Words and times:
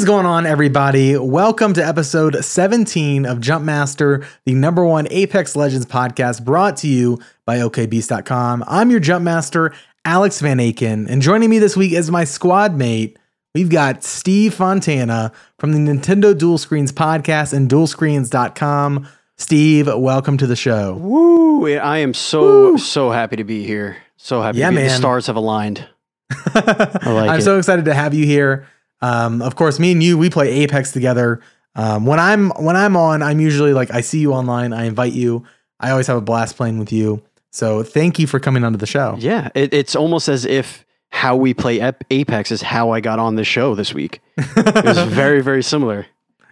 Is 0.00 0.06
going 0.06 0.24
on, 0.24 0.46
everybody? 0.46 1.18
Welcome 1.18 1.74
to 1.74 1.86
episode 1.86 2.42
17 2.42 3.26
of 3.26 3.36
Jumpmaster, 3.36 4.24
the 4.46 4.54
number 4.54 4.82
one 4.82 5.06
Apex 5.10 5.54
Legends 5.54 5.84
podcast 5.84 6.42
brought 6.42 6.78
to 6.78 6.88
you 6.88 7.18
by 7.44 7.58
OKBeast.com. 7.58 8.64
I'm 8.66 8.90
your 8.90 9.00
Jumpmaster, 9.00 9.74
Alex 10.06 10.40
Van 10.40 10.56
Aken, 10.56 11.06
and 11.06 11.20
joining 11.20 11.50
me 11.50 11.58
this 11.58 11.76
week 11.76 11.92
is 11.92 12.10
my 12.10 12.24
squad 12.24 12.74
mate. 12.74 13.18
We've 13.54 13.68
got 13.68 14.02
Steve 14.02 14.54
Fontana 14.54 15.32
from 15.58 15.72
the 15.72 15.78
Nintendo 15.78 16.36
Duel 16.36 16.56
Screens 16.56 16.92
podcast 16.92 17.52
and 17.52 17.68
duelscreens.com. 17.68 19.06
Steve, 19.36 19.86
welcome 19.86 20.38
to 20.38 20.46
the 20.46 20.56
show. 20.56 20.94
Woo! 20.94 21.68
I 21.76 21.98
am 21.98 22.14
so 22.14 22.78
so 22.78 23.10
happy 23.10 23.36
to 23.36 23.44
be 23.44 23.66
here. 23.66 23.98
So 24.16 24.40
happy. 24.40 24.60
Yeah, 24.60 24.70
to 24.70 24.76
be. 24.76 24.82
The 24.84 24.88
stars 24.88 25.26
have 25.26 25.36
aligned. 25.36 25.86
I 26.30 27.02
like 27.12 27.28
I'm 27.28 27.40
it. 27.40 27.42
so 27.42 27.58
excited 27.58 27.84
to 27.84 27.92
have 27.92 28.14
you 28.14 28.24
here. 28.24 28.66
Um, 29.02 29.42
of 29.42 29.56
course, 29.56 29.78
me 29.78 29.92
and 29.92 30.02
you, 30.02 30.18
we 30.18 30.30
play 30.30 30.50
Apex 30.50 30.92
together. 30.92 31.40
Um, 31.74 32.04
when 32.04 32.18
I'm 32.18 32.50
when 32.50 32.76
I'm 32.76 32.96
on, 32.96 33.22
I'm 33.22 33.40
usually 33.40 33.72
like 33.72 33.90
I 33.90 34.00
see 34.00 34.20
you 34.20 34.32
online, 34.32 34.72
I 34.72 34.84
invite 34.84 35.12
you. 35.12 35.44
I 35.78 35.90
always 35.90 36.06
have 36.08 36.16
a 36.16 36.22
blast 36.22 36.56
playing 36.56 36.78
with 36.78 36.92
you. 36.92 37.22
So 37.50 37.82
thank 37.82 38.18
you 38.18 38.26
for 38.26 38.38
coming 38.38 38.64
onto 38.64 38.78
the 38.78 38.86
show. 38.86 39.16
Yeah, 39.18 39.48
it, 39.54 39.72
it's 39.72 39.96
almost 39.96 40.28
as 40.28 40.44
if 40.44 40.84
how 41.10 41.36
we 41.36 41.54
play 41.54 41.80
Apex 42.10 42.52
is 42.52 42.62
how 42.62 42.90
I 42.90 43.00
got 43.00 43.18
on 43.18 43.34
this 43.34 43.46
show 43.46 43.74
this 43.74 43.92
week. 43.94 44.20
It 44.36 44.84
was 44.84 44.98
very 45.08 45.42
very 45.42 45.62
similar. 45.62 46.06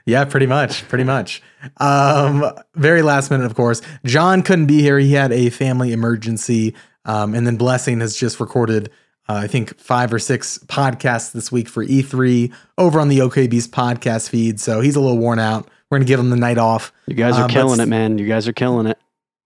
Yeah, 0.06 0.24
pretty 0.24 0.46
much, 0.46 0.88
pretty 0.88 1.04
much. 1.04 1.42
Um, 1.76 2.50
very 2.74 3.02
last 3.02 3.30
minute, 3.30 3.44
of 3.44 3.54
course. 3.54 3.82
John 4.06 4.42
couldn't 4.42 4.66
be 4.66 4.80
here; 4.80 4.98
he 4.98 5.12
had 5.12 5.32
a 5.32 5.50
family 5.50 5.92
emergency. 5.92 6.74
Um, 7.04 7.34
and 7.34 7.46
then 7.46 7.56
Blessing 7.56 8.00
has 8.00 8.16
just 8.16 8.38
recorded, 8.38 8.90
uh, 9.28 9.34
I 9.34 9.46
think, 9.46 9.78
five 9.78 10.12
or 10.12 10.18
six 10.18 10.58
podcasts 10.66 11.32
this 11.32 11.52
week 11.52 11.68
for 11.68 11.84
E3 11.84 12.52
over 12.78 12.98
on 13.00 13.08
the 13.08 13.20
OK 13.20 13.46
Beast 13.46 13.70
podcast 13.72 14.28
feed. 14.30 14.60
So 14.60 14.80
he's 14.80 14.96
a 14.96 15.00
little 15.00 15.18
worn 15.18 15.38
out. 15.38 15.68
We're 15.90 15.98
gonna 15.98 16.06
give 16.06 16.20
him 16.20 16.30
the 16.30 16.36
night 16.36 16.58
off. 16.58 16.92
You 17.06 17.14
guys 17.14 17.36
are 17.36 17.44
Um, 17.44 17.50
killing 17.50 17.80
it, 17.80 17.86
man. 17.88 18.18
You 18.18 18.26
guys 18.26 18.46
are 18.48 18.52
killing 18.52 18.86
it. 18.86 18.98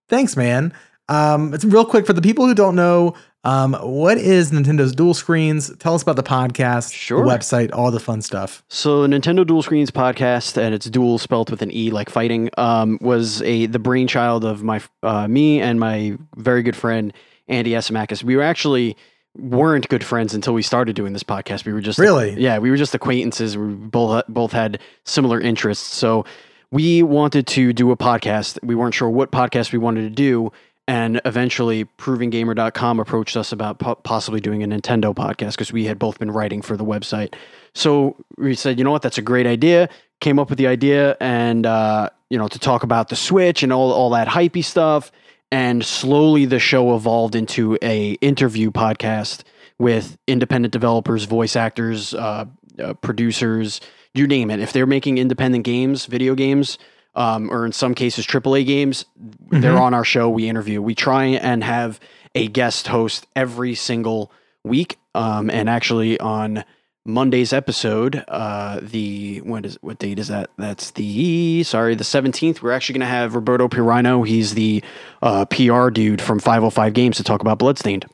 Thanks, 0.09 0.35
man. 0.37 0.73
Um, 1.09 1.53
it's 1.53 1.65
real 1.65 1.85
quick 1.85 2.05
for 2.05 2.13
the 2.13 2.21
people 2.21 2.45
who 2.47 2.53
don't 2.53 2.75
know. 2.75 3.13
Um, 3.45 3.73
what 3.81 4.17
is 4.17 4.51
Nintendo's 4.51 4.93
duel 4.95 5.13
screens? 5.13 5.69
Tell 5.79 5.93
us 5.95 6.01
about 6.01 6.15
the 6.15 6.23
podcast, 6.23 6.93
Sure. 6.93 7.25
the 7.25 7.29
website, 7.29 7.71
all 7.73 7.91
the 7.91 7.99
fun 7.99 8.21
stuff. 8.21 8.63
So 8.69 9.05
Nintendo 9.05 9.45
Duel 9.45 9.61
Screens 9.61 9.91
podcast, 9.91 10.55
and 10.55 10.73
it's 10.73 10.89
duel 10.89 11.17
spelt 11.17 11.51
with 11.51 11.61
an 11.61 11.69
E 11.75 11.91
like 11.91 12.09
fighting, 12.09 12.49
um, 12.57 12.97
was 13.01 13.41
a 13.41 13.65
the 13.65 13.79
brainchild 13.79 14.45
of 14.45 14.63
my 14.63 14.79
uh, 15.03 15.27
me 15.27 15.59
and 15.59 15.77
my 15.77 16.17
very 16.37 16.63
good 16.63 16.75
friend 16.77 17.11
Andy 17.49 17.71
Esimakis. 17.71 18.23
We 18.23 18.37
were 18.37 18.43
actually 18.43 18.95
weren't 19.37 19.89
good 19.89 20.03
friends 20.03 20.33
until 20.33 20.53
we 20.53 20.61
started 20.61 20.95
doing 20.95 21.13
this 21.13 21.23
podcast. 21.23 21.65
We 21.65 21.73
were 21.73 21.81
just 21.81 21.99
Really? 21.99 22.39
yeah, 22.39 22.59
we 22.59 22.69
were 22.69 22.77
just 22.77 22.93
acquaintances. 22.93 23.57
We 23.57 23.73
both 23.73 24.25
both 24.27 24.51
had 24.51 24.79
similar 25.05 25.39
interests, 25.39 25.85
so 25.95 26.25
we 26.71 27.03
wanted 27.03 27.47
to 27.47 27.73
do 27.73 27.91
a 27.91 27.97
podcast. 27.97 28.59
We 28.63 28.75
weren't 28.75 28.93
sure 28.95 29.09
what 29.09 29.31
podcast 29.31 29.71
we 29.71 29.79
wanted 29.79 30.01
to 30.01 30.09
do. 30.09 30.51
And 30.85 31.21
eventually, 31.23 31.85
ProvingGamer.com 31.85 32.99
approached 32.99 33.37
us 33.37 33.53
about 33.53 33.79
po- 33.79 33.95
possibly 33.95 34.41
doing 34.41 34.63
a 34.63 34.67
Nintendo 34.67 35.15
podcast 35.15 35.51
because 35.51 35.71
we 35.71 35.85
had 35.85 35.97
both 35.97 36.19
been 36.19 36.29
writing 36.29 36.61
for 36.61 36.75
the 36.75 36.83
website. 36.83 37.35
So 37.73 38.17
we 38.37 38.53
said, 38.55 38.77
you 38.77 38.83
know 38.83 38.91
what, 38.91 39.01
that's 39.01 39.17
a 39.17 39.21
great 39.21 39.47
idea. 39.47 39.87
Came 40.19 40.39
up 40.39 40.49
with 40.49 40.57
the 40.57 40.67
idea, 40.67 41.15
and 41.21 41.65
uh, 41.65 42.09
you 42.29 42.37
know, 42.37 42.47
to 42.49 42.59
talk 42.59 42.83
about 42.83 43.07
the 43.09 43.15
Switch 43.15 43.63
and 43.63 43.71
all 43.71 43.91
all 43.93 44.09
that 44.11 44.27
hypey 44.27 44.63
stuff. 44.63 45.11
And 45.53 45.85
slowly, 45.85 46.45
the 46.45 46.57
show 46.57 46.95
evolved 46.95 47.35
into 47.35 47.77
a 47.83 48.13
interview 48.13 48.71
podcast 48.71 49.43
with 49.77 50.17
independent 50.25 50.71
developers, 50.71 51.25
voice 51.25 51.55
actors, 51.55 52.15
uh, 52.15 52.45
uh, 52.79 52.95
producers, 52.95 53.79
you 54.15 54.25
name 54.25 54.49
it. 54.49 54.59
If 54.59 54.73
they're 54.73 54.87
making 54.87 55.19
independent 55.19 55.63
games, 55.63 56.07
video 56.07 56.33
games, 56.33 56.79
um, 57.13 57.51
or 57.51 57.67
in 57.67 57.71
some 57.71 57.93
cases 57.93 58.25
AAA 58.25 58.65
games, 58.65 59.05
they're 59.51 59.77
on 59.77 59.93
our 59.93 60.03
show. 60.03 60.27
We 60.27 60.49
interview. 60.49 60.81
We 60.81 60.95
try 60.95 61.25
and 61.25 61.63
have 61.63 61.99
a 62.33 62.47
guest 62.47 62.87
host 62.87 63.27
every 63.35 63.75
single 63.75 64.31
week. 64.63 64.97
Um, 65.13 65.51
and 65.51 65.69
actually 65.69 66.19
on 66.19 66.65
Monday's 67.05 67.51
episode, 67.51 68.23
uh, 68.27 68.79
the 68.81 69.39
what 69.41 69.65
is 69.65 69.77
what 69.81 69.99
date 69.99 70.19
is 70.19 70.29
that? 70.29 70.49
That's 70.57 70.91
the 70.91 71.63
sorry, 71.63 71.95
the 71.95 72.03
seventeenth. 72.05 72.61
We're 72.63 72.71
actually 72.71 72.93
going 72.93 73.07
to 73.07 73.13
have 73.13 73.35
Roberto 73.35 73.67
Pirino. 73.67 74.25
He's 74.25 74.53
the 74.53 74.81
uh, 75.21 75.45
PR 75.45 75.89
dude 75.89 76.21
from 76.21 76.39
505 76.39 76.93
Games 76.93 77.17
to 77.17 77.23
talk 77.23 77.41
about 77.41 77.59
Bloodstained. 77.59 78.05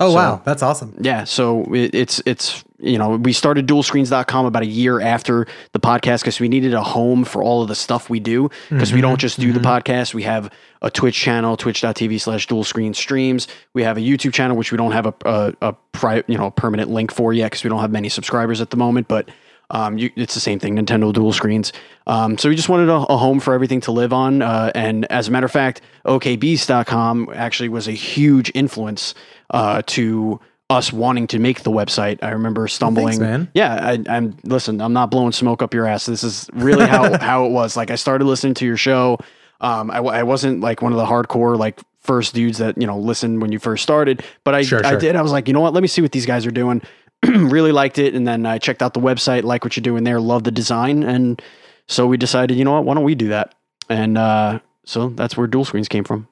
Oh 0.00 0.10
So- 0.10 0.14
wow, 0.16 0.42
that's 0.44 0.62
awesome. 0.62 0.94
Yeah, 1.00 1.24
so 1.24 1.64
it, 1.74 1.94
it's 1.94 2.20
it's 2.26 2.62
you 2.78 2.96
know 2.96 3.16
we 3.16 3.32
started 3.32 3.66
duelscreens.com 3.66 4.46
about 4.46 4.62
a 4.62 4.66
year 4.66 5.00
after 5.00 5.46
the 5.72 5.80
podcast 5.80 6.20
because 6.20 6.38
we 6.40 6.48
needed 6.48 6.74
a 6.74 6.82
home 6.82 7.24
for 7.24 7.42
all 7.42 7.62
of 7.62 7.68
the 7.68 7.74
stuff 7.74 8.08
we 8.08 8.20
do 8.20 8.48
because 8.70 8.92
we 8.92 9.00
don't 9.00 9.18
just 9.18 9.40
do 9.40 9.52
the 9.52 9.60
podcast. 9.60 10.14
We 10.14 10.22
have 10.22 10.52
a 10.80 10.90
Twitch 10.90 11.16
channel, 11.16 11.56
twitch.tv 11.56 12.20
slash 12.20 12.46
dual 12.46 12.64
screen 12.64 12.94
streams. 12.94 13.48
We 13.74 13.82
have 13.82 13.96
a 13.96 14.00
YouTube 14.00 14.32
channel 14.32 14.56
which 14.56 14.70
we 14.70 14.78
don't 14.78 14.92
have 14.92 15.06
a 15.06 15.14
a, 15.24 15.54
a 15.62 15.72
pri- 15.92 16.24
you 16.28 16.38
know 16.38 16.50
permanent 16.50 16.90
link 16.90 17.12
for 17.12 17.32
yet 17.32 17.46
because 17.46 17.64
we 17.64 17.70
don't 17.70 17.80
have 17.80 17.90
many 17.90 18.08
subscribers 18.08 18.60
at 18.60 18.70
the 18.70 18.76
moment, 18.76 19.08
but. 19.08 19.28
Um, 19.70 19.98
you, 19.98 20.10
it's 20.16 20.32
the 20.32 20.40
same 20.40 20.58
thing, 20.58 20.76
Nintendo 20.76 21.12
duel 21.12 21.30
screens. 21.30 21.74
Um, 22.06 22.38
so 22.38 22.48
we 22.48 22.56
just 22.56 22.70
wanted 22.70 22.88
a, 22.88 22.94
a 22.94 23.18
home 23.18 23.38
for 23.38 23.52
everything 23.52 23.82
to 23.82 23.92
live 23.92 24.14
on. 24.14 24.40
Uh, 24.40 24.72
and 24.74 25.04
as 25.12 25.28
a 25.28 25.30
matter 25.30 25.44
of 25.44 25.52
fact, 25.52 25.82
OKBeast.com 26.06 27.28
actually 27.34 27.68
was 27.68 27.86
a 27.86 27.92
huge 27.92 28.50
influence 28.54 29.12
uh, 29.50 29.82
to 29.88 30.40
us 30.70 30.92
wanting 30.92 31.26
to 31.28 31.38
make 31.38 31.62
the 31.62 31.70
website. 31.70 32.18
I 32.22 32.30
remember 32.30 32.68
stumbling. 32.68 33.18
man. 33.20 33.48
Yeah, 33.54 33.74
I, 33.74 34.16
I'm 34.16 34.36
listen. 34.44 34.80
I'm 34.80 34.92
not 34.92 35.10
blowing 35.10 35.32
smoke 35.32 35.62
up 35.62 35.72
your 35.72 35.86
ass. 35.86 36.06
This 36.06 36.22
is 36.22 36.48
really 36.52 36.86
how 36.86 37.18
how 37.20 37.46
it 37.46 37.50
was. 37.50 37.76
Like 37.76 37.90
I 37.90 37.94
started 37.96 38.24
listening 38.26 38.54
to 38.54 38.66
your 38.66 38.76
show. 38.76 39.18
Um, 39.60 39.90
I, 39.90 39.96
I 39.98 40.22
wasn't 40.22 40.60
like 40.60 40.82
one 40.82 40.92
of 40.92 40.98
the 40.98 41.06
hardcore 41.06 41.58
like 41.58 41.80
first 42.00 42.34
dudes 42.34 42.58
that 42.58 42.80
you 42.80 42.86
know 42.86 42.98
listened 42.98 43.40
when 43.40 43.50
you 43.50 43.58
first 43.58 43.82
started, 43.82 44.22
but 44.44 44.54
I 44.54 44.62
Sure, 44.62 44.84
I 44.84 44.90
sure. 44.90 45.00
did. 45.00 45.16
I 45.16 45.22
was 45.22 45.32
like, 45.32 45.48
you 45.48 45.54
know 45.54 45.60
what? 45.60 45.72
Let 45.72 45.80
me 45.82 45.88
see 45.88 46.02
what 46.02 46.12
these 46.12 46.26
guys 46.26 46.44
are 46.46 46.50
doing. 46.50 46.82
really 47.26 47.72
liked 47.72 47.98
it, 47.98 48.14
and 48.14 48.28
then 48.28 48.44
I 48.46 48.58
checked 48.58 48.82
out 48.82 48.94
the 48.94 49.00
website, 49.00 49.42
like 49.42 49.64
what 49.64 49.76
you're 49.76 49.82
doing 49.82 50.04
there, 50.04 50.20
love 50.20 50.44
the 50.44 50.52
design, 50.52 51.02
and 51.02 51.42
so 51.88 52.06
we 52.06 52.16
decided, 52.18 52.56
you 52.56 52.64
know 52.64 52.72
what? 52.72 52.84
Why 52.84 52.94
don't 52.94 53.02
we 53.04 53.14
do 53.14 53.28
that? 53.28 53.54
And 53.88 54.16
uh, 54.18 54.60
so 54.84 55.08
that's 55.08 55.36
where 55.36 55.46
duel 55.46 55.64
screens 55.64 55.88
came 55.88 56.04
from. 56.04 56.28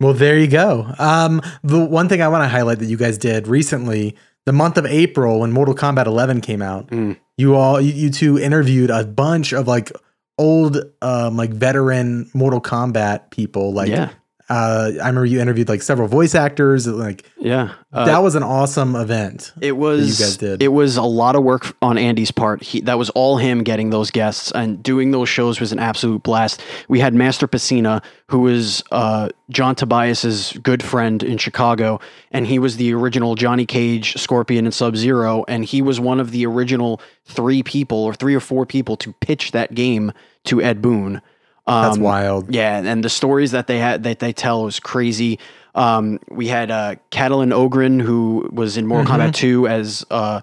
Well, 0.00 0.14
there 0.14 0.38
you 0.38 0.46
go. 0.48 0.92
Um, 0.98 1.42
the 1.62 1.84
one 1.84 2.08
thing 2.08 2.22
I 2.22 2.28
want 2.28 2.42
to 2.44 2.48
highlight 2.48 2.78
that 2.78 2.86
you 2.86 2.96
guys 2.96 3.18
did 3.18 3.46
recently, 3.46 4.16
the 4.46 4.52
month 4.52 4.78
of 4.78 4.86
April 4.86 5.40
when 5.40 5.52
Mortal 5.52 5.74
Kombat 5.74 6.06
11 6.06 6.40
came 6.40 6.62
out, 6.62 6.88
Mm. 6.88 7.16
you 7.36 7.54
all, 7.54 7.80
you, 7.80 7.92
you 7.92 8.10
two 8.10 8.38
interviewed 8.38 8.90
a 8.90 9.04
bunch 9.04 9.52
of 9.52 9.68
like 9.68 9.92
old, 10.38 10.78
um, 11.02 11.36
like 11.36 11.50
veteran 11.50 12.30
Mortal 12.32 12.60
Kombat 12.62 13.30
people. 13.30 13.72
Like, 13.74 13.90
yeah, 13.90 14.08
uh, 14.50 14.90
I 14.94 15.06
remember 15.06 15.26
you 15.26 15.40
interviewed 15.40 15.68
like 15.68 15.80
several 15.80 16.08
voice 16.08 16.34
actors. 16.34 16.84
Like, 16.84 17.24
yeah. 17.38 17.74
Uh, 17.92 18.04
that 18.06 18.18
was 18.18 18.34
an 18.34 18.42
awesome 18.42 18.96
event. 18.96 19.52
It 19.60 19.76
was 19.76 20.18
You 20.18 20.26
guys 20.26 20.36
did. 20.36 20.60
It 20.60 20.68
was 20.68 20.96
a 20.96 21.04
lot 21.04 21.36
of 21.36 21.44
work 21.44 21.76
on 21.80 21.96
Andy's 21.96 22.32
part. 22.32 22.60
He 22.60 22.80
that 22.80 22.98
was 22.98 23.10
all 23.10 23.36
him 23.36 23.62
getting 23.62 23.90
those 23.90 24.10
guests 24.10 24.50
and 24.50 24.82
doing 24.82 25.12
those 25.12 25.28
shows 25.28 25.60
was 25.60 25.70
an 25.70 25.78
absolute 25.78 26.24
blast. 26.24 26.60
We 26.88 26.98
had 26.98 27.14
Master 27.14 27.46
Pesina, 27.46 28.02
who 28.26 28.40
was 28.40 28.82
uh, 28.90 29.28
John 29.50 29.76
Tobias's 29.76 30.52
good 30.64 30.82
friend 30.82 31.22
in 31.22 31.38
Chicago, 31.38 32.00
and 32.32 32.44
he 32.44 32.58
was 32.58 32.76
the 32.76 32.92
original 32.92 33.36
Johnny 33.36 33.66
Cage, 33.66 34.16
Scorpion, 34.16 34.64
and 34.64 34.74
Sub 34.74 34.96
Zero, 34.96 35.44
and 35.46 35.64
he 35.64 35.80
was 35.80 36.00
one 36.00 36.18
of 36.18 36.32
the 36.32 36.44
original 36.44 37.00
three 37.24 37.62
people 37.62 37.98
or 37.98 38.14
three 38.14 38.34
or 38.34 38.40
four 38.40 38.66
people 38.66 38.96
to 38.96 39.12
pitch 39.20 39.52
that 39.52 39.74
game 39.74 40.12
to 40.44 40.60
Ed 40.60 40.82
Boon. 40.82 41.22
Um, 41.70 41.82
That's 41.84 41.98
wild. 41.98 42.52
yeah, 42.54 42.78
and 42.78 43.04
the 43.04 43.08
stories 43.08 43.52
that 43.52 43.66
they 43.66 43.78
had 43.78 44.02
that 44.02 44.18
they 44.18 44.32
tell 44.32 44.64
was 44.64 44.80
crazy. 44.80 45.38
Um, 45.74 46.18
we 46.28 46.48
had 46.48 46.70
uh, 46.70 46.96
Katalin 47.12 47.52
Ogren, 47.52 48.00
who 48.00 48.48
was 48.52 48.76
in 48.76 48.86
Mortal 48.86 49.06
Mm-hmm. 49.14 49.22
Kombat 49.28 49.34
2 49.34 49.68
as 49.68 50.04
uh, 50.10 50.40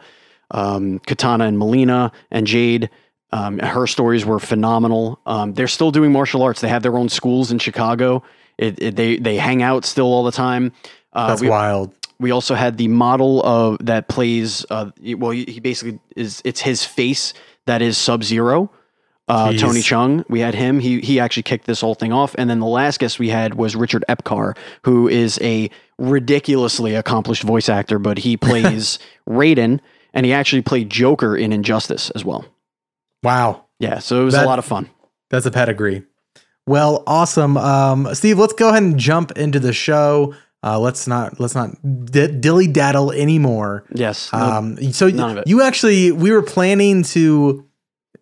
um, 0.52 1.00
Kitana 1.00 1.48
and 1.48 1.58
Mileena 1.58 2.12
and 2.32 2.48
Jade. 2.48 2.90
Um, 3.34 3.60
her 3.60 3.88
stories 3.88 4.26
were 4.26 4.40
phenomenal. 4.40 5.20
Um, 5.26 5.54
they're 5.54 5.68
still 5.68 5.92
doing 5.92 6.14
martial 6.14 6.44
arts. 6.44 6.62
They 6.62 6.70
have 6.70 6.82
their 6.82 6.96
own 6.98 7.10
schools 7.10 7.52
in 7.52 7.60
Chicago. 7.60 8.24
It, 8.58 8.82
it, 8.82 8.96
they 8.96 9.18
they 9.18 9.36
hang 9.36 9.62
out 9.62 9.84
still 9.84 10.06
all 10.08 10.24
the 10.24 10.32
time. 10.32 10.72
Uh, 11.12 11.28
That's 11.28 11.42
we, 11.42 11.50
wild. 11.50 11.94
we 12.20 12.32
also 12.32 12.56
had 12.56 12.78
the 12.78 12.88
model 12.88 13.44
of 13.44 13.86
that 13.86 14.08
plays. 14.08 14.66
Uh, 14.70 14.92
well, 15.18 15.32
he 15.32 15.44
he 15.44 15.60
basically 15.60 16.00
is. 16.16 16.42
It's 16.46 16.62
his 16.62 16.86
face 16.86 17.34
that 17.66 17.82
is 17.82 17.98
Sub 17.98 18.24
Zero. 18.24 18.72
Uh, 19.28 19.52
Tony 19.54 19.82
Chung, 19.82 20.24
we 20.30 20.40
had 20.40 20.56
him. 20.56 20.80
He 20.80 21.02
he 21.02 21.20
actually 21.20 21.44
kicked 21.44 21.66
this 21.66 21.82
whole 21.82 21.96
thing 21.96 22.14
off. 22.14 22.34
And 22.38 22.50
then 22.50 22.60
the 22.60 22.66
last 22.66 23.00
guest 23.00 23.20
we 23.20 23.28
had 23.30 23.56
was 23.56 23.76
Richard 23.76 24.06
Epcar, 24.08 24.56
who 24.86 25.08
is 25.10 25.38
a 25.42 25.70
ridiculously 25.98 26.96
accomplished 26.96 27.44
voice 27.44 27.70
actor, 27.70 28.00
but 28.00 28.20
he 28.20 28.38
plays 28.48 29.00
Raiden, 29.30 29.80
and 30.14 30.26
he 30.26 30.34
actually 30.34 30.62
played 30.62 30.90
Joker 30.90 31.36
in 31.36 31.52
Injustice 31.52 32.10
as 32.12 32.24
well. 32.24 32.46
Wow. 33.24 33.66
Yeah, 33.80 34.00
so 34.00 34.22
it 34.22 34.26
was 34.26 34.34
That- 34.34 34.46
a 34.46 34.48
lot 34.48 34.60
of 34.60 34.66
fun. 34.66 34.90
That's 35.30 35.46
a 35.46 35.52
pedigree. 35.52 36.04
Well, 36.66 37.04
awesome. 37.06 37.58
Um, 37.58 38.14
Steve, 38.16 38.40
let's 38.40 38.54
go 38.54 38.70
ahead 38.70 38.84
and 38.84 38.98
jump 38.98 39.32
into 39.38 39.60
the 39.60 39.74
show. 39.74 40.34
Uh, 40.64 40.80
let's 40.80 41.06
not 41.08 41.40
let's 41.40 41.54
not 41.56 41.72
d- 42.06 42.28
dilly 42.40 42.68
daddle 42.68 43.12
anymore. 43.12 43.84
Yes. 43.94 44.32
no- 44.34 44.40
Um, 44.40 44.92
so 44.94 45.08
of 45.08 45.38
it. 45.38 45.48
you 45.48 45.62
actually 45.62 46.12
we 46.12 46.32
were 46.32 46.42
planning 46.42 47.04
to 47.04 47.66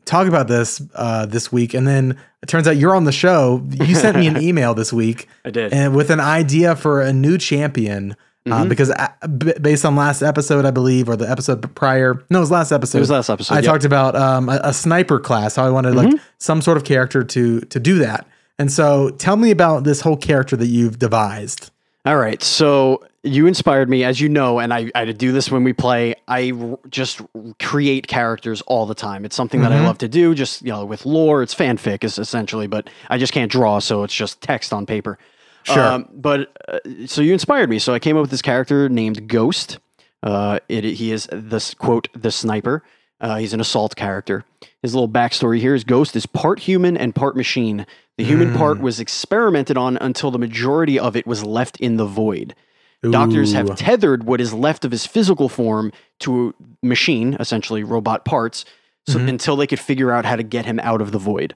talk 0.05 0.27
about 0.27 0.47
this 0.47 0.81
uh, 0.95 1.25
this 1.25 1.51
week, 1.51 1.73
and 1.73 1.87
then 1.87 2.17
it 2.43 2.47
turns 2.47 2.67
out 2.67 2.77
you're 2.77 2.95
on 2.95 3.03
the 3.05 3.11
show. 3.11 3.63
You 3.71 3.95
sent 3.95 4.17
me 4.17 4.27
an 4.27 4.37
email 4.41 4.73
this 4.73 4.93
week 4.93 5.27
I 5.43 5.49
did. 5.49 5.73
and 5.73 5.95
with 5.95 6.09
an 6.09 6.19
idea 6.19 6.75
for 6.75 7.01
a 7.01 7.11
new 7.13 7.37
champion. 7.37 8.15
Uh, 8.47 8.63
Mhm. 8.63 8.69
because 8.69 8.91
uh, 8.91 9.07
b- 9.39 9.53
based 9.59 9.83
on 9.85 9.95
last 9.95 10.21
episode, 10.21 10.65
I 10.65 10.69
believe, 10.69 11.09
or 11.09 11.15
the 11.15 11.27
episode 11.27 11.73
prior, 11.73 12.23
no, 12.29 12.37
it 12.37 12.41
was 12.41 12.51
last 12.51 12.71
episode. 12.71 12.99
it 12.99 13.01
was 13.01 13.09
last 13.09 13.27
episode. 13.31 13.55
I. 13.55 13.57
Mm-hmm. 13.61 13.65
talked 13.71 13.85
about 13.85 14.15
um, 14.15 14.49
a, 14.49 14.59
a 14.65 14.71
sniper 14.71 15.19
class. 15.19 15.55
How 15.55 15.65
I 15.65 15.71
wanted 15.71 15.95
like 15.95 16.13
some 16.37 16.61
sort 16.61 16.77
of 16.77 16.83
character 16.83 17.23
to 17.23 17.61
to 17.61 17.79
do 17.79 17.97
that. 17.99 18.27
And 18.59 18.71
so, 18.71 19.09
tell 19.17 19.35
me 19.35 19.49
about 19.49 19.83
this 19.83 19.99
whole 20.01 20.15
character 20.15 20.55
that 20.57 20.67
you've 20.67 20.99
devised. 20.99 21.71
All 22.05 22.17
right. 22.17 22.41
So 22.43 23.01
you 23.25 23.47
inspired 23.47 23.89
me, 23.89 24.03
as 24.03 24.21
you 24.21 24.29
know, 24.29 24.59
and 24.59 24.73
I, 24.73 24.91
I 24.95 25.05
do 25.11 25.31
this 25.31 25.51
when 25.51 25.63
we 25.63 25.73
play. 25.73 26.15
I 26.27 26.51
r- 26.51 26.79
just 26.89 27.21
create 27.59 28.07
characters 28.07 28.61
all 28.61 28.85
the 28.85 28.95
time. 28.95 29.25
It's 29.25 29.35
something 29.35 29.61
that 29.61 29.71
I 29.71 29.79
Mhm. 29.79 29.85
love 29.85 29.97
to 29.99 30.07
do. 30.07 30.33
Just 30.35 30.61
you 30.61 30.71
know, 30.71 30.85
with 30.85 31.05
lore, 31.05 31.41
it's 31.43 31.53
fanfic, 31.55 32.03
is 32.03 32.17
essentially, 32.19 32.67
but 32.67 32.89
I 33.09 33.17
just 33.17 33.33
can't 33.33 33.51
draw, 33.51 33.79
so 33.79 34.03
it's 34.03 34.13
just 34.13 34.41
text 34.41 34.71
on 34.71 34.85
paper. 34.85 35.17
Sure. 35.63 36.05
but 36.13 36.55
uh, 36.69 36.77
so 37.07 37.21
you 37.23 37.33
inspired 37.33 37.71
me. 37.71 37.79
So 37.79 37.91
I 37.95 37.97
came 37.99 38.15
up 38.15 38.21
with 38.21 38.29
this 38.29 38.43
character 38.43 38.87
named 38.87 39.27
Ghost. 39.27 39.79
Uh, 40.21 40.59
it, 40.69 40.83
he 40.83 41.11
is 41.11 41.27
this 41.31 41.73
quote 41.73 42.07
the 42.13 42.31
sniper. 42.31 42.83
Uh, 43.19 43.37
he's 43.37 43.53
an 43.53 43.59
assault 43.59 43.95
character. 43.95 44.43
His 44.83 44.93
little 44.93 45.09
backstory 45.09 45.59
here 45.59 45.73
is 45.73 45.83
Ghost 45.83 46.15
is 46.15 46.27
part 46.27 46.59
human 46.59 46.95
and 46.95 47.15
part 47.15 47.35
machine. 47.35 47.87
The 48.17 48.23
human 48.23 48.53
part 48.53 48.79
was 48.79 48.99
experimented 48.99 49.75
on 49.77 49.97
until 49.97 50.29
the 50.31 50.37
majority 50.37 50.99
of 50.99 51.15
it 51.15 51.25
was 51.25 51.43
left 51.43 51.77
in 51.79 51.97
the 51.97 52.05
void. 52.05 52.53
Doctors 53.03 53.53
have 53.53 53.75
tethered 53.75 54.23
what 54.23 54.41
is 54.41 54.53
left 54.53 54.83
of 54.85 54.91
his 54.91 55.05
physical 55.05 55.47
form 55.49 55.91
to 56.21 56.55
a 56.83 56.85
machine, 56.85 57.37
essentially 57.39 57.83
robot 57.83 58.25
parts, 58.25 58.65
so 59.07 59.19
Mhm. 59.19 59.29
until 59.29 59.55
they 59.55 59.67
could 59.67 59.79
figure 59.79 60.11
out 60.11 60.25
how 60.25 60.35
to 60.35 60.41
get 60.43 60.65
him 60.65 60.79
out 60.79 61.01
of 61.01 61.11
the 61.11 61.19
void. 61.19 61.53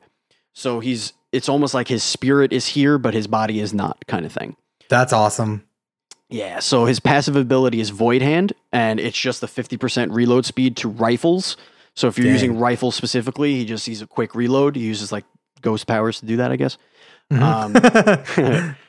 So 0.54 0.80
he's 0.80 1.14
it's 1.32 1.48
almost 1.50 1.74
like 1.76 1.88
his 1.88 2.04
spirit 2.04 2.52
is 2.52 2.68
here, 2.68 2.98
but 2.98 3.14
his 3.14 3.28
body 3.28 3.60
is 3.60 3.72
not, 3.74 4.04
kind 4.08 4.26
of 4.26 4.32
thing. 4.32 4.56
That's 4.90 5.14
awesome. 5.14 5.64
Yeah, 6.32 6.60
so 6.60 6.86
his 6.86 7.00
passive 7.00 7.36
ability 7.36 7.80
is 7.80 7.90
Void 7.92 8.22
Hand, 8.24 8.54
and 8.72 9.00
it's 9.00 9.18
just 9.20 9.40
the 9.42 9.48
50% 9.48 10.12
reload 10.12 10.46
speed 10.46 10.76
to 10.78 10.90
rifles. 10.90 11.56
So 11.96 12.08
if 12.08 12.18
you're 12.18 12.26
Dang. 12.26 12.34
using 12.34 12.58
rifles 12.60 12.96
specifically, 12.96 13.56
he 13.56 13.66
just 13.66 13.84
sees 13.84 14.02
a 14.02 14.08
quick 14.08 14.34
reload. 14.36 14.76
He 14.76 14.84
uses 14.84 15.12
like 15.12 15.26
ghost 15.62 15.86
powers 15.88 16.20
to 16.20 16.26
do 16.26 16.38
that, 16.38 16.52
I 16.52 16.56
guess. 16.56 16.78
Mhm. 17.32 17.42
Um, 18.70 18.76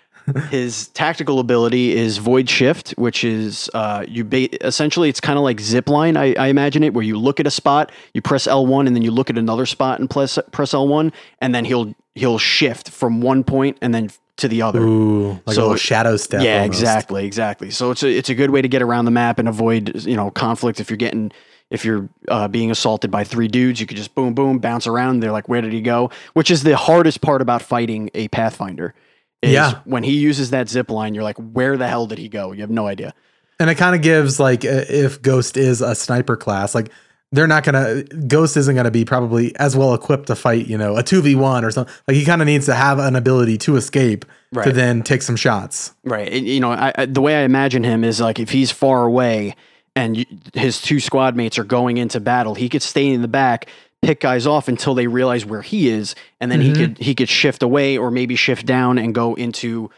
his 0.51 0.89
tactical 0.89 1.41
ability 1.41 1.97
is 1.97 2.19
Void 2.19 2.49
Shift, 2.49 2.91
which 2.93 3.25
is 3.25 3.71
uh, 3.75 4.05
you 4.09 4.25
ba- 4.25 4.67
essentially 4.67 5.09
it's 5.09 5.21
kind 5.21 5.39
of 5.39 5.45
like 5.45 5.59
Zipline. 5.59 6.17
I, 6.17 6.35
I 6.43 6.49
imagine 6.49 6.83
it, 6.83 6.95
where 6.95 7.05
you 7.05 7.19
look 7.19 7.41
at 7.41 7.47
a 7.47 7.51
spot, 7.51 7.93
you 8.15 8.23
press 8.23 8.47
L1, 8.47 8.87
and 8.87 8.95
then 8.95 9.03
you 9.03 9.11
look 9.11 9.31
at 9.31 9.39
another 9.39 9.67
spot 9.67 10.01
and 10.01 10.09
press 10.09 10.39
press 10.53 10.73
L1, 10.73 11.13
and 11.41 11.55
then 11.55 11.65
he'll 11.65 11.95
he'll 12.15 12.39
shift 12.39 12.91
from 12.91 13.21
one 13.21 13.45
point 13.45 13.79
and 13.81 13.95
then 13.95 14.11
to 14.41 14.49
the 14.49 14.63
other. 14.63 14.81
Ooh, 14.81 15.41
like 15.47 15.57
a 15.57 15.61
little 15.61 15.77
shadow 15.77 16.17
step. 16.17 16.43
Yeah, 16.43 16.63
almost. 16.63 16.81
exactly, 16.81 17.25
exactly. 17.25 17.71
So 17.71 17.91
it's 17.91 18.03
a 18.03 18.09
it's 18.09 18.29
a 18.29 18.35
good 18.35 18.51
way 18.51 18.63
to 18.63 18.69
get 18.69 18.83
around 18.83 19.05
the 19.05 19.11
map 19.11 19.39
and 19.39 19.49
avoid 19.49 20.05
you 20.05 20.17
know 20.17 20.31
conflict 20.31 20.81
if 20.81 20.91
you're 20.91 20.97
getting 20.97 21.33
if 21.71 21.85
you're 21.85 22.09
uh, 22.29 22.49
being 22.49 22.71
assaulted 22.71 23.11
by 23.11 23.25
three 23.25 23.49
dudes. 23.49 23.81
You 23.81 23.87
could 23.87 23.97
just 23.97 24.15
boom 24.15 24.35
boom 24.35 24.59
bounce 24.59 24.87
around. 24.87 25.21
They're 25.21 25.33
like, 25.33 25.49
where 25.49 25.61
did 25.61 25.73
he 25.73 25.81
go? 25.81 26.11
Which 26.33 26.51
is 26.51 26.63
the 26.63 26.77
hardest 26.77 27.21
part 27.21 27.41
about 27.43 27.63
fighting 27.63 28.11
a 28.15 28.29
Pathfinder. 28.29 28.95
Yeah. 29.43 29.81
when 29.85 30.03
he 30.03 30.19
uses 30.19 30.51
that 30.51 30.69
zip 30.69 30.91
line, 30.91 31.15
you're 31.15 31.25
like, 31.25 31.39
where 31.39 31.77
the 31.77 31.89
hell 31.89 32.07
did 32.07 32.19
he 32.19 32.29
go? 32.29 32.53
You 32.53 32.61
have 32.61 32.71
no 32.71 32.87
idea. 32.87 33.15
And 33.59 33.69
it 33.71 33.77
kind 33.77 33.95
of 33.95 34.03
gives 34.03 34.41
like 34.41 34.65
uh, 34.65 34.85
if 34.89 35.21
Ghost 35.23 35.57
is 35.57 35.81
a 35.81 35.95
sniper 35.95 36.37
class, 36.37 36.75
like 36.75 36.91
they're 37.33 37.47
not 37.47 37.63
gonna 37.63 38.03
Ghost 38.05 38.57
isn't 38.57 38.75
gonna 38.75 38.91
be 38.91 39.05
probably 39.05 39.55
as 39.57 39.77
well 39.77 39.95
equipped 39.95 40.27
to 40.27 40.35
fight, 40.35 40.67
you 40.67 40.77
know, 40.79 40.97
a 40.97 41.03
two 41.03 41.23
v 41.23 41.35
one 41.35 41.65
or 41.65 41.71
something. 41.71 41.95
Like 42.09 42.17
he 42.17 42.25
kind 42.25 42.41
of 42.43 42.47
needs 42.47 42.67
to 42.67 42.75
have 42.75 42.99
an 42.99 43.17
ability 43.17 43.59
to 43.59 43.77
escape 43.77 44.25
to 44.63 44.73
then 44.73 45.03
take 45.03 45.23
some 45.23 45.37
shots. 45.37 45.95
Right. 46.05 46.33
And, 46.33 46.47
you 46.47 46.59
know, 46.59 46.73
I, 46.73 46.93
I, 46.97 47.07
the 47.07 47.21
way 47.21 47.37
I 47.37 47.43
imagine 47.43 47.85
him 47.85 48.03
is 48.03 48.21
like 48.21 48.41
if 48.41 48.51
he's 48.51 48.71
far 48.71 49.05
away 49.05 49.55
and 49.95 50.17
you, 50.17 50.25
his 50.55 50.81
two 50.81 50.99
squad 50.99 51.37
mates 51.37 51.59
are 51.59 51.65
going 51.65 51.99
into 51.99 52.19
battle, 52.19 52.55
he 52.55 52.69
could 52.69 52.83
stay 52.83 53.07
in 53.07 53.23
the 53.23 53.29
back, 53.29 53.69
pick 54.03 54.21
guys 54.21 54.47
off 54.47 54.69
until 54.69 54.95
they 54.95 55.07
realize 55.07 55.45
where 55.45 55.63
he 55.63 55.89
is, 55.89 56.15
and 56.41 56.51
then 56.51 56.61
he 56.61 56.71
Mhm. 56.73 56.77
could 56.77 56.99
he 56.99 57.15
could 57.15 57.29
shift 57.29 57.63
away 57.63 57.97
or 57.99 58.11
maybe 58.11 58.35
shift 58.37 58.67
down 58.67 58.99
and 58.99 59.15
go 59.15 59.35
into 59.35 59.91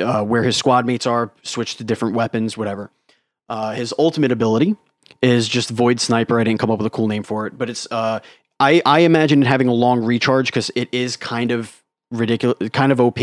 uh, 0.00 0.22
where 0.22 0.44
his 0.44 0.56
squad 0.56 0.86
mates 0.86 1.06
are, 1.06 1.32
switch 1.42 1.76
to 1.76 1.82
different 1.84 2.14
weapons, 2.14 2.56
whatever. 2.56 2.90
Uh, 3.48 3.72
his 3.72 3.92
ultimate 3.98 4.30
ability 4.30 4.76
is 5.22 5.48
just 5.48 5.70
Void 5.70 5.98
Sniper. 5.98 6.38
I 6.38 6.44
didn't 6.44 6.60
come 6.60 6.70
up 6.70 6.78
with 6.78 6.86
a 6.86 6.90
cool 6.90 7.08
name 7.08 7.24
for 7.24 7.46
it, 7.48 7.58
but 7.58 7.68
it's 7.68 7.88
uh, 7.90 8.20
I 8.60 8.80
I 8.86 9.00
imagine 9.00 9.42
it 9.42 9.46
having 9.48 9.66
a 9.68 9.72
long 9.72 10.04
recharge 10.04 10.46
because 10.46 10.70
it 10.76 10.88
is 10.92 11.16
kind 11.16 11.50
of 11.50 11.77
ridiculous, 12.10 12.68
kind 12.70 12.92
of 12.92 13.00
OP. 13.00 13.18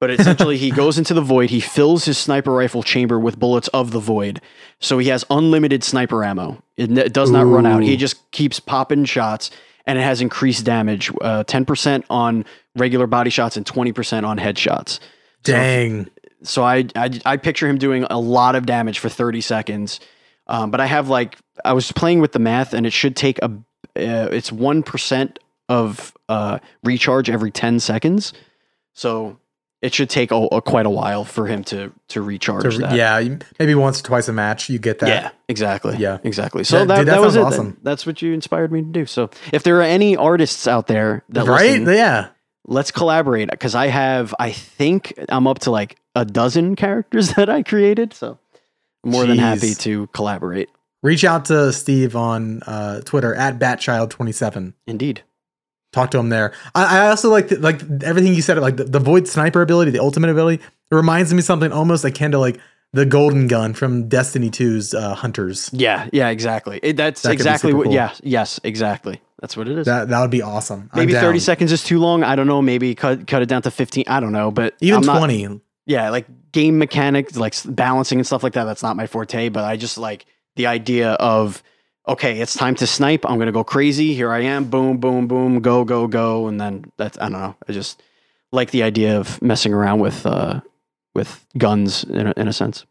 But 0.00 0.10
essentially, 0.18 0.56
he 0.56 0.70
goes 0.70 0.96
into 0.98 1.12
the 1.14 1.20
void. 1.20 1.50
He 1.50 1.60
fills 1.60 2.04
his 2.06 2.16
sniper 2.16 2.52
rifle 2.52 2.82
chamber 2.82 3.18
with 3.18 3.38
bullets 3.38 3.68
of 3.68 3.90
the 3.90 4.00
void, 4.00 4.40
so 4.78 4.98
he 4.98 5.08
has 5.08 5.24
unlimited 5.30 5.84
sniper 5.84 6.24
ammo. 6.24 6.62
It, 6.76 6.90
n- 6.96 7.12
does 7.12 7.30
not 7.30 7.46
run 7.46 7.66
out. 7.66 7.82
He 7.82 7.96
just 7.96 8.30
keeps 8.30 8.60
popping 8.60 9.04
shots, 9.04 9.50
and 9.86 9.98
it 9.98 10.02
has 10.02 10.20
increased 10.22 10.64
damage: 10.64 11.12
uh, 11.20 11.44
ten 11.44 11.66
percent 11.66 12.06
on 12.08 12.46
regular 12.76 13.06
body 13.06 13.28
shots 13.30 13.56
and 13.58 13.66
twenty 13.66 13.92
percent 13.92 14.24
on 14.24 14.38
headshots. 14.38 15.00
So- 15.44 15.52
Dang. 15.52 16.08
so 16.42 16.62
I, 16.62 16.86
I 16.96 17.20
I 17.26 17.36
picture 17.36 17.68
him 17.68 17.76
doing 17.78 18.04
a 18.04 18.18
lot 18.18 18.54
of 18.54 18.64
damage 18.66 18.98
for 18.98 19.08
30 19.10 19.40
seconds. 19.42 20.00
Um, 20.46 20.70
but 20.70 20.80
I 20.80 20.86
have 20.86 21.08
like 21.08 21.36
I 21.64 21.72
was 21.74 21.92
playing 21.92 22.20
with 22.20 22.32
the 22.32 22.38
math 22.38 22.72
and 22.74 22.86
it 22.86 22.92
should 22.92 23.16
take 23.16 23.38
a 23.40 23.46
uh, 23.96 24.28
it's 24.32 24.50
1% 24.50 25.36
of 25.70 26.12
uh, 26.28 26.58
recharge 26.84 27.30
every 27.30 27.50
10 27.50 27.80
seconds. 27.80 28.34
So 28.92 29.38
it 29.80 29.94
should 29.94 30.10
take 30.10 30.30
a, 30.30 30.36
a 30.36 30.60
quite 30.60 30.84
a 30.84 30.90
while 30.90 31.24
for 31.24 31.46
him 31.46 31.64
to 31.64 31.90
to 32.08 32.20
recharge 32.20 32.64
To- 32.74 32.78
that. 32.82 32.94
yeah, 32.94 33.36
maybe 33.58 33.74
once 33.74 34.00
or 34.00 34.02
twice 34.02 34.28
a 34.28 34.32
match 34.34 34.68
you 34.68 34.78
get 34.78 34.98
that. 34.98 35.08
Yeah, 35.08 35.30
exactly. 35.48 35.96
Yeah. 35.96 36.18
exactly. 36.22 36.64
So 36.64 36.80
Yeah, 36.80 36.84
that, 36.84 36.96
dude, 36.98 37.06
that, 37.08 37.12
that 37.12 37.20
was 37.22 37.36
it. 37.36 37.40
sounds 37.40 37.54
That- 37.56 37.60
awesome. 37.62 37.78
That's 37.82 38.04
what 38.04 38.20
you 38.20 38.34
inspired 38.34 38.70
me 38.72 38.82
to 38.82 38.88
do. 38.88 39.06
So 39.06 39.30
if 39.52 39.62
there 39.62 39.78
are 39.78 39.82
any 39.82 40.16
artists 40.16 40.66
out 40.66 40.86
there 40.86 41.24
that 41.30 41.46
right? 41.46 41.80
listen, 41.80 41.94
Yeah. 41.94 42.28
let's 42.66 42.90
collaborate 42.90 43.48
because 43.50 43.74
I 43.74 43.86
have, 43.86 44.34
I 44.38 44.50
think 44.52 45.14
I'm 45.30 45.46
up 45.46 45.60
to 45.60 45.70
like 45.70 45.96
a 46.14 46.26
dozen 46.26 46.76
characters 46.76 47.32
that 47.34 47.48
I 47.48 47.62
created. 47.62 48.12
So 48.12 48.38
I'm 49.04 49.12
more 49.12 49.24
than 49.24 49.38
happy 49.38 49.74
to 49.76 50.08
collaborate. 50.08 50.68
Reach 51.02 51.24
out 51.24 51.46
to 51.46 51.72
Steve 51.72 52.14
on 52.16 52.62
uh, 52.66 53.00
Twitter 53.00 53.34
at 53.34 53.58
batchild27. 53.58 54.74
Indeed. 54.86 55.22
Talk 55.92 56.10
to 56.12 56.18
him 56.18 56.28
there. 56.28 56.52
I, 56.74 56.98
I 56.98 57.08
also 57.08 57.30
like 57.30 57.48
the, 57.48 57.58
like 57.58 57.80
everything 58.02 58.34
you 58.34 58.42
said, 58.42 58.58
like 58.58 58.76
the, 58.76 58.84
the 58.84 59.00
void 59.00 59.26
sniper 59.26 59.60
ability, 59.62 59.90
the 59.90 59.98
ultimate 60.00 60.30
ability. 60.30 60.62
It 60.62 60.94
reminds 60.94 61.32
me 61.32 61.38
of 61.40 61.44
something 61.44 61.72
almost 61.72 62.04
akin 62.04 62.30
to 62.30 62.38
like 62.38 62.60
the 62.92 63.04
golden 63.04 63.48
gun 63.48 63.74
from 63.74 64.08
Destiny 64.08 64.50
2's 64.50 64.94
uh, 64.94 65.14
Hunters. 65.14 65.68
Yeah. 65.72 66.08
Yeah. 66.12 66.28
Exactly. 66.28 66.78
It, 66.82 66.96
that's 66.96 67.22
That 67.22 67.32
exactly 67.32 67.72
what. 67.74 67.84
cool. 67.84 67.94
Yeah. 67.94 68.12
Yes. 68.22 68.60
Exactly. 68.62 69.20
That's 69.40 69.56
what 69.56 69.68
it 69.68 69.78
is. 69.78 69.86
That 69.86 70.08
that 70.10 70.20
would 70.20 70.30
be 70.30 70.42
awesome. 70.42 70.90
Maybe 70.94 71.12
30 71.14 71.38
seconds 71.38 71.72
is 71.72 71.82
too 71.82 71.98
long. 71.98 72.22
I 72.22 72.36
don't 72.36 72.46
know. 72.46 72.60
Maybe 72.60 72.94
cut 72.94 73.26
cut 73.26 73.42
it 73.42 73.46
down 73.46 73.62
to 73.62 73.70
15. 73.70 74.04
I 74.06 74.20
don't 74.20 74.32
know. 74.32 74.50
But 74.50 74.74
even 74.80 75.00
I'm 75.00 75.06
not- 75.06 75.18
20. 75.18 75.60
yeah, 75.86 76.10
like 76.10 76.26
game 76.52 76.78
mechanics, 76.78 77.36
like 77.36 77.54
balancing 77.64 78.18
and 78.18 78.26
stuff 78.26 78.42
like 78.42 78.52
that. 78.52 78.64
That's 78.64 78.82
not 78.82 78.96
my 78.96 79.06
forte, 79.06 79.48
but 79.48 79.64
I 79.64 79.76
just 79.76 79.96
like 79.98 80.26
the 80.56 80.66
idea 80.66 81.12
of 81.12 81.62
okay, 82.10 82.40
it's 82.40 82.54
time 82.54 82.74
to 82.76 82.86
snipe. 82.86 83.24
I'm 83.24 83.38
gonna 83.38 83.52
go 83.52 83.64
crazy. 83.64 84.14
Here 84.14 84.30
I 84.32 84.40
am. 84.40 84.64
Boom, 84.64 84.98
boom, 84.98 85.28
boom. 85.28 85.60
Go, 85.60 85.84
go, 85.84 86.06
go. 86.06 86.48
And 86.48 86.60
then 86.60 86.90
that's 86.96 87.16
I 87.18 87.28
don't 87.28 87.32
know. 87.32 87.56
I 87.68 87.72
just 87.72 88.02
like 88.52 88.70
the 88.72 88.82
idea 88.82 89.18
of 89.18 89.40
messing 89.40 89.72
around 89.72 90.00
with 90.00 90.26
uh 90.26 90.60
with 91.14 91.44
guns 91.56 92.04
in 92.04 92.26
a, 92.26 92.34
in 92.36 92.48
a 92.48 92.52
sense. 92.52 92.84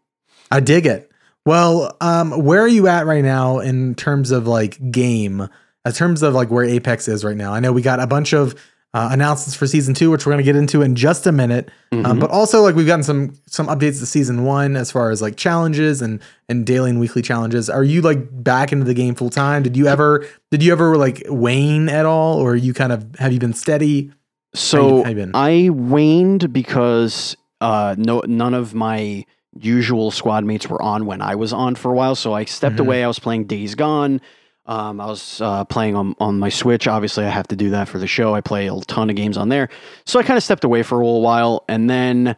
I 0.52 0.60
dig 0.62 0.86
it. 0.86 1.12
Well, 1.46 1.96
um, 2.02 2.32
where 2.44 2.62
are 2.62 2.68
you 2.68 2.88
at 2.88 3.06
right 3.06 3.24
now 3.24 3.60
in 3.60 3.96
terms 3.96 4.32
of 4.32 4.48
like 4.48 4.92
game? 4.92 5.48
In 5.86 5.92
terms 5.94 6.22
of 6.22 6.34
like 6.34 6.50
where 6.52 6.66
Apex 6.66 7.08
is 7.08 7.24
right 7.24 7.38
now? 7.38 7.54
I 7.54 7.60
know 7.60 7.72
we 7.72 7.82
got 7.82 8.00
a 8.00 8.08
bunch 8.08 8.34
of 8.34 8.56
uh, 8.94 9.10
announcements 9.12 9.56
for 9.56 9.68
season 9.68 9.94
two, 9.94 10.10
which 10.10 10.26
we're 10.26 10.32
gonna 10.32 10.42
get 10.44 10.56
into 10.56 10.82
in 10.82 10.96
just 10.96 11.28
a 11.28 11.32
minute. 11.32 11.70
Um, 11.92 12.04
Mhm. 12.04 12.20
but 12.22 12.32
also 12.32 12.62
like 12.64 12.76
we've 12.76 12.88
gotten 12.88 13.04
some 13.04 13.34
some 13.46 13.68
updates 13.68 14.00
to 14.00 14.06
season 14.08 14.44
one 14.44 14.76
as 14.76 14.90
far 14.92 15.12
as 15.12 15.22
like 15.22 15.36
challenges 15.36 16.02
and 16.02 16.20
and 16.48 16.66
daily 16.66 16.90
and 16.90 17.00
weekly 17.00 17.22
challenges. 17.22 17.70
Are 17.70 17.84
you 17.84 18.02
like 18.02 18.28
back 18.44 18.72
into 18.72 18.86
the 18.86 18.96
game 18.96 19.14
full 19.16 19.30
time? 19.30 19.62
Did 19.62 19.78
you 19.78 19.88
ever 19.88 20.26
did 20.50 20.64
you 20.64 20.72
ever 20.72 20.98
like 20.98 21.24
wane 21.30 21.88
at 21.90 22.06
all, 22.08 22.40
or 22.40 22.56
you 22.56 22.74
kind 22.74 22.92
of 22.92 23.06
have 23.20 23.32
you 23.32 23.40
been 23.40 23.54
steady? 23.54 24.12
So 24.56 25.04
how 25.04 25.12
you? 25.12 25.32
I 25.36 25.70
waned 25.72 26.52
because 26.52 27.38
uh, 27.62 27.94
no 27.98 28.24
none 28.26 28.56
of 28.56 28.74
my 28.74 29.24
usual 29.60 30.10
squad 30.12 30.46
mates 30.46 30.68
were 30.70 30.82
on 30.82 31.06
when 31.06 31.22
I 31.22 31.36
was 31.36 31.54
on 31.54 31.76
for 31.76 31.92
a 31.92 31.96
while. 31.96 32.16
So 32.16 32.34
I 32.34 32.46
stepped 32.46 32.78
Mhm. 32.78 32.82
away. 32.82 33.04
I 33.04 33.08
was 33.08 33.20
playing 33.20 33.46
Days 33.46 33.76
Gone. 33.76 34.22
Um, 34.70 35.02
I 35.02 35.08
was 35.08 35.42
uh, 35.42 35.64
playing 35.66 35.96
on, 35.96 36.16
on 36.20 36.38
my 36.38 36.50
Switch. 36.50 36.88
Obviously, 36.88 37.26
I 37.26 37.30
have 37.30 37.48
to 37.48 37.56
do 37.56 37.72
that 37.72 37.88
for 37.90 37.98
the 37.98 38.06
show. 38.06 38.36
I 38.36 38.42
play 38.42 38.68
a 38.68 38.80
ton 38.82 39.10
of 39.10 39.16
games 39.16 39.36
on 39.36 39.50
there. 39.50 39.68
So 40.06 40.20
I 40.20 40.24
kind 40.24 40.38
of 40.38 40.44
stepped 40.44 40.64
away 40.64 40.84
for 40.84 41.02
a 41.02 41.04
little 41.04 41.24
while, 41.24 41.66
and 41.68 41.90
then, 41.90 42.36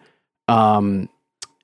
um, 0.48 1.10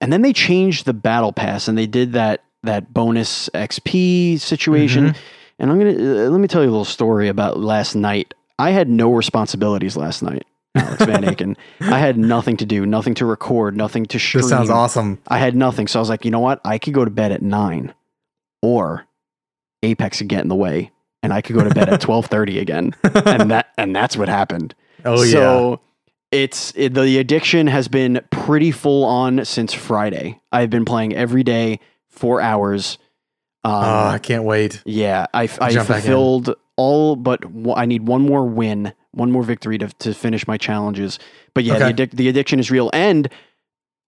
and 0.01 0.11
then 0.11 0.23
they 0.23 0.33
changed 0.33 0.85
the 0.85 0.93
battle 0.93 1.31
pass, 1.31 1.69
and 1.69 1.77
they 1.77 1.87
did 1.87 2.13
that 2.13 2.43
that 2.63 2.93
bonus 2.93 3.49
XP 3.53 4.37
situation. 4.41 5.11
Mhm. 5.11 5.15
And 5.59 5.71
I'm 5.71 5.77
gonna 5.79 5.91
uh, 5.91 6.29
let 6.29 6.39
me 6.41 6.49
tell 6.49 6.61
you 6.63 6.69
a 6.69 6.71
little 6.71 6.83
story 6.83 7.29
about 7.29 7.57
last 7.57 7.95
night. 7.95 8.33
I 8.59 8.71
had 8.71 8.89
no 8.89 9.13
responsibilities 9.13 9.95
last 9.95 10.21
night, 10.21 10.45
Alex 10.75 11.05
Van 11.05 11.23
Aken. 11.23 11.55
I 11.79 11.97
had 11.97 12.17
nothing 12.17 12.57
to 12.57 12.65
do, 12.65 12.85
nothing 12.85 13.13
to 13.15 13.25
record, 13.25 13.77
nothing 13.77 14.05
to 14.07 14.19
stream. 14.19 14.41
This 14.41 14.49
sounds 14.49 14.69
awesome. 14.69 15.19
I 15.29 15.37
had 15.37 15.55
nothing, 15.55 15.87
so 15.87 15.97
I 15.97 16.01
was 16.01 16.09
like, 16.09 16.25
you 16.25 16.31
know 16.31 16.41
what? 16.41 16.59
I 16.65 16.77
could 16.77 16.93
go 16.93 17.05
to 17.05 17.11
bed 17.11 17.31
at 17.31 17.41
nine, 17.41 17.93
or 18.61 19.06
Apex 19.83 20.19
could 20.19 20.27
get 20.27 20.41
in 20.41 20.47
the 20.47 20.55
way, 20.55 20.91
and 21.23 21.31
I 21.33 21.41
could 21.41 21.55
go 21.55 21.63
to 21.63 21.73
bed 21.73 21.89
at 21.89 22.01
twelve 22.01 22.25
thirty 22.27 22.59
again, 22.59 22.93
and 23.03 23.51
that 23.51 23.67
and 23.77 23.95
that's 23.95 24.17
what 24.17 24.27
happened. 24.29 24.73
Oh 25.05 25.23
yeah. 25.23 25.31
so 25.31 25.79
it's 26.31 26.73
it, 26.75 26.93
the 26.93 27.17
addiction 27.19 27.67
has 27.67 27.87
been 27.87 28.21
pretty 28.31 28.71
full 28.71 29.03
on 29.05 29.45
since 29.45 29.73
Friday. 29.73 30.39
I've 30.51 30.69
been 30.69 30.85
playing 30.85 31.15
every 31.15 31.43
day, 31.43 31.79
four 32.09 32.41
hours. 32.41 32.97
Um, 33.63 33.73
oh, 33.73 34.07
I 34.07 34.19
can't 34.19 34.43
wait. 34.43 34.81
yeah, 34.85 35.25
I, 35.33 35.43
I 35.59 35.71
Jump 35.71 35.87
back 35.89 35.97
in. 35.97 36.01
fulfilled 36.03 36.55
all 36.77 37.15
but 37.15 37.43
one, 37.45 37.77
I 37.77 37.85
need 37.85 38.07
one 38.07 38.21
more 38.21 38.45
win, 38.45 38.93
one 39.11 39.31
more 39.31 39.43
victory 39.43 39.77
to, 39.79 39.87
to 39.99 40.13
finish 40.13 40.47
my 40.47 40.57
challenges. 40.57 41.17
But 41.53 41.63
yeah, 41.63 41.75
Okay. 41.75 41.91
the, 41.91 42.07
addic- 42.07 42.11
the 42.11 42.29
addiction 42.29 42.59
is 42.59 42.69
real. 42.71 42.89
And 42.93 43.27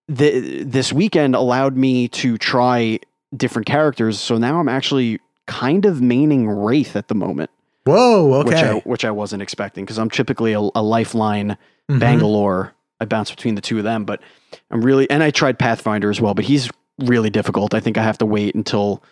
the, 0.08 0.62
this 0.62 0.92
weekend 0.92 1.34
allowed 1.34 1.76
me 1.76 2.08
to 2.08 2.38
try 2.38 3.00
different 3.36 3.66
characters. 3.66 4.18
So 4.20 4.38
now 4.38 4.60
I'm 4.60 4.68
actually 4.68 5.18
kind 5.50 5.84
of 5.84 5.96
maining 5.98 6.46
Wraith 6.64 6.94
at 6.96 7.08
the 7.08 7.14
moment, 7.14 7.50
Whoa. 7.84 8.44
which, 8.44 8.56
I, 8.56 8.68
Okay. 8.70 8.80
which 8.84 9.04
I 9.04 9.10
wasn't 9.10 9.42
expecting 9.42 9.84
because 9.84 9.98
I'm 9.98 10.08
typically 10.10 10.52
a, 10.52 10.60
a 10.60 10.82
lifeline 10.82 11.56
Mhm. 11.90 11.98
Bangalore. 11.98 12.72
I 13.00 13.04
bounce 13.06 13.30
between 13.30 13.54
the 13.56 13.60
two 13.60 13.78
of 13.78 13.84
them, 13.84 14.04
but 14.04 14.20
I'm 14.70 14.82
really 14.84 15.08
and 15.10 15.22
I 15.22 15.30
tried 15.30 15.58
Pathfinder 15.58 16.08
as 16.10 16.20
well, 16.20 16.34
but 16.34 16.44
he's 16.44 16.70
really 16.98 17.30
difficult. 17.30 17.74
I 17.74 17.80
think 17.80 17.96
I 17.98 18.02
have 18.02 18.18
to 18.18 18.26
wait 18.26 18.54
until 18.54 19.02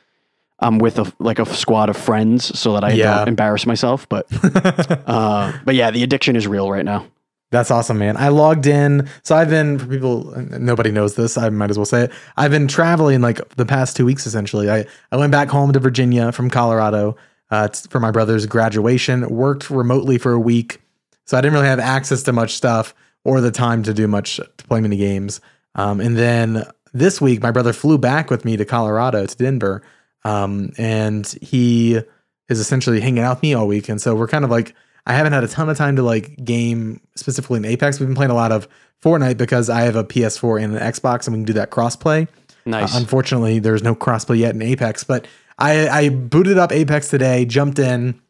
I'm 0.61 0.79
with 0.79 0.99
a 0.99 1.11
like 1.19 1.39
a 1.39 1.47
squad 1.47 1.89
of 1.89 1.97
friends 1.97 2.57
so 2.59 2.75
that 2.75 2.85
I 2.85 2.91
Yeah. 2.93 3.19
don't 3.19 3.29
embarrass 3.29 3.65
myself. 3.67 4.09
But 4.09 4.27
uh, 5.07 5.53
but 5.65 5.75
yeah, 5.75 5.91
the 5.91 6.03
addiction 6.03 6.37
is 6.37 6.47
real 6.47 6.71
right 6.71 6.85
now. 6.85 7.07
That's 7.51 7.71
awesome, 7.71 7.99
man. 7.99 8.17
I 8.19 8.29
logged 8.29 8.67
in. 8.67 9.09
So 9.23 9.35
I've 9.35 9.49
been 9.49 9.79
for 9.79 9.87
people 9.87 10.35
nobody 10.51 10.91
knows 10.91 11.15
this. 11.15 11.39
I 11.39 11.49
might 11.49 11.71
as 11.71 11.79
well 11.79 11.87
say 11.87 12.03
it. 12.03 12.13
I've 12.37 12.51
been 12.51 12.69
traveling 12.69 13.23
like 13.23 13.57
the 13.57 13.65
past 13.65 13.97
two 13.97 14.05
weeks 14.05 14.27
essentially. 14.27 14.71
I 14.71 14.87
I 15.11 15.17
went 15.17 15.33
back 15.33 15.49
home 15.49 15.73
to 15.73 15.79
Virginia 15.79 16.31
from 16.31 16.51
Colorado 16.51 17.17
uh, 17.51 17.69
for 17.89 18.01
my 18.01 18.11
brother's 18.11 18.45
graduation. 18.45 19.29
Worked 19.31 19.71
remotely 19.71 20.19
for 20.19 20.33
a 20.33 20.41
week, 20.41 20.83
so 21.25 21.39
I 21.39 21.41
didn't 21.41 21.55
really 21.55 21.69
have 21.69 21.81
access 21.81 22.23
to 22.25 22.33
much 22.33 22.55
stuff 22.55 22.95
or 23.25 23.41
the 23.41 23.51
time 23.51 23.83
to 23.85 23.95
do 23.95 24.07
much 24.07 24.37
to 24.37 24.67
play 24.67 24.81
many 24.81 24.97
games. 24.97 25.41
Um, 25.75 26.01
and 26.01 26.17
then 26.19 26.65
this 26.93 27.21
week, 27.21 27.43
my 27.43 27.51
brother 27.51 27.73
flew 27.73 27.97
back 27.97 28.31
with 28.31 28.45
me 28.45 28.57
to 28.59 28.65
Colorado 28.65 29.25
to 29.25 29.37
Denver, 29.37 29.83
um, 30.25 30.73
and 30.77 31.27
he 31.41 32.01
is 32.49 32.61
essentially 32.61 33.01
hanging 33.01 33.23
out 33.23 33.37
with 33.37 33.43
me 33.43 33.55
all 33.55 33.67
week. 33.67 33.89
And 33.89 34.01
so 34.01 34.15
we're 34.15 34.29
kind 34.29 34.45
of 34.45 34.51
like 34.51 34.75
I 35.09 35.15
haven't 35.15 35.33
had 35.33 35.43
a 35.43 35.49
ton 35.49 35.71
of 35.71 35.77
time 35.77 35.97
to 35.97 36.03
like 36.03 36.45
game 36.45 37.01
specifically 37.17 37.57
in 37.57 37.65
Apex. 37.65 37.99
We've 37.99 38.09
been 38.09 38.15
playing 38.15 38.31
a 38.31 38.35
lot 38.35 38.53
of 38.53 38.69
Fortnite 39.03 39.39
because 39.39 39.71
I 39.71 39.81
have 39.81 39.97
a 39.97 40.05
PS4 40.05 40.63
and 40.63 40.77
an 40.77 40.81
Xbox, 40.81 41.27
and 41.27 41.35
we 41.35 41.39
can 41.39 41.47
do 41.47 41.55
that 41.55 41.71
crossplay. 41.71 42.29
Nice. 42.67 42.95
Uh, 42.95 42.99
unfortunately, 42.99 43.59
there's 43.59 43.83
no 43.83 43.95
crossplay 43.95 44.39
yet 44.39 44.55
in 44.55 44.61
Apex, 44.61 45.05
but 45.05 45.27
I, 45.59 45.89
I 45.89 46.09
booted 46.11 46.59
up 46.59 46.73
Apex 46.73 47.09
today, 47.09 47.47
jumped 47.47 47.79
in, 47.79 48.21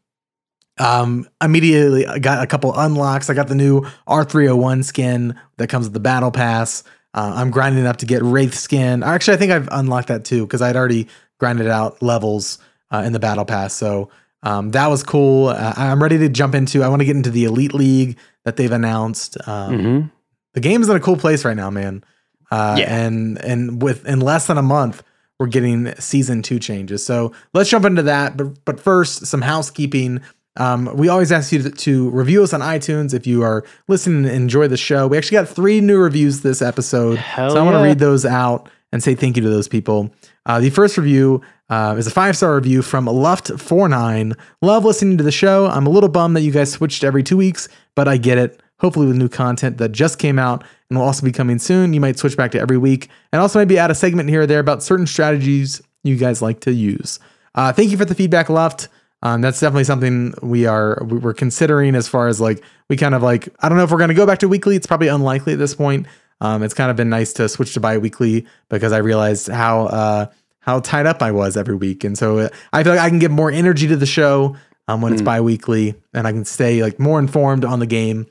um, 0.78 1.28
immediately 1.42 2.06
got 2.20 2.44
a 2.44 2.46
couple 2.46 2.72
unlocks. 2.78 3.28
I 3.28 3.34
got 3.34 3.48
the 3.48 3.56
new 3.56 3.82
R301 4.06 4.84
skin 4.84 5.38
that 5.56 5.68
comes 5.68 5.86
with 5.86 5.94
the 5.94 6.00
battle 6.00 6.30
pass. 6.30 6.84
Uh, 7.12 7.32
I'm 7.34 7.50
grinding 7.50 7.86
up 7.86 7.96
to 7.98 8.06
get 8.06 8.22
Wraith 8.22 8.54
skin. 8.54 9.02
Actually, 9.02 9.34
I 9.34 9.36
think 9.38 9.50
I've 9.50 9.68
unlocked 9.72 10.08
that 10.08 10.24
too 10.24 10.46
because 10.46 10.62
I'd 10.62 10.76
already 10.76 11.08
grinded 11.38 11.66
out 11.66 12.00
levels 12.00 12.58
uh, 12.92 13.02
in 13.04 13.12
the 13.12 13.18
battle 13.18 13.44
pass. 13.44 13.74
So 13.74 14.10
um, 14.42 14.70
that 14.72 14.88
was 14.88 15.02
cool. 15.02 15.48
Uh, 15.48 15.74
I'm 15.76 16.02
ready 16.02 16.18
to 16.18 16.28
jump 16.28 16.54
into. 16.54 16.82
I 16.82 16.88
want 16.88 17.00
to 17.00 17.06
get 17.06 17.16
into 17.16 17.30
the 17.30 17.44
Elite 17.44 17.74
League 17.74 18.18
that 18.44 18.56
they've 18.56 18.72
announced. 18.72 19.36
Um, 19.46 19.80
hmm 19.80 20.06
the 20.54 20.60
game's 20.60 20.88
in 20.88 20.96
a 20.96 21.00
cool 21.00 21.16
place 21.16 21.44
right 21.44 21.56
now, 21.56 21.70
man. 21.70 22.02
Uh, 22.50 22.76
Yeah. 22.78 23.06
And 23.06 23.38
and 23.44 23.80
with 23.82 24.06
in 24.06 24.20
less 24.20 24.46
than 24.46 24.58
a 24.58 24.62
month, 24.62 25.02
we're 25.38 25.46
getting 25.46 25.94
season 25.96 26.42
two 26.42 26.58
changes. 26.58 27.04
So 27.04 27.32
let's 27.54 27.70
jump 27.70 27.84
into 27.84 28.02
that. 28.04 28.36
But 28.36 28.64
but 28.64 28.80
first, 28.80 29.26
some 29.26 29.42
housekeeping. 29.42 30.20
Um, 30.56 30.90
we 30.96 31.08
always 31.08 31.30
ask 31.30 31.52
you 31.52 31.62
to, 31.62 31.70
to 31.70 32.10
review 32.10 32.42
us 32.42 32.52
on 32.52 32.60
iTunes 32.60 33.14
if 33.14 33.24
you 33.28 33.44
are 33.44 33.64
listening 33.86 34.24
and 34.24 34.34
enjoy 34.34 34.66
the 34.66 34.76
show. 34.76 35.06
We 35.06 35.16
actually 35.16 35.36
got 35.36 35.48
three 35.48 35.80
new 35.80 35.98
reviews 35.98 36.40
this 36.40 36.60
episode, 36.60 37.18
Hell 37.18 37.50
so 37.50 37.58
I 37.58 37.62
want 37.62 37.74
to 37.74 37.78
yeah. 37.78 37.84
read 37.84 37.98
those 38.00 38.24
out 38.26 38.68
and 38.92 39.02
say 39.02 39.14
thank 39.14 39.36
you 39.36 39.42
to 39.42 39.48
those 39.50 39.68
people. 39.68 40.10
Uh, 40.46 40.60
the 40.60 40.70
first 40.70 40.96
review 40.96 41.42
uh, 41.68 41.94
is 41.98 42.06
a 42.06 42.10
five 42.10 42.36
star 42.36 42.54
review 42.54 42.82
from 42.82 43.06
Luft49. 43.06 44.34
Love 44.62 44.84
listening 44.84 45.18
to 45.18 45.24
the 45.24 45.32
show. 45.32 45.66
I'm 45.66 45.86
a 45.86 45.90
little 45.90 46.08
bummed 46.08 46.36
that 46.36 46.42
you 46.42 46.52
guys 46.52 46.72
switched 46.72 47.04
every 47.04 47.22
two 47.22 47.36
weeks, 47.36 47.68
but 47.94 48.08
I 48.08 48.16
get 48.16 48.38
it. 48.38 48.60
Hopefully, 48.80 49.08
with 49.08 49.16
new 49.16 49.28
content 49.28 49.78
that 49.78 49.90
just 49.90 50.18
came 50.20 50.38
out 50.38 50.62
and 50.88 50.98
will 50.98 51.04
also 51.06 51.24
be 51.24 51.32
coming 51.32 51.58
soon, 51.58 51.92
you 51.92 52.00
might 52.00 52.16
switch 52.18 52.36
back 52.36 52.52
to 52.52 52.60
every 52.60 52.78
week 52.78 53.08
and 53.32 53.42
also 53.42 53.58
maybe 53.58 53.76
add 53.76 53.90
a 53.90 53.94
segment 53.94 54.28
here 54.28 54.42
or 54.42 54.46
there 54.46 54.60
about 54.60 54.82
certain 54.84 55.06
strategies 55.06 55.82
you 56.04 56.16
guys 56.16 56.40
like 56.40 56.60
to 56.60 56.72
use. 56.72 57.18
Uh, 57.56 57.72
thank 57.72 57.90
you 57.90 57.96
for 57.96 58.04
the 58.04 58.14
feedback, 58.14 58.48
Luft. 58.48 58.88
Um, 59.22 59.40
that's 59.40 59.58
definitely 59.58 59.82
something 59.82 60.32
we 60.42 60.64
are 60.66 61.02
we- 61.04 61.18
we're 61.18 61.34
considering 61.34 61.96
as 61.96 62.06
far 62.06 62.28
as 62.28 62.40
like 62.40 62.62
we 62.88 62.96
kind 62.96 63.16
of 63.16 63.22
like 63.22 63.48
I 63.58 63.68
don't 63.68 63.76
know 63.76 63.82
if 63.84 63.90
we're 63.90 63.98
going 63.98 64.08
to 64.10 64.14
go 64.14 64.26
back 64.26 64.38
to 64.38 64.48
weekly. 64.48 64.76
It's 64.76 64.86
probably 64.86 65.08
unlikely 65.08 65.54
at 65.54 65.58
this 65.58 65.74
point. 65.74 66.06
Um, 66.40 66.62
it's 66.62 66.74
kind 66.74 66.90
of 66.90 66.96
been 66.96 67.10
nice 67.10 67.32
to 67.34 67.48
switch 67.48 67.74
to 67.74 67.80
bi-weekly 67.80 68.46
because 68.68 68.92
I 68.92 68.98
realized 68.98 69.48
how 69.48 69.86
uh, 69.86 70.26
how 70.60 70.80
tied 70.80 71.06
up 71.06 71.22
I 71.22 71.32
was 71.32 71.56
every 71.56 71.74
week, 71.74 72.04
and 72.04 72.16
so 72.16 72.38
uh, 72.38 72.48
I 72.72 72.84
feel 72.84 72.94
like 72.94 73.02
I 73.02 73.08
can 73.08 73.18
give 73.18 73.30
more 73.30 73.50
energy 73.50 73.88
to 73.88 73.96
the 73.96 74.06
show 74.06 74.56
um, 74.86 75.02
when 75.02 75.12
it's 75.12 75.22
bi-weekly, 75.22 75.94
and 76.14 76.26
I 76.26 76.32
can 76.32 76.44
stay 76.44 76.82
like 76.82 76.98
more 76.98 77.18
informed 77.18 77.64
on 77.64 77.80
the 77.80 77.86
game. 77.86 78.26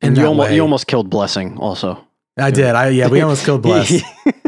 And 0.00 0.16
you 0.16 0.26
almost 0.26 0.50
way. 0.50 0.56
you 0.56 0.62
almost 0.62 0.86
killed 0.86 1.10
Blessing 1.10 1.58
also. 1.58 2.04
I 2.36 2.50
did. 2.50 2.74
I 2.74 2.88
yeah, 2.88 3.08
we 3.08 3.20
almost 3.20 3.44
killed 3.44 3.62
Bless. 3.62 4.02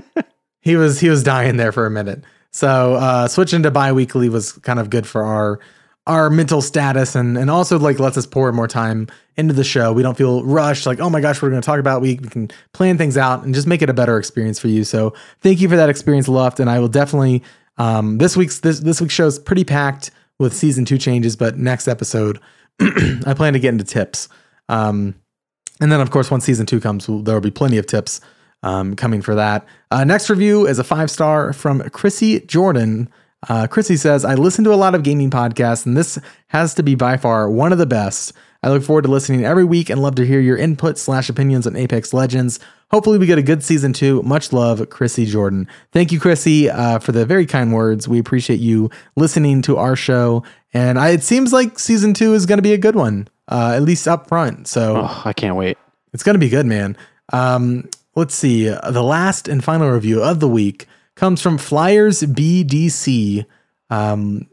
he 0.60 0.76
was 0.76 1.00
he 1.00 1.08
was 1.08 1.22
dying 1.22 1.56
there 1.56 1.72
for 1.72 1.86
a 1.86 1.90
minute. 1.90 2.24
So 2.52 2.94
uh, 2.94 3.28
switching 3.28 3.62
to 3.62 3.70
bi-weekly 3.70 4.28
was 4.28 4.52
kind 4.52 4.78
of 4.80 4.90
good 4.90 5.06
for 5.06 5.22
our 5.22 5.60
our 6.10 6.28
mental 6.28 6.60
status 6.60 7.14
and 7.14 7.38
and 7.38 7.50
also 7.50 7.78
like 7.78 8.00
lets 8.00 8.18
us 8.18 8.26
pour 8.26 8.50
more 8.52 8.66
time 8.66 9.06
into 9.36 9.54
the 9.54 9.62
show. 9.62 9.92
We 9.92 10.02
don't 10.02 10.16
feel 10.16 10.44
rushed 10.44 10.84
like, 10.84 10.98
oh 10.98 11.08
my 11.08 11.20
gosh, 11.20 11.40
we're 11.40 11.50
gonna 11.50 11.62
talk 11.62 11.78
about 11.78 12.02
we, 12.02 12.16
we 12.16 12.28
can 12.28 12.50
plan 12.72 12.98
things 12.98 13.16
out 13.16 13.44
and 13.44 13.54
just 13.54 13.68
make 13.68 13.80
it 13.80 13.88
a 13.88 13.94
better 13.94 14.18
experience 14.18 14.58
for 14.58 14.66
you. 14.66 14.82
So 14.82 15.14
thank 15.40 15.60
you 15.60 15.68
for 15.68 15.76
that 15.76 15.88
experience, 15.88 16.26
Luft. 16.26 16.58
And 16.58 16.68
I 16.68 16.80
will 16.80 16.88
definitely 16.88 17.44
um 17.78 18.18
this 18.18 18.36
week's 18.36 18.58
this 18.58 18.80
this 18.80 19.00
week's 19.00 19.14
show 19.14 19.26
is 19.26 19.38
pretty 19.38 19.62
packed 19.62 20.10
with 20.40 20.52
season 20.52 20.84
two 20.84 20.98
changes, 20.98 21.36
but 21.36 21.56
next 21.56 21.86
episode 21.86 22.40
I 22.80 23.34
plan 23.36 23.52
to 23.52 23.60
get 23.60 23.68
into 23.68 23.84
tips. 23.84 24.28
Um 24.68 25.14
and 25.80 25.90
then, 25.90 26.00
of 26.00 26.10
course, 26.10 26.30
once 26.30 26.44
season 26.44 26.66
two 26.66 26.80
comes, 26.80 27.06
there 27.06 27.34
will 27.34 27.40
be 27.40 27.50
plenty 27.50 27.78
of 27.78 27.86
tips 27.86 28.20
um, 28.62 28.94
coming 28.96 29.22
for 29.22 29.34
that. 29.34 29.66
Uh, 29.90 30.04
next 30.04 30.28
review 30.28 30.66
is 30.66 30.78
a 30.78 30.84
five 30.84 31.10
star 31.10 31.52
from 31.52 31.88
Chrissy 31.90 32.40
Jordan. 32.40 33.08
Uh, 33.48 33.66
Chrissy 33.66 33.96
says, 33.96 34.24
I 34.24 34.34
listen 34.34 34.64
to 34.64 34.74
a 34.74 34.76
lot 34.76 34.94
of 34.94 35.02
gaming 35.02 35.30
podcasts, 35.30 35.86
and 35.86 35.96
this 35.96 36.18
has 36.48 36.74
to 36.74 36.82
be 36.82 36.94
by 36.94 37.16
far 37.16 37.50
one 37.50 37.72
of 37.72 37.78
the 37.78 37.86
best. 37.86 38.32
I 38.62 38.68
look 38.68 38.82
forward 38.82 39.02
to 39.02 39.10
listening 39.10 39.44
every 39.44 39.64
week 39.64 39.88
and 39.88 40.02
love 40.02 40.16
to 40.16 40.26
hear 40.26 40.40
your 40.40 40.58
input 40.58 40.98
slash 40.98 41.30
opinions 41.30 41.66
on 41.66 41.76
Apex 41.76 42.12
Legends. 42.12 42.60
Hopefully, 42.90 43.16
we 43.16 43.24
get 43.24 43.38
a 43.38 43.42
good 43.42 43.64
season 43.64 43.94
two. 43.94 44.22
Much 44.22 44.52
love, 44.52 44.90
Chrissy 44.90 45.24
Jordan. 45.24 45.66
Thank 45.92 46.12
you, 46.12 46.20
Chrissy, 46.20 46.68
uh, 46.68 46.98
for 46.98 47.12
the 47.12 47.24
very 47.24 47.46
kind 47.46 47.72
words. 47.72 48.06
We 48.06 48.18
appreciate 48.18 48.60
you 48.60 48.90
listening 49.16 49.62
to 49.62 49.78
our 49.78 49.96
show. 49.96 50.42
And 50.74 50.98
I, 50.98 51.10
it 51.10 51.22
seems 51.22 51.52
like 51.52 51.78
season 51.78 52.12
two 52.12 52.34
is 52.34 52.44
going 52.44 52.58
to 52.58 52.62
be 52.62 52.74
a 52.74 52.78
good 52.78 52.96
one, 52.96 53.28
uh, 53.48 53.72
at 53.74 53.82
least 53.82 54.06
up 54.06 54.28
front. 54.28 54.68
So. 54.68 54.98
Oh, 54.98 55.22
I 55.24 55.32
can't 55.32 55.56
wait. 55.56 55.78
It's 56.12 56.22
going 56.22 56.34
to 56.34 56.40
be 56.40 56.50
good, 56.50 56.66
man. 56.66 56.96
Um, 57.32 57.88
let's 58.16 58.34
see. 58.34 58.68
Uh, 58.68 58.90
The 58.90 59.02
last 59.02 59.48
and 59.48 59.64
final 59.64 59.88
review 59.88 60.22
of 60.22 60.40
the 60.40 60.48
week 60.48 60.86
comes 61.20 61.42
from 61.42 61.58
Flyers 61.58 62.22
BDC. 62.22 63.44
Um, 63.90 64.48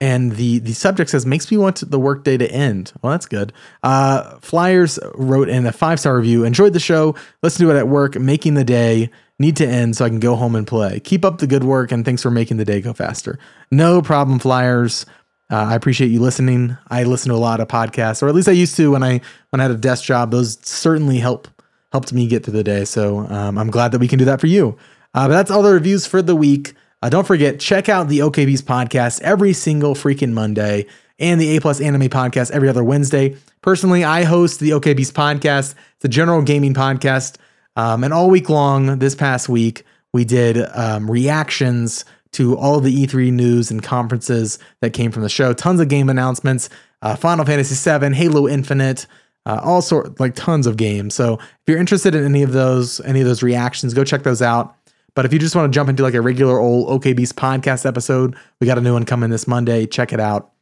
and 0.00 0.32
the 0.32 0.58
the 0.58 0.72
subject 0.72 1.10
says 1.10 1.24
makes 1.24 1.50
me 1.50 1.56
want 1.56 1.88
the 1.88 2.00
workday 2.00 2.36
to 2.36 2.50
end. 2.50 2.92
Well, 3.00 3.12
that's 3.12 3.26
good. 3.26 3.52
Uh, 3.84 4.38
Flyers 4.40 4.98
wrote 5.14 5.48
in 5.48 5.66
a 5.66 5.72
five 5.72 6.00
star 6.00 6.16
review. 6.16 6.44
Enjoyed 6.44 6.72
the 6.72 6.80
show. 6.80 7.14
Listen 7.42 7.64
to 7.64 7.72
it 7.72 7.78
at 7.78 7.86
work. 7.86 8.16
Making 8.16 8.54
the 8.54 8.64
day 8.64 9.10
need 9.38 9.56
to 9.56 9.66
end 9.66 9.96
so 9.96 10.04
I 10.04 10.08
can 10.08 10.18
go 10.18 10.34
home 10.34 10.56
and 10.56 10.66
play. 10.66 10.98
Keep 10.98 11.24
up 11.24 11.38
the 11.38 11.46
good 11.46 11.62
work 11.62 11.92
and 11.92 12.04
thanks 12.04 12.22
for 12.22 12.30
making 12.30 12.56
the 12.56 12.64
day 12.64 12.80
go 12.80 12.92
faster. 12.92 13.38
No 13.70 14.02
problem, 14.02 14.40
Flyers. 14.40 15.06
Uh, 15.48 15.66
I 15.70 15.74
appreciate 15.76 16.08
you 16.08 16.20
listening. 16.20 16.76
I 16.88 17.04
listen 17.04 17.30
to 17.30 17.36
a 17.36 17.38
lot 17.38 17.60
of 17.60 17.68
podcasts, 17.68 18.20
or 18.20 18.28
at 18.28 18.34
least 18.34 18.48
I 18.48 18.52
used 18.52 18.76
to 18.76 18.90
when 18.90 19.04
I 19.04 19.20
when 19.50 19.60
I 19.60 19.62
had 19.62 19.70
a 19.70 19.76
desk 19.76 20.04
job. 20.04 20.32
Those 20.32 20.58
certainly 20.62 21.18
help 21.18 21.46
helped 21.92 22.12
me 22.12 22.26
get 22.26 22.44
through 22.44 22.54
the 22.54 22.64
day. 22.64 22.84
So 22.84 23.20
um, 23.28 23.56
I'm 23.56 23.70
glad 23.70 23.92
that 23.92 24.00
we 24.00 24.08
can 24.08 24.18
do 24.18 24.24
that 24.24 24.40
for 24.40 24.48
you. 24.48 24.76
Uh, 25.14 25.28
but 25.28 25.34
that's 25.34 25.50
all 25.50 25.62
the 25.62 25.72
reviews 25.72 26.06
for 26.06 26.22
the 26.22 26.36
week. 26.36 26.74
Uh, 27.02 27.08
don't 27.08 27.26
forget, 27.26 27.60
check 27.60 27.88
out 27.88 28.08
the 28.08 28.22
OK 28.22 28.44
Beast 28.44 28.66
podcast 28.66 29.20
every 29.22 29.52
single 29.52 29.94
freaking 29.94 30.32
Monday 30.32 30.86
and 31.18 31.40
the 31.40 31.56
A 31.56 31.60
Plus 31.60 31.80
Anime 31.80 32.08
podcast 32.08 32.50
every 32.50 32.68
other 32.68 32.84
Wednesday. 32.84 33.36
Personally, 33.62 34.04
I 34.04 34.24
host 34.24 34.60
the 34.60 34.72
OK 34.72 34.94
Beast 34.94 35.14
podcast. 35.14 35.74
A 36.04 36.08
general 36.08 36.42
gaming 36.42 36.74
podcast. 36.74 37.36
Um, 37.76 38.04
and 38.04 38.12
all 38.12 38.30
week 38.30 38.48
long, 38.48 38.98
this 38.98 39.14
past 39.14 39.48
week, 39.48 39.84
we 40.12 40.24
did 40.24 40.58
um, 40.74 41.10
reactions 41.10 42.04
to 42.32 42.56
all 42.56 42.80
the 42.80 43.06
E3 43.06 43.32
news 43.32 43.70
and 43.70 43.82
conferences 43.82 44.58
that 44.80 44.92
came 44.92 45.10
from 45.10 45.22
the 45.22 45.28
show. 45.28 45.52
Tons 45.52 45.80
of 45.80 45.88
game 45.88 46.08
announcements, 46.08 46.68
uh, 47.02 47.16
Final 47.16 47.44
Fantasy 47.44 47.74
VII, 47.74 48.14
Halo 48.14 48.48
Infinite, 48.48 49.06
uh, 49.46 49.60
all 49.62 49.82
sort 49.82 50.20
like 50.20 50.34
tons 50.34 50.66
of 50.66 50.76
games. 50.76 51.14
So 51.14 51.34
if 51.34 51.58
you're 51.66 51.78
interested 51.78 52.14
in 52.14 52.24
any 52.24 52.42
of 52.42 52.52
those, 52.52 53.00
any 53.00 53.20
of 53.20 53.26
those 53.26 53.42
reactions, 53.42 53.94
go 53.94 54.04
check 54.04 54.22
those 54.22 54.42
out. 54.42 54.76
But 55.18 55.24
if 55.24 55.32
you 55.32 55.40
just 55.40 55.56
want 55.56 55.72
to 55.72 55.76
jump 55.76 55.90
into 55.90 56.04
like 56.04 56.14
a 56.14 56.20
regular 56.20 56.60
old 56.60 56.88
OK 56.90 57.12
Beast 57.12 57.34
podcast 57.34 57.84
episode, 57.84 58.36
we 58.60 58.68
got 58.68 58.78
a 58.78 58.80
new 58.80 58.92
one 58.92 59.04
coming 59.04 59.30
this 59.30 59.48
Monday. 59.48 59.84
Check 59.84 60.12
it 60.12 60.20
out. 60.20 60.52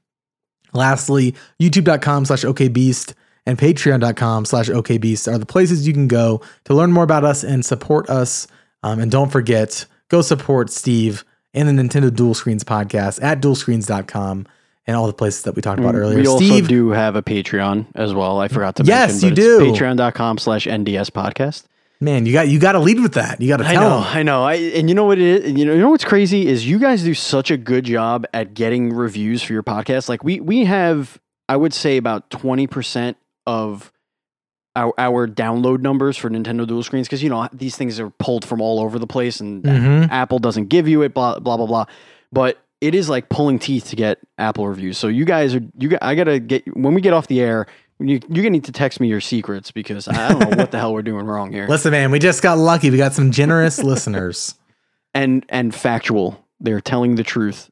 Lastly, 0.72 1.34
youtube.com 1.60 2.24
slash 2.24 2.42
okbeast 2.42 3.12
and 3.44 3.58
patreon.com 3.58 4.46
slash 4.46 4.70
okbeast 4.70 5.30
are 5.30 5.36
the 5.36 5.44
places 5.44 5.86
you 5.86 5.92
can 5.92 6.08
go 6.08 6.40
to 6.64 6.72
learn 6.72 6.90
more 6.90 7.04
about 7.04 7.22
us 7.22 7.44
and 7.44 7.66
support 7.66 8.08
us. 8.08 8.46
Um, 8.82 8.98
and 8.98 9.12
don't 9.12 9.30
forget, 9.30 9.84
go 10.08 10.22
support 10.22 10.70
Steve 10.70 11.22
and 11.52 11.68
the 11.68 11.82
Nintendo 11.82 12.10
Duel 12.14 12.32
Screens 12.32 12.64
podcast 12.64 13.22
at 13.22 13.42
duelscreens.com 13.42 14.46
and 14.86 14.96
all 14.96 15.06
the 15.06 15.12
places 15.12 15.42
that 15.42 15.54
we 15.54 15.60
talked 15.60 15.80
about 15.80 15.94
earlier. 15.96 16.16
Mm, 16.16 16.22
We 16.22 16.26
also 16.28 16.66
do 16.66 16.88
have 16.92 17.14
a 17.14 17.22
Patreon 17.22 17.88
as 17.94 18.14
well. 18.14 18.40
I 18.40 18.48
forgot 18.48 18.76
to 18.76 18.84
Yes, 18.84 19.20
mention. 19.22 19.28
you 19.28 19.58
but 19.58 19.64
do. 19.64 19.72
Patreon.com 19.72 20.38
slash 20.38 20.66
NDS 20.66 21.10
podcast. 21.10 21.64
Man, 22.00 22.26
you 22.26 22.32
got 22.32 22.48
you 22.48 22.58
got 22.58 22.72
to 22.72 22.78
lead 22.78 23.00
with 23.00 23.14
that. 23.14 23.40
You 23.40 23.48
got 23.48 23.56
to 23.58 23.64
tell. 23.64 23.72
I 23.72 23.74
know, 23.88 24.00
them. 24.02 24.16
I 24.18 24.22
know. 24.22 24.44
I 24.44 24.54
and 24.54 24.88
you 24.88 24.94
know 24.94 25.04
what 25.04 25.18
it 25.18 25.44
is? 25.44 25.52
You 25.58 25.64
know, 25.64 25.72
you 25.72 25.80
know 25.80 25.90
what's 25.90 26.04
crazy 26.04 26.46
is 26.46 26.66
you 26.68 26.78
guys 26.78 27.02
do 27.02 27.14
such 27.14 27.50
a 27.50 27.56
good 27.56 27.84
job 27.84 28.26
at 28.34 28.52
getting 28.54 28.92
reviews 28.92 29.42
for 29.42 29.52
your 29.54 29.62
podcast. 29.62 30.08
Like 30.08 30.22
we 30.22 30.40
we 30.40 30.64
have, 30.66 31.18
I 31.48 31.56
would 31.56 31.72
say 31.72 31.96
about 31.96 32.28
twenty 32.30 32.66
percent 32.66 33.16
of 33.46 33.92
our 34.74 34.92
our 34.98 35.26
download 35.26 35.80
numbers 35.80 36.18
for 36.18 36.28
Nintendo 36.28 36.66
Duel 36.66 36.82
Screens 36.82 37.06
because 37.08 37.22
you 37.22 37.30
know 37.30 37.48
these 37.52 37.76
things 37.76 37.98
are 37.98 38.10
pulled 38.10 38.44
from 38.44 38.60
all 38.60 38.78
over 38.80 38.98
the 38.98 39.06
place 39.06 39.40
and 39.40 39.62
Mhm. 39.64 40.10
Apple 40.10 40.38
doesn't 40.38 40.66
give 40.66 40.86
you 40.86 41.00
it. 41.00 41.14
Blah 41.14 41.38
blah 41.38 41.56
blah 41.56 41.66
blah. 41.66 41.86
But 42.30 42.58
it 42.82 42.94
is 42.94 43.08
like 43.08 43.30
pulling 43.30 43.58
teeth 43.58 43.88
to 43.88 43.96
get 43.96 44.18
Apple 44.36 44.68
reviews. 44.68 44.98
So 44.98 45.08
you 45.08 45.24
guys 45.24 45.54
are 45.54 45.62
you. 45.78 45.88
got- 45.88 46.02
I 46.02 46.14
gotta 46.14 46.38
get 46.40 46.76
when 46.76 46.92
we 46.92 47.00
get 47.00 47.14
off 47.14 47.26
the 47.26 47.40
air. 47.40 47.66
You, 47.98 48.20
you're 48.28 48.42
gonna 48.42 48.50
need 48.50 48.64
to 48.64 48.72
text 48.72 49.00
me 49.00 49.08
your 49.08 49.20
secrets 49.22 49.70
because 49.70 50.06
I 50.06 50.28
don't 50.28 50.50
know 50.50 50.56
what 50.56 50.70
the 50.70 50.78
hell 50.78 50.92
we're 50.92 51.02
doing 51.02 51.26
wrong 51.26 51.52
here. 51.52 51.66
Listen, 51.68 51.92
man, 51.92 52.10
we 52.10 52.18
just 52.18 52.42
got 52.42 52.58
lucky. 52.58 52.90
We 52.90 52.98
got 52.98 53.14
some 53.14 53.30
generous 53.30 53.78
listeners. 53.82 54.54
and 55.14 55.44
and 55.48 55.74
factual. 55.74 56.44
They're 56.60 56.80
telling 56.80 57.14
the 57.16 57.24
truth. 57.24 57.70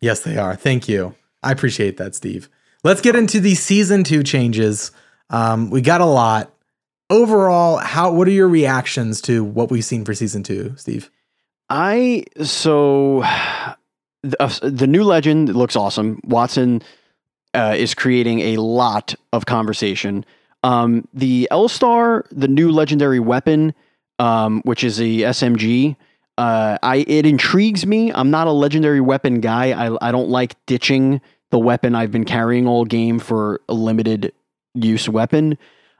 Yes, 0.00 0.20
they 0.20 0.36
are. 0.36 0.54
Thank 0.56 0.88
you. 0.88 1.14
I 1.42 1.50
appreciate 1.52 1.96
that, 1.96 2.14
Steve. 2.14 2.48
Let's 2.84 3.00
get 3.00 3.16
into 3.16 3.40
the 3.40 3.54
season 3.54 4.04
two 4.04 4.22
changes. 4.22 4.92
Um, 5.30 5.70
we 5.70 5.80
got 5.80 6.00
a 6.00 6.06
lot. 6.06 6.52
Overall, 7.10 7.78
how 7.78 8.12
what 8.12 8.28
are 8.28 8.32
your 8.32 8.48
reactions 8.48 9.20
to 9.22 9.42
what 9.44 9.70
we've 9.70 9.84
seen 9.84 10.04
for 10.04 10.14
season 10.14 10.42
two, 10.42 10.74
Steve? 10.76 11.10
I 11.68 12.24
so 12.42 13.20
the, 14.22 14.36
uh, 14.40 14.52
the 14.62 14.86
new 14.86 15.02
legend 15.02 15.54
looks 15.54 15.76
awesome. 15.76 16.20
Wattson 16.26 16.82
uh, 17.54 17.74
is 17.76 17.94
creating 17.94 18.40
a 18.40 18.56
lot 18.58 19.14
of 19.32 19.46
conversation. 19.46 20.24
Um, 20.62 21.06
the 21.12 21.48
L 21.50 21.68
Star, 21.68 22.24
the 22.30 22.48
new 22.48 22.70
legendary 22.70 23.20
weapon, 23.20 23.74
um, 24.18 24.60
which 24.64 24.84
is 24.84 24.98
a 25.00 25.04
SMG. 25.04 25.96
Uh, 26.36 26.78
I 26.82 27.04
it 27.06 27.26
intrigues 27.26 27.86
me. 27.86 28.12
I'm 28.12 28.30
not 28.30 28.46
a 28.46 28.52
legendary 28.52 29.00
weapon 29.00 29.40
guy. 29.40 29.70
I 29.70 29.96
I 30.08 30.10
don't 30.10 30.30
like 30.30 30.54
ditching 30.66 31.20
the 31.50 31.58
weapon 31.58 31.94
I've 31.94 32.10
been 32.10 32.24
carrying 32.24 32.66
all 32.66 32.84
game 32.84 33.18
for 33.18 33.60
a 33.68 33.74
limited 33.74 34.32
use 34.74 35.08
weapon. 35.08 35.56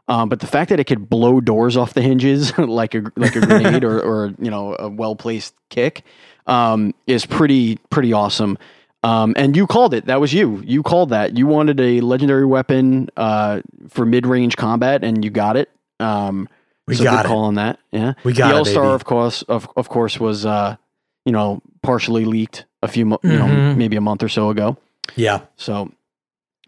Um, 0.09 0.29
but 0.29 0.41
the 0.41 0.47
fact 0.47 0.69
that 0.71 0.81
it 0.81 0.85
could 0.85 1.09
blow 1.09 1.41
doors 1.41 1.77
off 1.77 1.95
the 1.95 2.03
hinges 2.03 2.57
like 2.59 2.95
a 2.95 3.05
like 3.17 3.37
a 3.37 3.41
grenade 3.47 3.85
or 3.85 4.01
or 4.01 4.35
you 4.39 4.51
know 4.51 4.77
a 4.79 4.89
well 4.89 5.17
placed 5.17 5.55
kick 5.71 6.05
um, 6.47 6.95
is 7.07 7.25
pretty 7.25 7.77
pretty 7.91 8.13
awesome. 8.13 8.59
Um, 9.05 9.35
and 9.37 9.55
you 9.57 9.67
called 9.67 9.93
it. 9.95 10.07
That 10.07 10.21
was 10.21 10.33
you. 10.33 10.63
You 10.65 10.83
called 10.83 11.11
that. 11.11 11.37
You 11.37 11.47
wanted 11.47 11.79
a 11.81 12.01
legendary 12.01 12.47
weapon 12.47 13.09
uh, 13.17 13.61
for 13.89 14.07
mid 14.07 14.27
range 14.27 14.57
combat, 14.57 15.05
and 15.05 15.23
you 15.25 15.31
got 15.31 15.57
it. 15.57 15.71
Um, 16.01 16.49
We 16.89 16.95
so 16.97 17.05
got 17.05 17.19
good 17.23 17.27
it. 17.27 17.29
call 17.29 17.45
on 17.45 17.55
that. 17.57 17.79
Yeah, 17.93 18.15
We 18.25 18.33
got 18.33 18.49
the 18.49 18.55
L-Star, 18.57 18.95
of 18.95 19.05
course, 19.05 19.43
of 19.43 19.69
of 19.77 19.89
course, 19.89 20.19
was 20.19 20.45
uh, 20.47 20.77
you 21.25 21.33
know 21.33 21.61
partially 21.83 22.25
leaked 22.25 22.65
a 22.83 22.89
few 22.89 23.07
mo- 23.07 23.21
you 23.23 23.37
know 23.39 23.45
Mhm. 23.47 23.77
maybe 23.77 23.97
a 23.97 24.01
month 24.01 24.23
or 24.23 24.29
so 24.29 24.51
ago. 24.51 24.77
Yeah, 25.17 25.41
So 25.57 25.91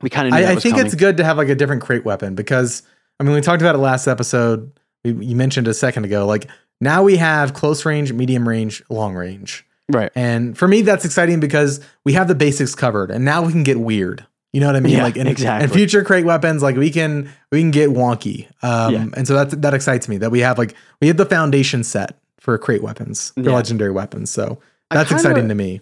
we 0.02 0.10
kind 0.10 0.28
of 0.28 0.34
I, 0.34 0.52
I 0.52 0.56
think 0.56 0.74
coming. 0.74 0.86
it's 0.86 0.94
good 0.94 1.16
to 1.16 1.24
have 1.24 1.36
like 1.38 1.48
a 1.48 1.54
different 1.54 1.82
crate 1.82 2.04
weapon 2.04 2.34
because 2.34 2.82
I 3.18 3.24
mean 3.24 3.34
we 3.34 3.40
talked 3.40 3.62
about 3.62 3.74
it 3.74 3.78
last 3.78 4.06
episode. 4.06 4.70
We, 5.04 5.12
you 5.24 5.36
mentioned 5.36 5.68
a 5.68 5.74
second 5.74 6.04
ago. 6.04 6.26
Like 6.26 6.48
now 6.80 7.02
we 7.02 7.16
have 7.16 7.54
close 7.54 7.84
range, 7.84 8.12
medium 8.12 8.46
range, 8.48 8.82
long 8.90 9.14
range. 9.14 9.65
Right. 9.92 10.10
And 10.14 10.56
for 10.56 10.68
me, 10.68 10.82
that's 10.82 11.04
exciting 11.04 11.40
because 11.40 11.80
we 12.04 12.12
have 12.14 12.28
the 12.28 12.34
basics 12.34 12.74
covered, 12.74 13.10
and 13.10 13.24
now 13.24 13.42
we 13.44 13.52
can 13.52 13.62
get 13.62 13.80
weird. 13.80 14.26
You 14.52 14.60
know 14.60 14.68
what 14.68 14.76
I 14.76 14.80
mean? 14.80 14.94
Yeah, 14.96 15.02
like 15.02 15.16
in, 15.16 15.26
exactly. 15.26 15.64
in 15.64 15.70
future 15.70 16.02
crate 16.02 16.24
weapons, 16.24 16.62
like 16.62 16.76
we 16.76 16.90
can 16.90 17.30
we 17.52 17.60
can 17.60 17.70
get 17.70 17.90
wonky. 17.90 18.46
Um, 18.62 18.94
Yeah. 18.94 19.06
and 19.14 19.26
so 19.28 19.34
that 19.34 19.60
that 19.62 19.74
excites 19.74 20.08
me 20.08 20.16
that 20.18 20.30
we 20.30 20.40
have 20.40 20.56
like 20.58 20.74
we 21.00 21.08
have 21.08 21.16
the 21.18 21.26
foundation 21.26 21.84
set 21.84 22.16
for 22.40 22.56
crate 22.58 22.82
weapons, 22.82 23.32
for 23.34 23.40
Yeah. 23.42 23.52
legendary 23.54 23.90
weapons. 23.90 24.30
So 24.30 24.58
that's 24.90 25.08
kinda- 25.10 25.22
exciting 25.22 25.48
to 25.48 25.54
me. 25.54 25.80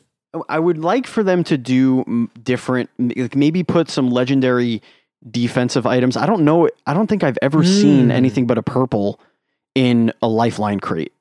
I 0.49 0.59
would 0.59 0.79
like 0.79 1.07
for 1.07 1.23
them 1.23 1.45
to 1.45 1.57
do 1.57 2.29
different, 2.43 2.91
like 2.99 3.37
maybe 3.37 3.63
put 3.63 3.89
some 3.89 4.11
legendary 4.11 4.83
defensive 5.31 5.87
items. 5.87 6.17
I 6.17 6.27
don't 6.27 6.45
know. 6.45 6.69
I 6.89 6.93
don't 6.95 7.07
think 7.07 7.23
I've 7.23 7.39
ever 7.41 7.63
seen 7.63 8.09
Mm. 8.09 8.13
anything 8.13 8.47
but 8.49 8.59
a 8.59 8.63
purple 8.63 9.21
in 9.77 10.13
a 10.23 10.27
lifeline 10.27 10.81
crate. 10.81 11.13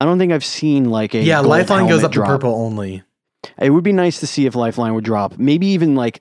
I 0.00 0.04
don't 0.04 0.18
think 0.18 0.32
I've 0.32 0.44
seen 0.44 0.90
like 0.90 1.14
a 1.14 1.18
Yeah, 1.22 1.40
lifeline 1.40 1.88
goes 1.88 2.04
up 2.04 2.12
drop. 2.12 2.26
to 2.28 2.32
purple 2.34 2.54
only. 2.54 3.02
It 3.58 3.70
would 3.70 3.84
be 3.84 3.92
nice 3.92 4.20
to 4.20 4.26
see 4.26 4.46
if 4.46 4.54
lifeline 4.54 4.94
would 4.94 5.04
drop. 5.04 5.38
Maybe 5.38 5.68
even 5.68 5.94
like 5.94 6.20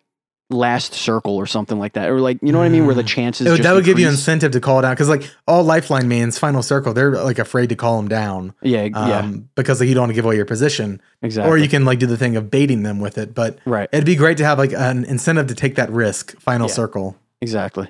last 0.51 0.93
circle 0.93 1.35
or 1.35 1.47
something 1.47 1.79
like 1.79 1.93
that, 1.93 2.07
or 2.09 2.19
like 2.21 2.38
you 2.43 2.51
know 2.51 2.59
what 2.59 2.65
I 2.65 2.69
mean, 2.69 2.85
where 2.85 2.93
the 2.93 3.01
Mm. 3.03 3.07
chances 3.07 3.47
would- 3.49 3.57
just 3.57 3.63
that 3.67 3.73
would 3.73 3.83
give 3.83 3.97
you 3.97 4.07
incentive 4.07 4.51
to 4.51 4.59
call 4.59 4.77
it 4.77 4.85
out 4.85 4.91
because 4.91 5.09
like 5.09 5.29
all 5.47 5.63
lifeline 5.63 6.07
mains, 6.07 6.38
final 6.38 6.61
circle, 6.61 6.93
they're 6.93 7.11
like 7.23 7.39
afraid 7.39 7.69
to 7.69 7.75
call 7.75 7.97
them 7.97 8.07
down. 8.07 8.53
Yeah, 8.61 8.88
Um, 8.93 9.09
yeah, 9.09 9.31
because 9.55 9.79
like, 9.79 9.89
you 9.89 9.95
don't 9.95 10.03
want 10.03 10.11
to 10.11 10.13
give 10.13 10.23
away 10.25 10.35
your 10.35 10.45
position, 10.45 11.01
exactly. 11.23 11.51
or 11.51 11.57
you 11.57 11.67
can 11.67 11.83
like 11.83 11.97
do 11.97 12.05
the 12.05 12.15
thing 12.17 12.35
of 12.35 12.51
baiting 12.51 12.83
them 12.83 12.99
with 12.99 13.17
it. 13.17 13.33
But 13.33 13.57
right, 13.65 13.89
it'd 13.91 14.05
be 14.05 14.15
great 14.15 14.38
to 14.38 14.45
have 14.45 14.59
like 14.59 14.71
an 14.73 15.03
incentive 15.05 15.47
to 15.47 15.55
take 15.55 15.75
that 15.75 15.91
risk. 15.91 16.39
Final 16.39 16.67
Yeah. 16.67 16.73
circle. 16.73 17.17
exactly. 17.41 17.89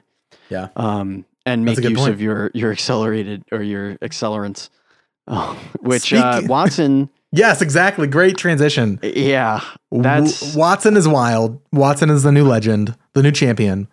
Yeah. 0.49 0.69
um, 0.77 1.25
and 1.45 1.63
make 1.65 1.77
use 1.83 1.93
point. 1.99 2.11
of 2.13 2.21
your 2.21 2.51
your 2.53 2.71
accelerated 2.71 3.43
or 3.51 3.61
your 3.61 3.95
accelerants, 3.97 4.69
which 5.81 6.13
uh, 6.13 6.41
Wattson, 6.41 7.09
Yes, 7.31 7.61
exactly. 7.61 8.07
Great 8.07 8.37
transition. 8.37 8.99
yeah, 9.03 9.61
that's 9.91 10.53
W- 10.53 10.61
Wattson 10.63 10.95
is 10.95 11.07
wild. 11.07 11.61
Wattson 11.71 12.09
is 12.09 12.23
the 12.23 12.31
new 12.31 12.47
legend, 12.47 12.95
the 13.13 13.21
new 13.23 13.31
champion. 13.31 13.87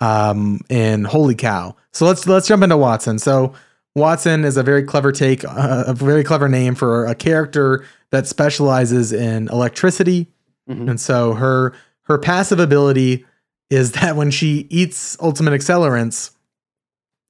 Um, 0.00 0.60
and 0.68 1.06
holy 1.06 1.36
cow! 1.36 1.76
So 1.92 2.04
let's 2.04 2.26
let's 2.26 2.48
jump 2.48 2.64
into 2.64 2.74
Wattson. 2.76 3.20
So 3.20 3.54
Wattson 3.96 4.44
is 4.44 4.56
a 4.56 4.62
very 4.64 4.82
clever 4.82 5.12
take, 5.12 5.44
uh, 5.44 5.84
a 5.86 5.94
very 5.94 6.24
clever 6.24 6.48
name 6.48 6.74
for 6.74 7.06
a 7.06 7.14
character 7.14 7.84
that 8.10 8.26
specializes 8.26 9.12
in 9.12 9.46
electricity. 9.48 10.26
Mhm. 10.68 10.90
And 10.90 11.00
so 11.00 11.34
her 11.34 11.74
her 12.06 12.18
passive 12.18 12.58
ability 12.58 13.24
is 13.70 13.92
that 13.92 14.16
when 14.16 14.32
she 14.32 14.66
eats 14.68 15.16
ultimate 15.20 15.52
accelerants, 15.52 16.32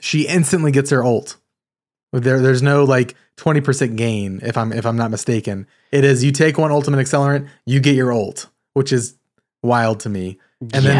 she 0.01 0.27
instantly 0.27 0.73
gets 0.73 0.88
her 0.90 1.05
ult. 1.05 1.37
There, 2.12 2.40
there's 2.40 2.62
no 2.62 2.85
like 2.85 3.14
20% 3.37 3.97
gain 3.97 4.40
if 4.42 4.57
I'm 4.57 4.73
if 4.73 4.87
I'm 4.87 4.97
not 4.97 5.11
mistaken. 5.11 5.66
It 5.90 6.05
is 6.05 6.23
you 6.25 6.33
take 6.33 6.59
one 6.59 6.70
ultimate 6.70 6.99
accelerant, 7.05 7.49
you 7.66 7.81
get 7.81 7.94
your 7.97 8.12
ult, 8.12 8.49
which 8.75 8.92
is 8.92 9.16
wild 9.62 10.01
to 10.01 10.09
me. 10.09 10.38
And 10.61 10.70
then- 10.85 10.97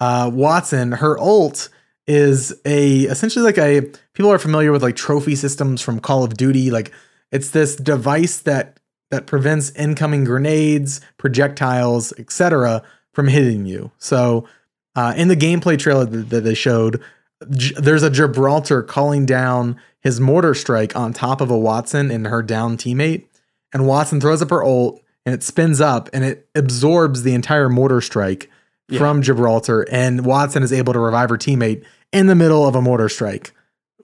Uh, 0.00 0.28
Wattson, 0.30 0.96
her 0.98 1.16
ult 1.18 1.68
is 2.08 2.52
a 2.64 3.02
essentially 3.02 3.44
like 3.44 3.58
a 3.58 3.82
people 4.14 4.32
are 4.32 4.38
familiar 4.38 4.72
with 4.72 4.82
like 4.82 4.96
trophy 4.96 5.36
systems 5.36 5.80
from 5.80 6.00
Call 6.00 6.24
of 6.24 6.34
Duty. 6.36 6.72
Like 6.72 6.90
it's 7.30 7.50
this 7.50 7.76
device 7.76 8.38
that 8.40 8.80
that 9.12 9.26
prevents 9.26 9.70
incoming 9.76 10.24
grenades, 10.24 11.00
projectiles, 11.18 12.12
etc., 12.18 12.82
from 13.12 13.28
hitting 13.28 13.66
you. 13.66 13.92
So 13.98 14.48
uh, 14.96 15.12
in 15.16 15.28
the 15.28 15.36
gameplay 15.36 15.78
trailer 15.78 16.04
that, 16.06 16.30
that 16.30 16.40
they 16.42 16.54
showed, 16.54 17.00
there's 17.48 18.02
a 18.02 18.10
Gibraltar 18.10 18.82
calling 18.82 19.26
down 19.26 19.76
his 20.00 20.20
mortar 20.20 20.54
strike 20.54 20.96
on 20.96 21.12
top 21.12 21.40
of 21.40 21.50
a 21.50 21.54
Wattson 21.56 22.12
and 22.12 22.26
her 22.26 22.42
down 22.42 22.76
teammate, 22.76 23.26
and 23.72 23.84
Wattson 23.84 24.20
throws 24.20 24.42
up 24.42 24.50
her 24.50 24.64
ult 24.64 25.00
and 25.24 25.34
it 25.34 25.42
spins 25.42 25.80
up 25.80 26.08
and 26.12 26.24
it 26.24 26.48
absorbs 26.54 27.22
the 27.22 27.32
entire 27.34 27.68
mortar 27.68 28.00
strike 28.00 28.50
Yeah. 28.88 28.98
from 28.98 29.22
Gibraltar, 29.22 29.86
and 29.90 30.20
Wattson 30.20 30.62
is 30.62 30.72
able 30.72 30.92
to 30.92 30.98
revive 30.98 31.30
her 31.30 31.38
teammate 31.38 31.84
in 32.12 32.26
the 32.26 32.34
middle 32.34 32.66
of 32.66 32.74
a 32.74 32.82
mortar 32.82 33.08
strike, 33.08 33.52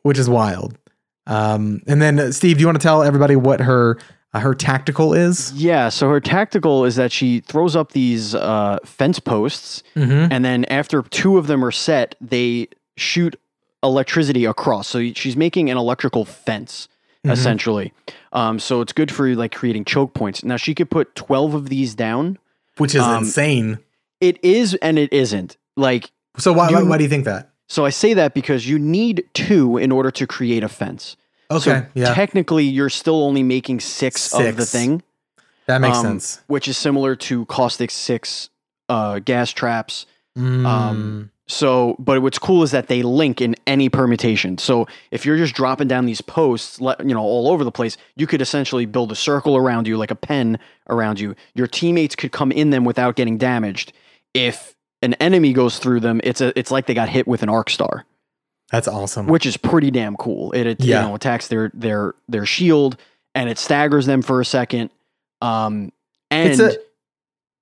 which 0.03 0.19
is 0.19 0.29
wild. 0.31 0.79
Um, 1.27 1.83
and 1.87 2.01
then 2.01 2.19
uh, 2.19 2.33
Steve, 2.33 2.57
do 2.57 2.61
you 2.63 2.67
want 2.67 2.81
to 2.81 2.83
tell 2.83 3.03
everybody 3.03 3.37
what 3.37 3.61
her 3.61 3.99
uh, 4.33 4.41
her 4.41 4.55
tactical 4.55 5.13
is? 5.15 5.53
yeah. 5.53 5.89
So 5.89 6.09
her 6.11 6.21
tactical 6.21 6.85
is 6.85 6.97
that 6.97 7.11
she 7.13 7.41
throws 7.41 7.75
up 7.77 7.93
these 7.93 8.35
uh, 8.35 8.79
fence 8.85 9.19
posts, 9.19 9.83
Mm-hmm. 9.97 10.33
and 10.33 10.45
then 10.45 10.65
after 10.67 11.03
two 11.03 11.37
of 11.39 11.49
them 11.49 11.65
are 11.65 11.71
set, 11.73 12.15
they 12.21 12.69
shoot 13.01 13.39
electricity 13.83 14.45
across. 14.45 14.89
So 14.89 15.13
she's 15.15 15.37
making 15.37 15.71
an 15.71 15.77
electrical 15.77 16.25
fence, 16.25 16.89
essentially. 17.25 17.93
Um, 18.33 18.59
so 18.59 18.81
it's 18.81 18.93
good 18.93 19.11
for 19.13 19.35
like 19.35 19.55
creating 19.55 19.85
choke 19.85 20.15
points. 20.15 20.45
Now 20.45 20.57
she 20.57 20.75
could 20.75 20.91
put 20.91 21.15
twelve 21.15 21.55
of 21.55 21.69
these 21.69 21.95
down. 21.95 22.39
Which 22.77 22.95
is 22.95 23.03
Um, 23.03 23.25
insane. 23.25 23.79
It 24.21 24.39
is 24.45 24.75
and 24.83 24.99
it 24.99 25.13
isn't. 25.13 25.57
Like 25.77 26.11
So 26.37 26.53
why, 26.53 26.71
why 26.71 26.81
you- 26.81 26.87
why 26.89 26.97
do 26.99 27.05
you 27.05 27.11
think 27.11 27.25
that? 27.25 27.51
so, 27.69 27.85
I 27.85 27.91
say 27.91 28.15
that 28.15 28.35
because 28.35 28.69
you 28.69 28.79
need 28.79 29.25
two 29.35 29.77
in 29.77 29.93
order 29.93 30.11
to 30.13 30.27
create 30.27 30.65
a 30.65 30.69
fence. 30.69 31.17
Okay, 31.51 31.63
So 31.71 31.87
yeah, 31.95 32.15
technically, 32.15 32.65
you're 32.65 32.91
still 32.91 33.23
only 33.23 33.43
making 33.43 33.81
six, 33.81 34.33
of 34.35 34.57
the 34.57 34.67
thing. 34.67 35.03
that 35.67 35.81
makes 35.81 35.99
um, 35.99 36.05
sense. 36.07 36.41
which 36.47 36.67
is 36.69 36.77
similar 36.79 37.15
to 37.17 37.45
caustic 37.47 37.91
six 37.91 38.51
uh, 38.89 39.19
gas 39.21 39.51
traps. 39.51 40.07
Mm, 40.37 40.67
um, 40.67 41.31
So, 41.51 41.97
but 41.99 42.21
what's 42.21 42.39
cool 42.39 42.63
is 42.63 42.73
that 42.73 42.89
they 42.89 43.03
link 43.03 43.41
in 43.41 43.57
any 43.67 43.89
permutation. 43.89 44.59
So 44.59 44.87
if 45.11 45.25
you're 45.25 45.39
just 45.39 45.55
dropping 45.55 45.89
down 45.89 46.05
these 46.05 46.21
posts, 46.21 46.79
you 46.79 47.15
know, 47.15 47.21
all 47.23 47.49
over 47.49 47.65
the 47.65 47.73
place, 47.73 47.97
you 48.17 48.27
could 48.27 48.43
essentially 48.43 48.85
build 48.85 49.11
a 49.11 49.15
circle 49.15 49.57
around 49.57 49.87
you, 49.89 49.97
like 49.97 50.11
a 50.11 50.15
pen 50.15 50.59
around 50.91 51.19
you. 51.19 51.35
Your 51.55 51.67
teammates 51.67 52.15
could 52.15 52.33
come 52.33 52.53
in 52.53 52.69
them 52.69 52.85
without 52.85 53.17
getting 53.17 53.39
damaged. 53.39 53.95
If 54.35 54.75
an 55.01 55.15
enemy 55.15 55.55
goes 55.55 55.79
through 55.79 56.01
them, 56.01 56.21
it's 56.23 56.43
a, 56.43 56.57
it's 56.59 56.71
like 56.71 56.85
they 56.87 56.93
got 56.95 57.09
hit 57.09 57.27
with 57.27 57.43
an 57.43 57.49
arc 57.49 57.71
star, 57.71 58.05
that's 58.71 58.87
awesome. 58.87 59.27
which 59.27 59.47
is 59.47 59.57
pretty 59.57 59.91
damn 59.91 60.17
cool. 60.17 60.53
It, 60.53 60.67
it 60.67 60.85
Yeah. 60.85 61.01
you 61.03 61.09
know 61.09 61.15
attacks 61.15 61.49
their 61.49 61.71
their 61.73 62.15
their 62.29 62.45
shield 62.45 62.99
and 63.35 63.49
it 63.49 63.57
staggers 63.59 64.05
them 64.05 64.21
for 64.21 64.43
a 64.43 64.45
second. 64.45 64.91
Um, 65.41 65.93
and 66.31 66.51
It's 66.51 66.61
a- 66.61 66.77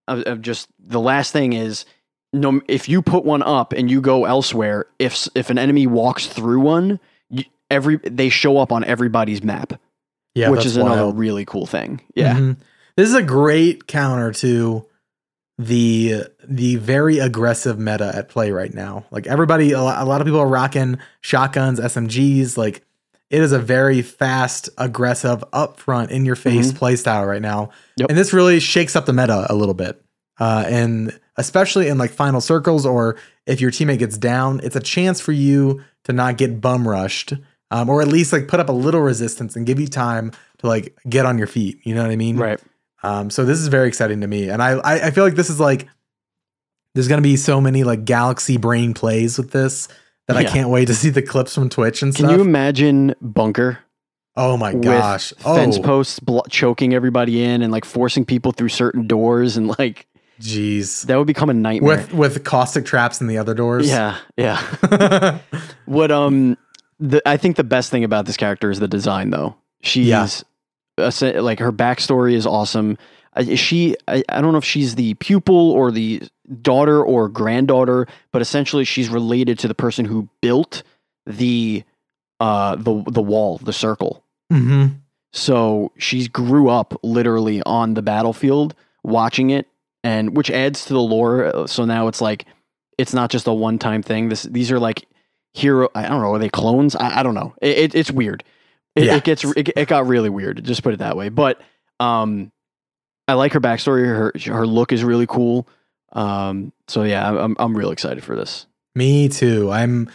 of, 0.08 0.20
of 0.22 0.42
just 0.42 0.68
the 0.80 1.00
last 1.00 1.32
thing 1.32 1.52
is 1.52 1.84
no 2.36 2.60
if 2.68 2.88
you 2.88 3.02
put 3.02 3.24
one 3.24 3.42
up 3.42 3.72
and 3.72 3.90
you 3.90 4.00
go 4.00 4.24
elsewhere 4.24 4.86
if 4.98 5.28
if 5.34 5.50
an 5.50 5.58
enemy 5.58 5.86
walks 5.86 6.26
through 6.26 6.60
one 6.60 7.00
you, 7.30 7.44
every 7.70 7.96
they 8.04 8.28
show 8.28 8.58
up 8.58 8.70
on 8.70 8.84
everybody's 8.84 9.42
map 9.42 9.72
yeah, 10.34 10.50
which 10.50 10.58
that's 10.58 10.66
is 10.66 10.76
another 10.76 11.04
wild. 11.04 11.18
really 11.18 11.44
cool 11.44 11.66
thing 11.66 12.00
yeah 12.14 12.34
Mhm. 12.34 12.56
This 12.96 13.10
is 13.10 13.14
a 13.14 13.22
great 13.22 13.86
counter 13.86 14.32
to 14.32 14.86
the 15.58 16.24
the 16.46 16.76
very 16.76 17.18
aggressive 17.18 17.78
meta 17.78 18.10
at 18.14 18.28
play 18.30 18.50
right 18.50 18.72
now. 18.72 19.04
Like 19.10 19.26
everybody, 19.26 19.72
a 19.72 19.82
lot, 19.82 20.20
of 20.20 20.26
people 20.26 20.40
are 20.40 20.48
rocking 20.48 20.98
shotguns, 21.20 21.78
SMGs. 21.78 22.56
Like 22.56 22.82
it 23.28 23.42
is 23.42 23.52
a 23.52 23.58
very 23.58 24.00
fast, 24.00 24.70
aggressive, 24.78 25.44
upfront, 25.52 26.08
in 26.10 26.24
your 26.24 26.36
face 26.36 26.72
play 26.72 26.96
style 26.96 27.26
right 27.26 27.42
now. 27.42 27.70
Yep. 27.96 28.08
And 28.08 28.18
this 28.18 28.32
really 28.32 28.60
shakes 28.60 28.96
up 28.96 29.04
the 29.04 29.12
meta 29.12 29.46
a 29.50 29.54
little 29.54 29.74
bit. 29.74 30.02
Uh, 30.38 30.64
and 30.66 31.18
especially 31.36 31.88
in 31.88 31.98
like 31.98 32.10
final 32.10 32.40
circles 32.40 32.86
or 32.86 33.16
if 33.46 33.60
your 33.60 33.70
teammate 33.70 33.98
gets 33.98 34.18
down, 34.18 34.60
it's 34.62 34.76
a 34.76 34.80
chance 34.80 35.20
for 35.20 35.32
you 35.32 35.82
to 36.04 36.12
not 36.12 36.36
get 36.36 36.60
bum 36.60 36.86
rushed. 36.86 37.34
Um, 37.70 37.88
or 37.88 38.00
at 38.00 38.06
least 38.06 38.32
like 38.32 38.46
put 38.46 38.60
up 38.60 38.68
a 38.68 38.72
little 38.72 39.00
resistance 39.00 39.56
and 39.56 39.66
give 39.66 39.80
you 39.80 39.88
time 39.88 40.30
to 40.58 40.68
like 40.68 40.96
get 41.08 41.26
on 41.26 41.36
your 41.36 41.48
feet. 41.48 41.80
You 41.82 41.96
know 41.96 42.02
what 42.02 42.12
I 42.12 42.16
mean? 42.16 42.36
right 42.36 42.60
Um, 43.02 43.28
so 43.28 43.44
this 43.44 43.58
is 43.58 43.68
very 43.68 43.88
exciting 43.88 44.20
to 44.20 44.26
me, 44.26 44.48
and 44.48 44.62
I, 44.62 44.78
I 44.78 45.06
I 45.06 45.10
feel 45.10 45.24
like 45.24 45.34
this 45.34 45.50
is 45.50 45.60
like 45.60 45.88
there's 46.94 47.08
gonna 47.08 47.22
be 47.22 47.36
so 47.36 47.60
many 47.60 47.84
like 47.84 48.04
galaxy 48.04 48.56
brain 48.56 48.94
plays 48.94 49.36
with 49.36 49.50
this 49.50 49.88
that 50.28 50.36
I 50.36 50.44
can't 50.44 50.70
wait 50.70 50.86
to 50.86 50.94
see 50.94 51.10
the 51.10 51.22
clips 51.22 51.54
from 51.54 51.68
Twitch 51.68 52.02
and 52.02 52.14
can 52.14 52.24
stuff. 52.24 52.30
Can 52.30 52.40
you 52.40 52.44
imagine 52.44 53.14
bunker 53.20 53.78
oh 54.36 54.56
my 54.56 54.74
with 54.74 54.84
gosh! 54.84 55.32
fence 55.34 55.78
oh, 55.78 55.82
posts 55.82 56.18
blo- 56.20 56.42
choking 56.48 56.94
everybody 56.94 57.42
in 57.42 57.62
and 57.62 57.72
like 57.72 57.84
forcing 57.84 58.24
people 58.24 58.52
through 58.52 58.70
certain 58.70 59.06
doors 59.06 59.56
and 59.56 59.76
like 59.78 60.06
jeez. 60.40 61.06
that 61.06 61.16
would 61.16 61.26
become 61.26 61.50
a 61.50 61.54
nightmare 61.54 61.96
With 61.96 62.12
with 62.12 62.44
caustic 62.44 62.84
traps 62.84 63.20
in 63.20 63.26
the 63.26 63.38
other 63.38 63.54
doors. 63.54 63.88
yeah 63.88 64.16
yeah 64.36 65.38
What 65.86 66.10
um 66.10 66.56
the 66.98 67.22
I 67.26 67.36
think 67.36 67.56
the 67.56 67.64
best 67.64 67.90
thing 67.90 68.04
about 68.04 68.26
this 68.26 68.36
character 68.36 68.70
is 68.70 68.80
the 68.80 68.88
design 68.88 69.30
though. 69.30 69.56
She's 69.82 70.06
Yeah. 70.08 70.26
a 70.98 71.40
like 71.42 71.58
her 71.60 71.72
backstory 71.72 72.34
is 72.34 72.46
awesome. 72.46 72.96
Is 73.36 73.60
she 73.60 73.96
I, 74.08 74.22
I 74.28 74.40
don't 74.40 74.52
know 74.52 74.58
if 74.58 74.64
she's 74.64 74.94
the 74.94 75.14
pupil 75.14 75.70
or 75.72 75.90
the 75.90 76.22
daughter 76.62 77.02
or 77.02 77.28
granddaughter, 77.28 78.06
but 78.32 78.40
essentially 78.40 78.84
she's 78.84 79.08
related 79.08 79.58
to 79.60 79.68
the 79.68 79.74
person 79.74 80.04
who 80.06 80.28
built 80.40 80.82
the 81.26 81.84
uh 82.40 82.76
the 82.76 83.02
the 83.08 83.22
wall, 83.22 83.58
the 83.58 83.72
circle. 83.72 84.22
hmm 84.50 84.86
So 85.32 85.92
she's 85.98 86.28
grew 86.28 86.68
up 86.70 86.98
literally 87.02 87.62
on 87.64 87.94
the 87.94 88.02
battlefield 88.02 88.74
watching 89.04 89.50
it 89.50 89.66
and 90.06 90.36
which 90.36 90.52
adds 90.52 90.84
to 90.86 90.92
the 90.94 91.00
lore. 91.00 91.46
Uh, 91.46 91.66
So 91.66 91.84
now 91.84 92.06
it's 92.06 92.20
like 92.20 92.46
it's 92.96 93.12
not 93.12 93.28
just 93.30 93.48
a 93.48 93.52
one 93.52 93.78
time 93.78 94.02
thing. 94.02 94.28
This 94.28 94.44
these 94.44 94.70
are 94.70 94.78
like 94.78 95.04
hero 95.52 95.88
I 95.94 96.02
don't 96.08 96.22
know, 96.22 96.34
are 96.34 96.38
they 96.38 96.48
clones? 96.48 96.94
I, 96.94 97.20
I 97.20 97.22
don't 97.22 97.34
know. 97.34 97.54
It, 97.60 97.78
it, 97.78 97.94
it's 97.94 98.10
weird. 98.10 98.44
It, 98.94 99.04
Yeah. 99.04 99.16
it 99.16 99.24
gets 99.24 99.44
it, 99.44 99.70
it 99.76 99.88
got 99.88 100.06
really 100.06 100.30
weird, 100.30 100.62
just 100.64 100.82
put 100.82 100.94
it 100.94 100.98
that 101.00 101.16
way. 101.16 101.28
But 101.28 101.60
um 101.98 102.52
I 103.26 103.32
like 103.32 103.52
her 103.54 103.60
backstory. 103.60 104.06
Her 104.06 104.32
her 104.54 104.66
look 104.66 104.92
is 104.92 105.02
really 105.02 105.26
cool. 105.26 105.66
Um 106.12 106.72
so 106.86 107.02
yeah, 107.02 107.28
I'm 107.28 107.56
I'm 107.58 107.76
real 107.76 107.90
excited 107.90 108.22
for 108.22 108.36
this. 108.36 108.66
Me 108.94 109.28
too. 109.28 109.70
I'm 109.72 110.08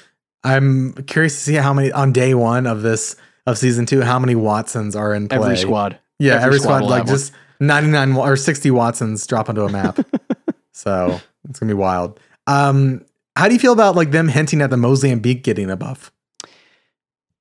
I'm 0.43 0.93
curious 1.03 1.35
to 1.35 1.39
see 1.41 1.55
how 1.55 1.73
many 1.73 1.91
on 1.91 2.13
day 2.13 2.33
one 2.33 2.65
of 2.65 2.81
this 2.81 3.15
of 3.45 3.57
season 3.57 3.85
two 3.85 4.01
how 4.01 4.19
many 4.19 4.35
Wattsons 4.35 4.95
are 4.95 5.13
in 5.13 5.27
play. 5.27 5.37
Every 5.37 5.57
squad. 5.57 5.99
Yeah, 6.17 6.35
every 6.35 6.45
every, 6.45 6.59
squad 6.59 6.77
squad, 6.85 6.89
like 6.89 7.05
just 7.07 7.33
one. 7.33 7.41
Just 7.61 7.67
99 7.67 8.13
or 8.15 8.35
60 8.35 8.69
Wattsons 8.71 9.27
drop 9.27 9.49
onto 9.49 9.61
a 9.63 9.69
map. 9.71 9.99
so 10.71 11.19
it's 11.49 11.59
gonna 11.59 11.69
be 11.69 11.77
wild. 11.77 12.19
Um, 12.47 13.05
how 13.35 13.47
do 13.47 13.53
you 13.53 13.59
feel 13.59 13.73
about 13.73 13.95
like 13.95 14.11
them 14.11 14.27
hinting 14.27 14.61
at 14.61 14.69
the 14.69 14.77
Mozambique 14.77 15.43
getting 15.43 15.69
a 15.69 15.77
buff? 15.77 16.11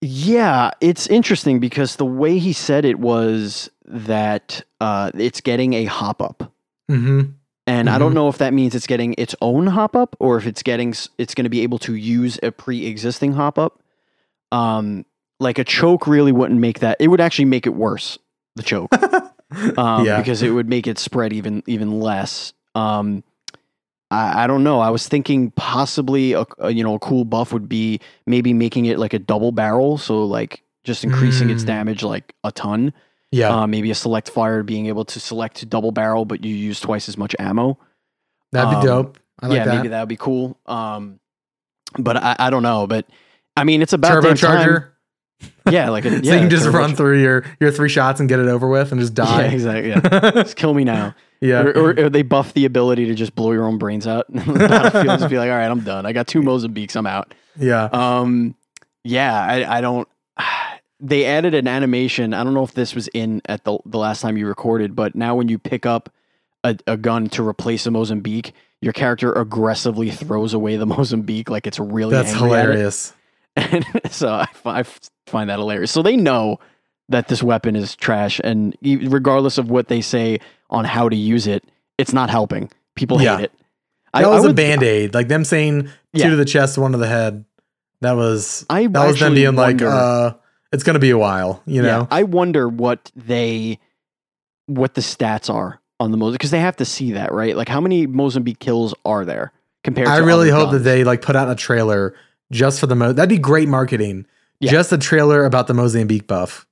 Yeah, 0.02 0.70
it's 0.80 1.06
interesting 1.09 1.61
because 1.61 1.96
the 1.96 2.06
way 2.06 2.38
he 2.38 2.52
said 2.54 2.85
it 2.85 2.98
was 2.98 3.68
that 3.85 4.62
uh, 4.80 5.11
it's 5.14 5.40
getting 5.40 5.74
a 5.74 5.85
hop 5.87 6.22
up, 6.22 6.52
Mm-hmm. 6.90 7.33
and 7.66 7.90
I 7.90 7.98
don't 7.98 8.12
Mhm. 8.12 8.14
know 8.14 8.28
if 8.28 8.38
that 8.38 8.54
means 8.54 8.74
it's 8.74 8.87
getting 8.87 9.14
its 9.18 9.35
own 9.42 9.66
hop 9.66 9.94
up 9.94 10.16
or 10.18 10.37
if 10.38 10.46
it's 10.46 10.62
getting 10.62 10.94
it's 11.18 11.35
going 11.35 11.44
to 11.44 11.50
be 11.50 11.61
able 11.61 11.78
to 11.80 11.94
use 11.94 12.38
a 12.42 12.50
pre-existing 12.50 13.33
hop 13.35 13.59
up. 13.59 13.83
Um, 14.52 15.04
like 15.38 15.59
a 15.59 15.64
choke 15.64 16.06
really 16.06 16.33
wouldn't 16.33 16.61
make 16.61 16.80
that. 16.80 16.96
It 16.98 17.09
would 17.09 17.20
actually 17.20 17.44
make 17.46 17.66
it 17.66 17.74
worse. 17.74 18.18
The 18.56 18.62
choke, 18.64 18.90
um, 19.76 20.04
yeah. 20.06 20.18
because 20.18 20.42
it 20.42 20.50
would 20.50 20.68
make 20.68 20.86
it 20.86 20.98
spread 20.98 21.32
even 21.32 21.62
even 21.66 22.00
less. 22.00 22.52
Um, 22.74 23.24
I, 24.10 24.44
I 24.44 24.46
don't 24.46 24.64
know. 24.64 24.80
I 24.80 24.90
was 24.90 25.06
thinking 25.08 25.50
possibly 25.52 26.32
a, 26.32 26.44
a 26.58 26.70
you 26.70 26.82
know 26.82 26.94
a 26.94 26.98
cool 26.98 27.24
buff 27.24 27.52
would 27.52 27.68
be 27.68 28.00
maybe 28.26 28.52
making 28.52 28.86
it 28.86 28.98
like 28.98 29.12
a 29.14 29.18
double 29.18 29.52
barrel, 29.52 29.98
so 29.98 30.24
like 30.24 30.62
just 30.84 31.04
increasing 31.04 31.50
its 31.50 31.62
Mm. 31.62 31.66
damage 31.66 32.02
like 32.02 32.34
a 32.44 32.50
ton. 32.52 32.92
yeah, 33.32 33.54
Uh, 33.62 33.66
maybe 33.66 33.90
a 33.90 33.94
select 33.94 34.28
fire 34.30 34.62
being 34.62 34.86
able 34.86 35.04
to 35.04 35.20
select 35.20 35.68
double 35.68 35.92
barrel, 35.92 36.24
but 36.24 36.42
you 36.44 36.54
use 36.54 36.80
twice 36.80 37.08
as 37.08 37.16
much 37.18 37.36
ammo. 37.38 37.78
that'd 38.52 38.70
be 38.70 38.76
um, 38.76 38.84
dope. 38.84 39.18
I 39.40 39.46
like 39.46 39.56
yeah, 39.58 39.64
that. 39.66 39.76
maybe 39.76 39.88
that 39.88 40.00
would 40.00 40.08
be 40.08 40.16
cool. 40.16 40.58
Um, 40.66 41.20
but 41.98 42.16
I, 42.16 42.36
I 42.38 42.50
don't 42.50 42.62
know. 42.62 42.86
But 42.86 43.06
I 43.56 43.64
mean, 43.64 43.82
it's 43.82 43.92
about 43.92 44.22
damn 44.22 44.36
time. 44.36 44.84
Yeah, 45.70 45.90
like 45.90 46.05
a, 46.05 46.11
so 46.11 46.16
yeah, 46.22 46.35
you 46.35 46.40
can 46.40 46.50
just 46.50 46.66
run 46.66 46.96
through 46.96 47.20
your 47.22 47.44
your 47.61 47.70
three 47.70 47.88
shots 47.88 48.18
and 48.18 48.29
get 48.29 48.40
it 48.40 48.48
over 48.48 48.66
with 48.68 48.90
and 48.92 49.00
just 49.00 49.16
Yeah, 49.16 49.24
die. 49.24 49.42
exactly. 49.44 49.90
Yeah. 49.90 50.31
just 50.42 50.57
kill 50.57 50.74
me 50.74 50.83
now. 50.85 51.14
yeah. 51.40 51.61
Or, 51.61 51.70
or, 51.70 51.90
or 52.07 52.09
they 52.11 52.22
buff 52.22 52.55
the 52.55 52.64
ability 52.64 53.07
to 53.07 53.14
just 53.14 53.35
blow 53.37 53.53
your 53.53 53.64
own 53.64 53.79
brains 53.79 54.07
out. 54.07 54.26
battlefield 54.33 55.20
just 55.20 55.31
be 55.31 55.38
like, 55.38 55.50
all 55.50 55.57
right, 55.57 55.70
I'm 55.70 55.81
done. 55.81 56.07
I 56.07 56.12
got 56.12 56.26
two 56.26 56.42
Mozambiques. 56.42 56.96
I'm 56.96 57.07
out. 57.07 57.35
yeah. 57.57 57.85
Um, 57.92 58.57
yeah, 59.05 59.40
I, 59.40 59.79
I 59.79 59.81
don't. 59.81 60.09
They 61.03 61.24
added 61.24 61.55
an 61.55 61.66
animation. 61.66 62.35
I 62.35 62.44
don't 62.44 62.53
know 62.53 62.62
if 62.62 62.74
this 62.74 62.94
was 62.94 63.09
in 63.14 63.40
at 63.46 63.64
the 63.64 63.79
the 63.87 63.96
last 63.96 64.20
time 64.20 64.37
you 64.37 64.46
recorded, 64.46 64.94
but 64.94 65.14
now 65.14 65.35
when 65.35 65.48
you 65.48 65.59
pick 65.59 65.87
up 65.87 66.12
a, 66.62 66.76
a 66.87 66.98
gun 66.98 67.29
to 67.31 67.46
replace 67.48 67.87
a 67.87 67.90
Mozambique, 67.90 68.53
your 68.83 68.92
character 68.92 69.33
aggressively 69.33 70.11
throws 70.11 70.53
away 70.53 70.76
the 70.76 70.85
Mozambique 70.85 71.48
like 71.48 71.66
it's 71.66 71.79
really 71.79 72.11
That's 72.11 72.35
at 72.35 72.68
it. 72.70 73.14
And 73.56 73.84
so 74.10 74.28
I, 74.28 74.46
I 74.64 74.82
find 75.26 75.50
that 75.50 75.58
hilarious. 75.58 75.90
So 75.90 76.02
they 76.02 76.16
know 76.16 76.58
that 77.08 77.28
this 77.28 77.42
weapon 77.42 77.74
is 77.76 77.96
trash, 77.96 78.40
and 78.44 78.76
regardless 78.82 79.58
of 79.58 79.68
what 79.70 79.88
they 79.88 80.00
say 80.00 80.38
on 80.70 80.84
how 80.84 81.08
to 81.08 81.16
use 81.16 81.46
it, 81.46 81.64
it's 81.98 82.12
not 82.12 82.30
helping. 82.30 82.70
People 82.94 83.20
Yeah. 83.20 83.36
hate 83.38 83.44
it. 83.44 83.52
That 84.14 84.28
was 84.28 84.44
a 84.44 84.48
would- 84.48 84.56
band 84.56 84.82
aid. 84.82 85.14
Like 85.14 85.28
them 85.28 85.44
saying 85.44 85.84
two 85.84 85.90
Yeah. 86.14 86.30
to 86.30 86.36
the 86.36 86.44
chest, 86.44 86.78
one 86.78 86.92
to 86.92 86.98
the 86.98 87.06
head. 87.08 87.44
That 88.00 88.12
was 88.12 88.64
I 88.70 88.86
that 88.86 89.06
was 89.06 89.18
them 89.20 89.34
being 89.34 89.56
like, 89.56 89.82
uh, 89.82 90.34
it's 90.72 90.82
gonna 90.84 90.98
be 91.00 91.10
a 91.10 91.18
while, 91.18 91.62
you 91.66 91.82
know. 91.82 92.06
I 92.10 92.22
wonder 92.22 92.68
what 92.68 93.10
they, 93.14 93.78
what 94.66 94.94
the 94.94 95.00
stats 95.00 95.52
are 95.52 95.80
on 95.98 96.10
the 96.12 96.16
Mozambique 96.16 96.38
because 96.38 96.50
they 96.52 96.60
have 96.60 96.76
to 96.76 96.84
see 96.84 97.12
that, 97.12 97.32
right? 97.32 97.56
Like 97.56 97.68
how 97.68 97.80
many 97.80 98.06
Mozambique 98.06 98.58
kills 98.60 98.94
are 99.04 99.24
there 99.24 99.52
compared? 99.84 100.08
I 100.08 100.18
really 100.18 100.48
hope 100.50 100.70
that 100.70 100.78
they 100.78 101.04
like 101.04 101.22
put 101.22 101.36
out 101.36 101.50
a 101.50 101.54
trailer 101.54 102.14
just 102.52 102.80
for 102.80 102.86
the 102.86 102.94
mo. 102.96 103.12
That'd 103.12 103.28
be 103.28 103.38
great 103.38 103.68
marketing. 103.68 104.26
Yeah. 104.60 104.70
Just 104.72 104.92
a 104.92 104.98
trailer 104.98 105.44
about 105.44 105.66
the 105.66 105.74
Mozambique 105.74 106.26
buff. 106.26 106.66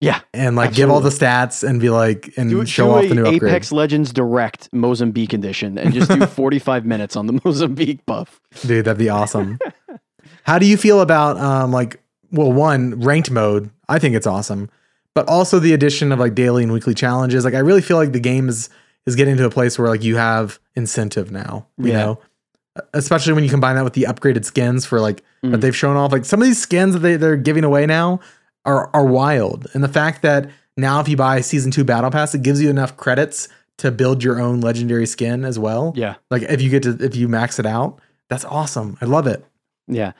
Yeah, 0.00 0.20
and 0.32 0.56
like 0.56 0.72
give 0.72 0.88
all 0.88 1.00
the 1.00 1.10
stats 1.10 1.62
and 1.68 1.78
be 1.78 1.90
like 1.90 2.32
and 2.38 2.48
do, 2.48 2.64
show 2.64 2.86
do 2.86 2.90
off 2.92 3.08
the 3.10 3.14
new 3.14 3.26
upgrade. 3.26 3.50
Apex 3.52 3.70
Legends 3.70 4.12
Direct 4.14 4.68
Mozambique 4.72 5.34
edition 5.34 5.76
and 5.76 5.92
just 5.92 6.10
do 6.10 6.24
forty 6.26 6.58
five 6.58 6.86
minutes 6.86 7.16
on 7.16 7.26
the 7.26 7.38
Mozambique 7.44 8.06
buff. 8.06 8.40
Dude, 8.62 8.86
that'd 8.86 8.96
be 8.96 9.10
awesome. 9.10 9.58
How 10.44 10.58
do 10.58 10.64
you 10.64 10.78
feel 10.78 11.02
about 11.02 11.36
um 11.36 11.70
like 11.70 12.00
well, 12.32 12.50
one 12.50 12.98
ranked 13.00 13.30
mode. 13.30 13.68
I 13.90 13.98
think 13.98 14.14
it's 14.14 14.26
awesome, 14.26 14.70
but 15.14 15.28
also 15.28 15.58
the 15.58 15.74
addition 15.74 16.12
of 16.12 16.18
like 16.18 16.34
daily 16.34 16.62
and 16.62 16.72
weekly 16.72 16.94
challenges. 16.94 17.44
Like 17.44 17.54
I 17.54 17.58
really 17.58 17.82
feel 17.82 17.98
like 17.98 18.12
the 18.12 18.20
game 18.20 18.48
is 18.48 18.70
is 19.04 19.16
getting 19.16 19.36
to 19.36 19.44
a 19.44 19.50
place 19.50 19.78
where 19.78 19.88
like 19.88 20.02
you 20.02 20.16
have 20.16 20.58
incentive 20.76 21.30
now. 21.30 21.66
You 21.76 21.88
Yeah. 21.88 21.98
know, 21.98 22.20
especially 22.94 23.32
when 23.32 23.44
you 23.44 23.50
combine 23.50 23.76
that 23.76 23.84
with 23.84 23.92
the 23.94 24.02
upgraded 24.04 24.44
skins 24.44 24.84
for 24.86 25.00
like 25.00 25.22
that 25.42 25.48
Mm. 25.52 25.60
they've 25.60 25.76
shown 25.76 25.96
off. 25.96 26.12
Like 26.12 26.24
some 26.24 26.40
of 26.42 26.46
these 26.46 26.60
skins 26.60 26.92
that 26.94 27.00
they 27.00 27.16
they're 27.16 27.36
giving 27.36 27.64
away 27.64 27.86
now 27.86 28.20
are 28.64 28.90
are 28.94 29.06
wild, 29.06 29.66
and 29.74 29.82
the 29.82 29.88
fact 29.88 30.22
that 30.22 30.50
now 30.76 31.00
if 31.00 31.08
you 31.08 31.16
buy 31.16 31.40
season 31.40 31.70
two 31.70 31.84
battle 31.84 32.10
pass, 32.10 32.34
it 32.34 32.42
gives 32.42 32.60
you 32.62 32.68
enough 32.70 32.96
credits 32.96 33.48
to 33.78 33.90
build 33.90 34.22
your 34.22 34.38
own 34.40 34.60
legendary 34.60 35.06
skin 35.06 35.44
as 35.44 35.58
well. 35.58 35.94
Yeah. 35.96 36.16
Like 36.30 36.42
if 36.42 36.60
you 36.60 36.68
get 36.70 36.82
to 36.82 36.96
if 37.00 37.16
you 37.16 37.26
max 37.28 37.58
it 37.58 37.64
out, 37.66 38.00
that's 38.28 38.44
awesome. 38.44 38.98
I 39.00 39.06
love 39.06 39.26
it. 39.26 39.44
Yeah. 39.88 40.12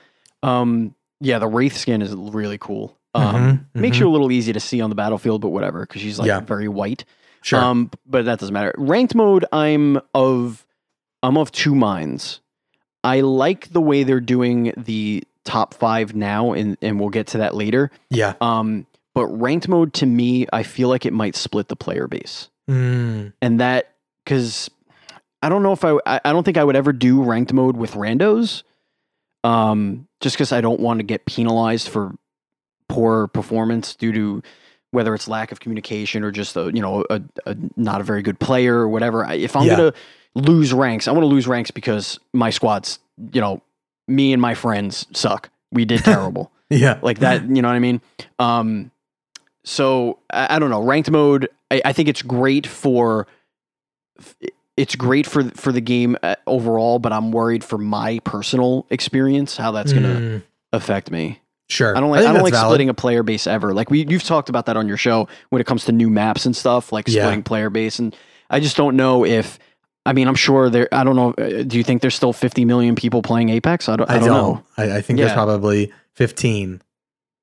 Um, 0.43 0.95
yeah, 1.19 1.37
the 1.37 1.47
Wraith 1.47 1.77
skin 1.77 2.01
is 2.01 2.15
really 2.15 2.57
cool. 2.57 2.97
Um, 3.13 3.67
Mhm, 3.75 3.81
Makes 3.81 3.97
mhm. 3.97 3.99
you 4.01 4.09
a 4.09 4.11
little 4.13 4.31
easy 4.31 4.53
to 4.53 4.59
see 4.59 4.81
on 4.81 4.89
the 4.89 4.95
battlefield, 4.95 5.41
but 5.41 5.49
whatever, 5.49 5.81
because 5.81 6.01
she's 6.01 6.17
like 6.17 6.27
Yeah. 6.27 6.39
very 6.39 6.67
white. 6.67 7.05
Sure. 7.43 7.59
Um, 7.59 7.91
but 8.07 8.25
that 8.25 8.39
doesn't 8.39 8.53
matter. 8.53 8.73
Ranked 8.77 9.13
mode, 9.15 9.45
I'm 9.51 9.99
of 10.15 10.65
I'm 11.23 11.37
of 11.37 11.51
two 11.51 11.75
minds. 11.75 12.40
I 13.03 13.21
like 13.21 13.69
the 13.69 13.81
way 13.81 14.03
they're 14.03 14.19
doing 14.19 14.73
the 14.77 15.23
top 15.43 15.73
five 15.73 16.15
now, 16.15 16.53
and 16.53 16.77
and 16.81 16.99
we'll 16.99 17.09
get 17.09 17.27
to 17.27 17.39
that 17.39 17.55
later. 17.55 17.91
yeah. 18.09 18.35
Um, 18.41 18.85
but 19.13 19.25
ranked 19.27 19.67
mode 19.67 19.93
to 19.95 20.05
me, 20.05 20.47
I 20.53 20.63
feel 20.63 20.87
like 20.87 21.05
it 21.05 21.11
might 21.13 21.35
split 21.35 21.67
the 21.67 21.75
player 21.75 22.07
base, 22.07 22.49
Mm, 22.69 23.33
and 23.41 23.59
that 23.59 23.93
because 24.23 24.69
I 25.41 25.49
don't 25.49 25.63
know 25.63 25.73
if 25.73 25.83
I 25.83 25.97
I 26.05 26.31
don't 26.31 26.43
think 26.43 26.57
I 26.57 26.63
would 26.63 26.75
ever 26.75 26.93
do 26.93 27.21
ranked 27.23 27.51
mode 27.51 27.75
with 27.75 27.93
randos, 27.93 28.63
um, 29.43 30.07
just 30.21 30.35
because 30.35 30.51
I 30.51 30.61
don't 30.61 30.79
want 30.79 30.99
to 30.99 31.03
get 31.03 31.25
penalized 31.25 31.89
for 31.89 32.13
poor 32.87 33.27
performance 33.27 33.95
due 33.95 34.11
to 34.13 34.43
whether 34.91 35.13
it's 35.15 35.27
lack 35.27 35.51
of 35.51 35.59
communication 35.59 36.23
or 36.23 36.31
just 36.31 36.55
a 36.55 36.71
you 36.73 36.81
know 36.81 37.03
a, 37.09 37.21
a 37.45 37.55
not 37.75 38.01
a 38.01 38.03
very 38.03 38.21
good 38.21 38.39
player 38.39 38.75
or 38.77 38.87
whatever. 38.89 39.25
If 39.31 39.55
I'm 39.55 39.65
Yeah. 39.65 39.75
gonna 39.77 39.93
lose 40.35 40.73
ranks, 40.73 41.07
I 41.07 41.11
want 41.11 41.23
to 41.23 41.27
lose 41.27 41.47
ranks 41.47 41.71
because 41.71 42.19
my 42.33 42.49
squad's 42.49 42.99
you 43.33 43.41
know 43.41 43.61
me 44.07 44.33
and 44.33 44.41
my 44.41 44.53
friends 44.53 45.05
suck. 45.13 45.49
We 45.71 45.85
did 45.85 45.99
terrible 46.03 46.51
yeah. 46.69 46.99
like 47.01 47.19
that. 47.19 47.43
You 47.49 47.61
know 47.61 47.67
what 47.69 47.75
I 47.75 47.79
mean? 47.79 48.01
Um, 48.39 48.91
so 49.63 50.19
I, 50.31 50.55
I 50.55 50.59
don't 50.59 50.69
know. 50.69 50.81
Ranked 50.81 51.09
mode. 51.11 51.49
I, 51.69 51.81
I 51.85 51.93
think 51.93 52.09
it's 52.09 52.21
great 52.21 52.67
for. 52.67 53.27
It's 54.77 54.95
great 54.95 55.27
for 55.27 55.43
for 55.51 55.71
the 55.71 55.81
game 55.81 56.15
uh, 56.23 56.35
overall, 56.47 56.97
but 56.99 57.11
I'm 57.13 57.31
worried 57.31 57.63
for 57.63 57.77
my 57.77 58.19
personal 58.23 58.85
experience 58.89 59.57
how 59.57 59.71
that's 59.71 59.93
gonna 59.93 60.19
Mm, 60.19 60.41
affect 60.73 61.11
me. 61.11 61.41
Sure. 61.71 61.95
I 61.95 61.99
don't 61.99 62.09
like 62.11 62.19
I, 62.19 62.23
think 62.23 62.33
don't 62.35 62.43
like 62.43 62.53
valid. 62.53 62.67
splitting 62.69 62.89
a 62.89 62.93
player 62.93 63.23
base 63.23 63.47
ever. 63.47 63.73
Like 63.73 63.89
we 63.89 64.05
you've 64.07 64.23
talked 64.23 64.49
about 64.49 64.65
that 64.67 64.77
on 64.77 64.87
your 64.87 64.97
show 64.97 65.27
when 65.49 65.61
it 65.61 65.65
comes 65.65 65.85
to 65.85 65.91
new 65.91 66.09
maps 66.09 66.45
and 66.45 66.55
stuff, 66.55 66.91
like 66.91 67.07
Yeah. 67.07 67.23
splitting 67.23 67.43
player 67.43 67.69
base. 67.69 67.99
And 67.99 68.15
I 68.49 68.59
just 68.59 68.77
don't 68.77 68.95
know 68.95 69.25
if. 69.25 69.57
I 70.05 70.13
mean, 70.13 70.27
I'm 70.27 70.35
sure 70.35 70.69
there. 70.71 70.87
I 70.91 71.03
don't 71.03 71.15
know. 71.15 71.31
uh, 71.37 71.61
Do 71.63 71.77
you 71.77 71.83
think 71.83 72.01
there's 72.01 72.15
still 72.15 72.33
50 72.33 72.65
million 72.65 72.95
people 72.95 73.21
playing 73.21 73.49
Apex? 73.49 73.87
I 73.87 73.95
don't. 73.97 74.09
I, 74.09 74.15
I 74.15 74.19
don't, 74.19 74.27
don't. 74.29 74.37
know. 74.55 74.63
I, 74.77 74.97
I 74.97 75.01
think 75.01 75.17
there's 75.19 75.31
probably 75.31 75.91
15. 76.15 76.81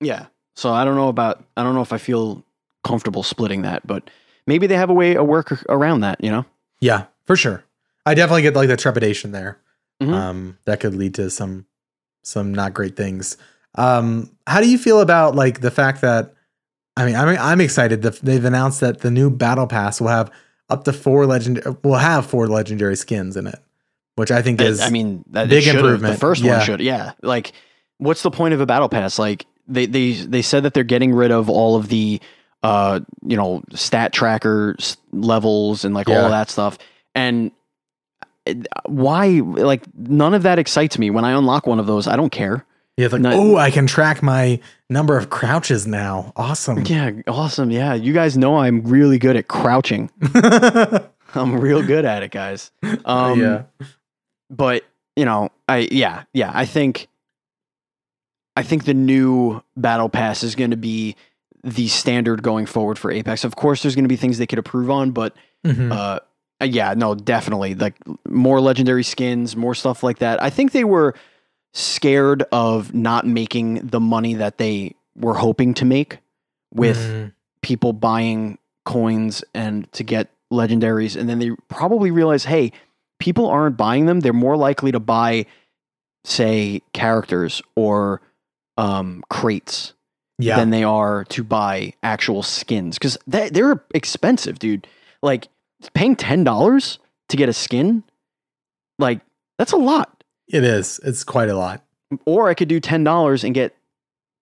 Yeah. 0.01 0.27
So 0.57 0.73
I 0.73 0.85
don't 0.85 0.97
know 0.97 1.09
about. 1.09 1.45
I 1.57 1.63
don't 1.63 1.75
know 1.75 1.83
if 1.83 1.93
I 1.93 1.99
feel 1.99 2.45
comfortable 2.83 3.23
splitting 3.23 3.63
that, 3.63 3.87
but 3.87 4.11
maybe 4.47 4.67
they 4.67 4.75
have 4.77 4.91
a 4.91 4.95
way 4.95 5.15
a 5.15 5.23
work 5.23 5.65
around 5.69 6.01
that. 6.01 6.23
You 6.23 6.31
know. 6.33 6.45
Yeah, 6.81 7.05
for 7.27 7.37
sure. 7.37 7.63
I 8.05 8.15
definitely 8.15 8.43
get 8.43 8.55
like 8.57 8.69
the 8.69 8.77
trepidation 8.77 9.31
there. 9.33 9.59
Mhm. 10.03 10.13
Um, 10.13 10.59
that 10.65 10.81
could 10.81 10.95
lead 10.97 11.15
to 11.15 11.31
some 11.31 11.67
some 12.25 12.53
not 12.53 12.75
great 12.75 12.97
things. 12.97 13.37
Um, 13.79 14.31
how 14.47 14.61
do 14.61 14.69
you 14.69 14.77
feel 14.77 15.01
about 15.01 15.35
like 15.37 15.61
the 15.61 15.71
fact 15.71 16.01
that 16.01 16.35
I 16.97 17.07
mean, 17.07 17.15
I'm 17.15 17.29
I'm 17.39 17.61
excited 17.61 18.03
that 18.03 18.17
they've 18.21 18.45
announced 18.45 18.81
that 18.81 19.01
the 19.01 19.11
new 19.11 19.31
battle 19.31 19.67
pass 19.69 20.01
will 20.01 20.09
have 20.09 20.31
up 20.69 20.85
to 20.85 20.93
four 20.93 21.27
legend 21.27 21.63
will 21.85 21.95
have 21.95 22.27
four 22.27 22.49
legendary 22.49 22.97
skins 22.97 23.37
in 23.37 23.47
it, 23.47 23.59
which 24.17 24.31
I 24.33 24.43
think 24.43 24.61
is 24.61 24.81
I 24.81 24.91
mean, 24.91 25.25
that 25.31 25.49
big 25.49 25.67
improvement. 25.67 26.15
The 26.15 26.19
first 26.19 26.43
Yeah. 26.43 26.57
one 26.57 26.67
should. 26.67 26.81
Yeah. 26.81 27.13
Like, 27.23 27.53
what's 27.99 28.23
the 28.23 28.33
point 28.33 28.53
of 28.53 28.61
a 28.61 28.67
battle 28.67 28.89
pass? 28.89 29.17
Like 29.19 29.47
they 29.69 29.87
they 29.87 30.13
they 30.13 30.43
said 30.43 30.65
that 30.65 30.75
they're 30.75 30.83
getting 30.83 31.15
rid 31.15 31.31
of 31.31 31.49
all 31.49 31.77
of 31.77 31.89
the 31.89 32.21
uh 32.65 32.99
you 33.25 33.37
know 33.37 33.63
stat 33.75 34.13
tracker 34.13 34.77
levels 35.13 35.85
and 35.85 35.95
like 35.95 36.09
all 36.09 36.25
of 36.25 36.31
that 36.31 36.51
stuff 36.51 36.79
and. 37.15 37.53
Why? 38.87 39.41
Like 39.45 39.83
none 39.95 40.33
of 40.33 40.43
that 40.45 40.59
excites 40.59 40.99
me. 40.99 41.11
When 41.11 41.23
I 41.23 41.33
unlock 41.33 41.67
one 41.67 41.79
of 41.79 41.87
those, 41.87 42.09
I 42.09 42.17
don't 42.17 42.33
care. 42.33 42.65
Yeah, 42.99 43.05
it's 43.07 43.15
like 43.15 43.23
oh, 43.25 43.57
I 43.57 43.71
can 43.71 43.87
track 43.87 44.23
my 44.23 44.61
number 44.91 45.17
of 45.17 45.31
crouches 45.31 45.87
now. 45.87 46.33
Awesome. 46.37 46.85
Yeah, 46.85 47.13
awesome. 47.29 47.71
Yeah, 47.71 47.95
you 47.95 48.13
guys 48.13 48.37
know 48.37 48.57
I'm 48.57 48.83
really 48.83 49.19
good 49.19 49.37
at 49.37 49.47
crouching. 49.49 50.11
I'm 51.35 51.61
real 51.61 51.83
good 51.83 52.05
at 52.05 52.23
it, 52.23 52.31
guys. 52.33 52.71
Um, 53.05 53.41
yeah. 53.41 53.63
but 54.51 54.85
you 55.17 55.25
know, 55.25 55.51
I 55.69 55.89
yeah, 55.91 56.25
yeah, 56.33 56.51
I 56.55 56.65
think 56.67 57.09
I 58.57 58.63
think 58.63 58.85
the 58.85 58.95
new 58.95 59.63
battle 59.77 60.09
pass 60.09 60.43
is 60.43 60.55
going 60.57 60.71
to 60.73 60.77
be 60.77 61.15
the 61.65 61.89
standard 61.89 62.43
going 62.43 62.67
forward 62.67 62.99
for 62.99 63.11
Apex. 63.13 63.45
Of 63.45 63.57
course, 63.57 63.83
there's 63.83 63.95
going 63.95 64.05
to 64.05 64.09
be 64.09 64.17
things 64.17 64.39
they 64.39 64.47
could 64.47 64.59
improve 64.59 64.91
on, 64.91 65.11
but 65.13 65.35
Mhm. 65.67 65.93
uh, 65.93 66.21
yeah, 66.65 66.95
no, 66.97 67.15
definitely 67.15 67.75
like 67.75 67.95
more 68.29 68.61
legendary 68.61 69.05
skins, 69.05 69.55
more 69.57 69.75
stuff 69.75 70.03
like 70.03 70.19
that. 70.19 70.43
I 70.43 70.51
think 70.51 70.73
they 70.73 70.85
were 70.85 71.15
scared 71.75 72.45
of 72.53 72.95
not 72.95 73.27
making 73.27 73.87
the 73.87 74.01
money 74.01 74.35
that 74.35 74.59
they 74.59 74.95
were 75.15 75.35
hoping 75.35 75.75
to 75.75 75.85
make 75.85 76.19
with 76.73 76.99
Mm, 76.99 77.33
people 77.63 77.93
buying 77.93 78.59
coins 78.85 79.45
and 79.55 79.91
to 79.93 80.03
get 80.03 80.31
legendaries. 80.53 81.17
And 81.17 81.29
then 81.29 81.39
they 81.39 81.51
probably 81.69 82.11
realize 82.11 82.45
hey 82.45 82.73
people 83.19 83.47
aren't 83.47 83.77
buying 83.77 84.07
them. 84.07 84.21
They're 84.21 84.33
more 84.33 84.57
likely 84.57 84.93
to 84.93 85.01
buy 85.01 85.47
say 86.25 86.83
characters 86.93 87.63
or 87.75 88.21
um, 88.77 89.23
crates 89.29 89.95
yeah. 90.39 90.57
than 90.57 90.71
they 90.71 90.85
are 90.85 91.25
to 91.25 91.43
buy 91.43 91.95
actual 92.03 92.43
skins. 92.43 92.97
Because 92.97 93.19
they, 93.27 93.51
they're 93.51 93.83
expensive 93.93 94.59
dude. 94.59 94.87
Like 95.23 95.49
paying 95.95 96.17
$10 96.17 96.99
to 97.29 97.37
get 97.37 97.49
a 97.49 97.53
skin 97.53 98.05
like 98.99 99.21
that's 99.59 99.73
a 99.73 99.77
lot 99.77 100.18
it 100.49 100.65
is. 100.65 101.01
It's 101.05 101.25
quite 101.25 101.49
a 101.49 101.57
lot. 101.57 101.83
or 102.25 102.49
i 102.49 102.55
could 102.55 102.69
do 102.69 102.81
$10 102.81 103.45
and 103.45 103.55
get 103.55 103.75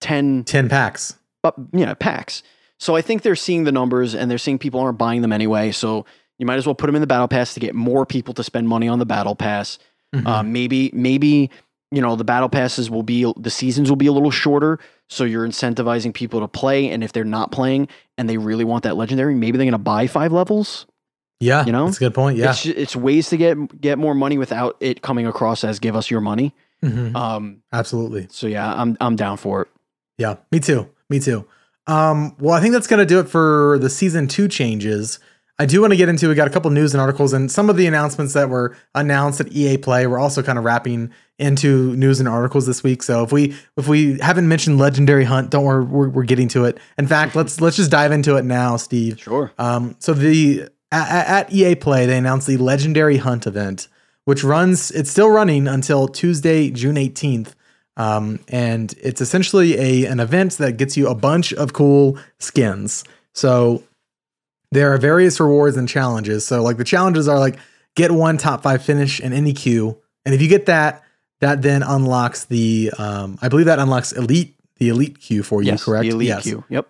10 0.01 0.45
10 0.45 0.69
packs. 0.69 1.17
but 1.43 1.55
yeah, 1.73 1.95
packs. 1.95 2.43
So 2.79 2.95
I 2.95 3.01
think 3.03 3.23
they're 3.23 3.35
seeing 3.37 3.65
the 3.65 3.73
numbers 3.73 4.15
and 4.15 4.31
they're 4.31 4.39
seeing 4.39 4.59
people 4.59 4.81
aren't 4.81 4.99
buying 4.99 5.23
them 5.23 5.33
anyway. 5.33 5.73
So 5.73 6.05
you 6.39 6.45
might 6.47 6.57
as 6.57 6.67
well 6.67 6.75
put 6.75 6.87
them 6.87 6.95
in 6.95 7.01
the 7.01 7.07
battle 7.07 7.29
pass 7.29 7.55
to 7.55 7.61
get 7.61 7.75
more 7.75 8.05
people 8.05 8.35
to 8.35 8.45
spend 8.45 8.69
money 8.69 8.89
on 8.89 8.99
the 8.99 9.07
battle 9.07 9.35
pass. 9.35 9.79
Mhm. 10.15 10.27
Uh, 10.27 10.43
maybe 10.43 10.91
maybe 10.93 11.51
you 11.91 12.03
know 12.03 12.15
the 12.17 12.25
battle 12.25 12.49
passes 12.51 12.91
will 12.91 13.03
be 13.03 13.33
the 13.39 13.51
seasons 13.51 13.89
will 13.89 13.97
be 13.97 14.07
a 14.07 14.13
little 14.13 14.31
shorter, 14.31 14.79
so 15.09 15.25
you're 15.25 15.47
incentivizing 15.49 16.13
people 16.13 16.41
to 16.41 16.49
play. 16.49 16.91
And 16.91 17.03
if 17.03 17.13
they're 17.13 17.25
not 17.25 17.51
playing 17.51 17.89
and 18.19 18.29
they 18.29 18.37
really 18.37 18.65
want 18.65 18.85
that 18.85 18.97
legendary, 18.97 19.35
maybe 19.35 19.57
they're 19.57 19.65
going 19.65 19.73
to 19.73 19.79
buy 19.79 20.07
five 20.07 20.31
levels. 20.33 20.87
Yeah. 21.41 21.65
you 21.65 21.73
know? 21.73 21.89
it's 21.89 21.97
a 21.97 22.01
good 22.01 22.15
point. 22.15 22.39
Yeah. 22.39 22.51
It's 22.51 22.67
it's 22.67 22.97
ways 22.97 23.29
to 23.31 23.37
get 23.37 23.81
get 23.81 23.99
more 23.99 24.15
money 24.15 24.39
without 24.39 24.77
it 24.81 25.03
coming 25.03 25.27
across 25.27 25.65
as 25.65 25.79
give 25.79 25.97
us 25.97 26.11
your 26.11 26.21
money. 26.21 26.55
Mhm. 26.83 27.15
Um. 27.17 27.63
Absolutely. 27.73 28.29
So 28.31 28.47
yeah, 28.47 28.73
I'm 28.75 28.97
I'm 29.01 29.17
down 29.17 29.37
for 29.37 29.63
it. 29.63 29.69
Yeah, 30.19 30.37
me 30.51 30.61
too. 30.61 30.89
Me 31.09 31.21
too. 31.21 31.47
Um, 31.87 32.35
well, 32.39 32.55
I 32.55 32.61
think 32.61 32.73
that's 32.73 32.87
going 32.87 32.99
to 32.99 33.07
do 33.07 33.21
it 33.21 33.29
for 33.29 33.79
the 33.81 33.89
season 33.89 34.27
two 34.27 34.49
changes. 34.49 35.21
I 35.59 35.65
do 35.65 35.81
want 35.81 35.93
to 35.93 35.97
get 35.97 36.09
into. 36.09 36.29
We 36.29 36.35
got 36.35 36.49
a 36.49 36.51
couple 36.51 36.71
news 36.71 36.93
and 36.93 37.01
articles, 37.01 37.33
and 37.33 37.51
some 37.51 37.71
of 37.71 37.77
the 37.77 37.87
announcements 37.87 38.35
that 38.35 38.51
were 38.51 38.77
announced 38.95 39.41
at 39.41 39.53
EA 39.53 39.79
Play. 39.79 40.07
We're 40.07 40.19
also 40.19 40.43
kind 40.43 40.59
of 40.59 40.65
wrapping 40.65 41.11
into 41.39 41.97
news 41.97 42.21
and 42.21 42.29
articles 42.29 42.67
this 42.67 42.83
week. 42.83 43.03
So 43.03 43.23
if 43.23 43.33
we 43.33 43.57
if 43.79 43.89
we 43.89 44.19
haven't 44.19 44.49
mentioned 44.49 44.79
Legendary 44.79 45.25
Hunt, 45.25 45.51
don't 45.51 45.65
worry, 45.65 45.85
we're, 45.85 46.09
we're 46.11 46.25
getting 46.25 46.49
to 46.49 46.67
it. 46.67 46.77
In 46.99 47.07
fact, 47.07 47.35
let's 47.35 47.61
let's 47.61 47.77
just 47.77 47.91
dive 47.91 48.13
into 48.13 48.37
it 48.37 48.45
now, 48.45 48.77
Steve. 48.77 49.19
Sure. 49.19 49.51
Um, 49.59 49.97
so 49.99 50.13
the 50.13 50.69
at, 50.93 51.27
at 51.27 51.53
EA 51.53 51.75
Play, 51.75 52.07
they 52.07 52.17
announced 52.17 52.47
the 52.47 52.57
Legendary 52.57 53.17
Hunt 53.17 53.47
event, 53.47 53.89
which 54.25 54.45
runs. 54.45 54.91
It's 54.91 55.11
still 55.11 55.31
running 55.31 55.67
until 55.67 56.09
Tuesday, 56.09 56.71
June 56.71 56.97
eighteenth. 56.97 57.55
Um, 57.97 58.41
and 58.49 58.95
it's 59.03 59.21
essentially 59.21 59.79
a 59.79 60.11
an 60.11 60.21
event 60.21 60.59
that 60.59 60.77
gets 60.77 60.97
you 60.97 61.09
a 61.09 61.15
bunch 61.15 61.53
of 61.55 61.73
cool 61.73 62.19
skins. 62.39 63.05
So 63.33 63.83
there 64.71 64.93
are 64.93 64.99
various 64.99 65.41
rewards 65.41 65.77
and 65.77 65.89
challenges. 65.89 66.47
So 66.47 66.63
like 66.63 66.77
the 66.77 66.85
challenges 66.85 67.29
are 67.29 67.39
like 67.39 67.59
get 67.95 68.11
one 68.11 68.37
top 68.37 68.63
five 68.63 68.83
finish 68.83 69.21
in 69.21 69.33
any 69.33 69.53
queue, 69.53 69.99
and 70.25 70.35
if 70.35 70.43
you 70.43 70.49
get 70.49 70.67
that, 70.67 71.05
that 71.41 71.63
then 71.63 71.83
unlocks 71.83 72.45
the 72.45 72.93
um, 72.99 73.39
I 73.41 73.49
believe 73.49 73.67
that 73.67 73.79
unlocks 73.79 74.13
elite 74.13 74.55
the 74.77 74.89
elite 74.91 75.19
queue 75.19 75.43
for 75.43 75.63
you. 75.63 75.69
yes. 75.69 75.85
correct? 75.85 76.03
The 76.03 76.11
elite 76.11 76.29
yes. 76.29 76.43
queue. 76.43 76.65
Yep. 76.69 76.89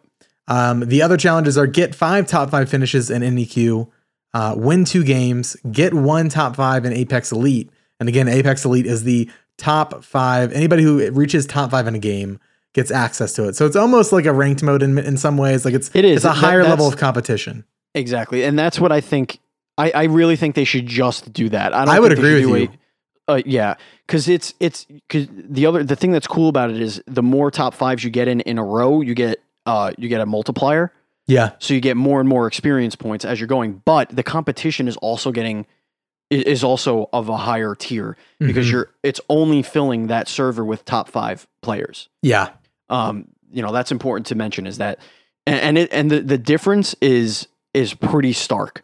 Um, 0.49 0.81
the 0.81 1.03
other 1.03 1.17
challenges 1.17 1.59
are 1.59 1.67
get 1.67 1.95
five 1.95 2.27
top 2.27 2.51
five 2.51 2.69
finishes 2.69 3.11
in 3.11 3.45
queue, 3.47 3.91
uh, 4.35 4.55
win 4.57 4.85
two 4.85 5.03
games, 5.05 5.57
get 5.73 5.93
one 5.95 6.29
top 6.29 6.57
five 6.57 6.85
in 6.85 6.93
Apex 6.93 7.33
Elite. 7.33 7.71
And 7.99 8.09
again, 8.09 8.29
Apex 8.29 8.65
Elite 8.65 8.87
is 8.87 9.05
the 9.05 9.29
top 9.59 10.05
five. 10.05 10.53
Anybody 10.53 10.83
who 10.83 11.11
reaches 11.11 11.47
top 11.47 11.71
five 11.71 11.87
in 11.87 11.95
a 11.95 11.99
game 11.99 12.39
gets 12.75 12.91
access 12.91 13.33
to 13.35 13.49
it. 13.49 13.57
So 13.57 13.65
it's 13.67 13.77
almost 13.77 14.13
like 14.13 14.27
a 14.27 14.33
ranked 14.33 14.63
mode 14.63 14.83
in 14.83 14.99
in 14.99 15.17
some 15.17 15.37
ways. 15.39 15.65
Like 15.65 15.75
it's 15.75 15.91
It 15.95 16.05
is. 16.05 16.17
it's 16.17 16.25
a 16.25 16.29
That- 16.29 16.37
higher 16.37 16.63
level 16.63 16.87
of 16.87 16.97
competition. 16.97 17.65
Exactly, 17.95 18.45
and 18.45 18.59
that's 18.59 18.79
what 18.79 18.93
I 18.93 19.01
think. 19.01 19.39
I, 19.79 19.91
I 19.91 20.05
really 20.05 20.37
think 20.37 20.55
they 20.55 20.65
should 20.65 20.87
just 20.87 21.33
do 21.33 21.49
that. 21.51 21.75
I, 21.75 21.85
don't 21.85 21.95
I 21.95 22.01
would 22.01 22.13
agree 22.13 22.45
with 22.47 22.61
you. 22.63 22.69
a- 23.29 23.33
uh, 23.33 23.43
yeah, 23.47 23.75
because 24.07 24.29
it's 24.29 24.53
it's 24.61 24.85
because 24.85 25.27
the 25.33 25.65
other 25.67 25.83
the 25.83 25.97
thing 25.97 26.13
that's 26.13 26.27
cool 26.27 26.49
about 26.51 26.71
it 26.71 26.81
is 26.81 27.03
the 27.07 27.23
more 27.23 27.51
top 27.51 27.73
fives 27.75 28.05
you 28.05 28.11
get 28.11 28.29
in 28.29 28.41
in 28.43 28.59
a 28.59 28.65
row, 28.65 29.01
you 29.01 29.15
get 29.15 29.43
uh 29.67 29.93
you 29.99 30.09
get 30.09 30.21
a 30.21 30.27
multiplier, 30.27 30.93
Yeah. 31.27 31.51
so 31.59 31.75
you 31.75 31.81
get 31.81 31.97
more 31.97 32.21
and 32.21 32.29
more 32.29 32.47
experience 32.47 32.95
points 32.97 33.25
as 33.25 33.41
you're 33.41 33.47
going. 33.49 33.83
But 33.85 34.09
the 34.15 34.23
competition 34.23 34.89
is 34.89 34.97
also 34.99 35.33
getting 35.33 35.67
is 36.31 36.65
also 36.65 37.09
of 37.13 37.29
a 37.29 37.37
higher 37.37 37.75
tier 37.77 38.17
because 38.41 38.67
Mhm. 38.67 38.71
you're 38.73 38.91
it's 39.05 39.21
only 39.29 39.63
filling 39.63 40.09
that 40.09 40.27
server 40.29 40.65
with 40.65 40.85
top 40.85 41.09
five 41.09 41.47
players. 41.63 42.09
yeah. 42.23 42.49
um, 42.91 43.29
you 43.53 43.63
know 43.63 43.73
that's 43.73 43.93
important 43.93 44.27
to 44.27 44.35
mention 44.35 44.67
is 44.67 44.79
that 44.79 44.99
and, 45.47 45.61
and 45.61 45.79
it 45.79 45.89
and 45.93 46.11
the, 46.11 46.21
the 46.21 46.39
difference 46.39 46.95
is 47.01 47.47
is 47.75 47.95
pretty 47.95 48.33
stark 48.33 48.83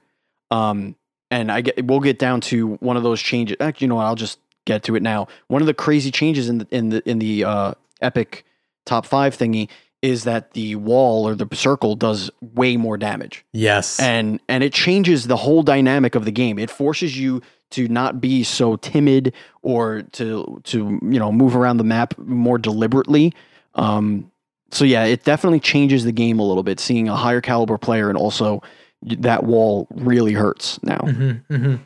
um 0.52 0.94
and 1.32 1.50
i 1.50 1.60
get 1.60 1.84
we'll 1.86 1.98
get 2.00 2.16
down 2.18 2.40
to 2.40 2.74
one 2.74 2.96
of 2.96 3.02
those 3.02 3.20
changes 3.20 3.56
actually 3.60 3.84
you 3.86 3.88
know 3.88 3.96
what 3.96 4.04
i'll 4.06 4.14
just 4.14 4.38
get 4.64 4.84
to 4.84 4.94
it 4.94 5.02
now 5.02 5.26
one 5.48 5.60
of 5.62 5.66
the 5.66 5.74
crazy 5.74 6.10
changes 6.12 6.48
in 6.48 6.58
the 6.58 6.66
in 6.70 6.88
the 6.90 7.08
in 7.10 7.18
the 7.18 7.44
uh 7.44 7.74
epic 8.00 8.44
top 8.86 9.04
five 9.04 9.36
thingy 9.36 9.68
is 10.02 10.24
that 10.24 10.52
the 10.52 10.74
wall 10.76 11.26
or 11.26 11.34
the 11.34 11.48
circle 11.54 11.94
does 11.94 12.30
way 12.40 12.76
more 12.76 12.98
damage 12.98 13.44
Yes. 13.52 13.98
and 14.00 14.40
and 14.48 14.62
it 14.64 14.72
changes 14.72 15.28
the 15.28 15.36
whole 15.36 15.62
dynamic 15.62 16.14
of 16.14 16.24
the 16.24 16.32
game. 16.32 16.58
It 16.58 16.70
forces 16.70 17.18
you 17.18 17.40
to 17.70 17.88
not 17.88 18.20
be 18.20 18.42
so 18.42 18.76
timid 18.76 19.32
or 19.62 20.02
to 20.12 20.60
to 20.64 20.98
you 21.02 21.18
know 21.18 21.32
move 21.32 21.56
around 21.56 21.76
the 21.78 21.84
map 21.84 22.18
more 22.18 22.58
deliberately. 22.58 23.32
Um, 23.76 24.30
so 24.70 24.84
yeah, 24.84 25.04
it 25.04 25.24
definitely 25.24 25.60
changes 25.60 26.04
the 26.04 26.12
game 26.12 26.38
a 26.38 26.42
little 26.44 26.62
bit. 26.62 26.80
Seeing 26.80 27.08
a 27.08 27.16
higher 27.16 27.40
caliber 27.40 27.78
player 27.78 28.08
and 28.08 28.18
also 28.18 28.60
that 29.02 29.44
wall 29.44 29.86
really 29.90 30.32
hurts 30.32 30.82
now. 30.82 30.98
hmm 30.98 31.30
hmm 31.48 31.76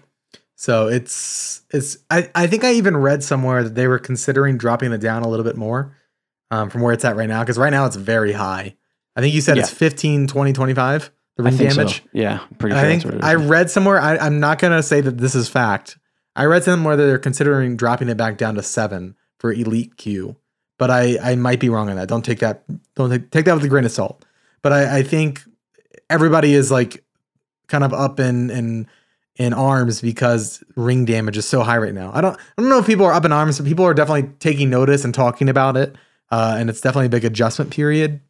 So 0.57 0.89
it's 0.89 1.63
it's 1.71 1.99
I, 2.11 2.31
I 2.35 2.47
think 2.47 2.65
I 2.65 2.73
even 2.73 2.97
read 2.97 3.23
somewhere 3.23 3.63
that 3.63 3.75
they 3.75 3.87
were 3.87 3.99
considering 3.99 4.57
dropping 4.59 4.93
it 4.93 4.99
down 4.99 5.23
a 5.23 5.29
little 5.29 5.45
bit 5.45 5.57
more 5.57 5.97
um, 6.51 6.71
from 6.71 6.81
where 6.83 6.93
it's 6.93 7.05
at 7.05 7.17
right 7.17 7.29
now 7.29 7.43
because 7.43 7.59
right 7.59 7.71
now 7.71 7.87
it's 7.87 7.97
very 7.97 8.33
high. 8.33 8.77
I 9.15 9.21
think 9.21 9.35
you 9.35 9.41
said 9.41 9.59
it's 9.59 9.71
15, 9.71 10.27
20, 10.27 10.53
25 10.53 11.11
the 11.37 11.43
ring 11.43 11.57
damage. 11.57 12.03
so. 12.03 12.09
Yeah, 12.13 12.41
pretty 12.59 12.75
sure 12.75 12.85
I 12.85 12.89
think 12.89 13.05
what 13.05 13.15
it 13.15 13.19
is. 13.19 13.25
I 13.25 13.35
read 13.35 13.71
somewhere. 13.71 14.01
I, 14.01 14.17
I'm 14.17 14.41
not 14.41 14.59
gonna 14.59 14.83
say 14.83 15.01
that 15.01 15.19
this 15.19 15.35
is 15.35 15.49
fact. 15.49 15.99
I 16.35 16.45
read 16.45 16.65
somewhere 16.65 16.97
that 16.97 17.07
they're 17.07 17.19
considering 17.19 17.77
dropping 17.77 18.09
it 18.09 18.17
back 18.17 18.39
down 18.39 18.55
to 18.57 18.63
seven 18.63 19.17
for 19.39 19.53
elite 19.53 19.97
Q, 19.97 20.37
but 20.79 20.91
I 20.91 21.19
I 21.23 21.37
might 21.37 21.61
be 21.61 21.69
wrong 21.69 21.89
on 21.91 21.97
that. 21.97 22.09
Don't 22.09 22.25
take 22.25 22.41
that. 22.41 22.65
Don't 22.95 23.11
take, 23.11 23.31
take 23.31 23.45
that 23.45 23.55
with 23.55 23.65
a 23.65 23.69
grain 23.69 23.85
of 23.85 23.93
salt. 23.93 24.25
But 24.63 24.73
I, 24.73 24.99
I 24.99 25.03
think 25.03 25.43
everybody 26.09 26.55
is 26.55 26.71
like 26.71 27.05
kind 27.69 27.85
of 27.85 27.93
up 27.93 28.19
in 28.19 28.51
in 28.51 28.87
in 29.37 29.53
arms 29.53 30.01
because 30.01 30.65
ring 30.75 31.05
damage 31.05 31.37
is 31.37 31.47
so 31.47 31.61
high 31.61 31.77
right 31.77 31.95
now. 31.95 32.11
I 32.15 32.23
don't 32.23 32.37
I 32.37 32.63
don't 32.63 32.71
know 32.71 32.79
if 32.79 32.87
people 32.87 33.05
are 33.05 33.13
up 33.13 33.25
in 33.25 33.33
arms, 33.33 33.59
but 33.59 33.67
people 33.67 33.85
are 33.85 33.95
definitely 33.95 34.31
taking 34.39 34.71
notice 34.71 35.05
and 35.05 35.15
talking 35.15 35.49
about 35.51 35.77
it. 35.77 35.97
Uh, 36.31 36.57
and 36.59 36.69
it's 36.69 36.81
definitely 36.81 37.07
a 37.07 37.11
big 37.11 37.25
adjustment 37.25 37.71
period. 37.71 38.21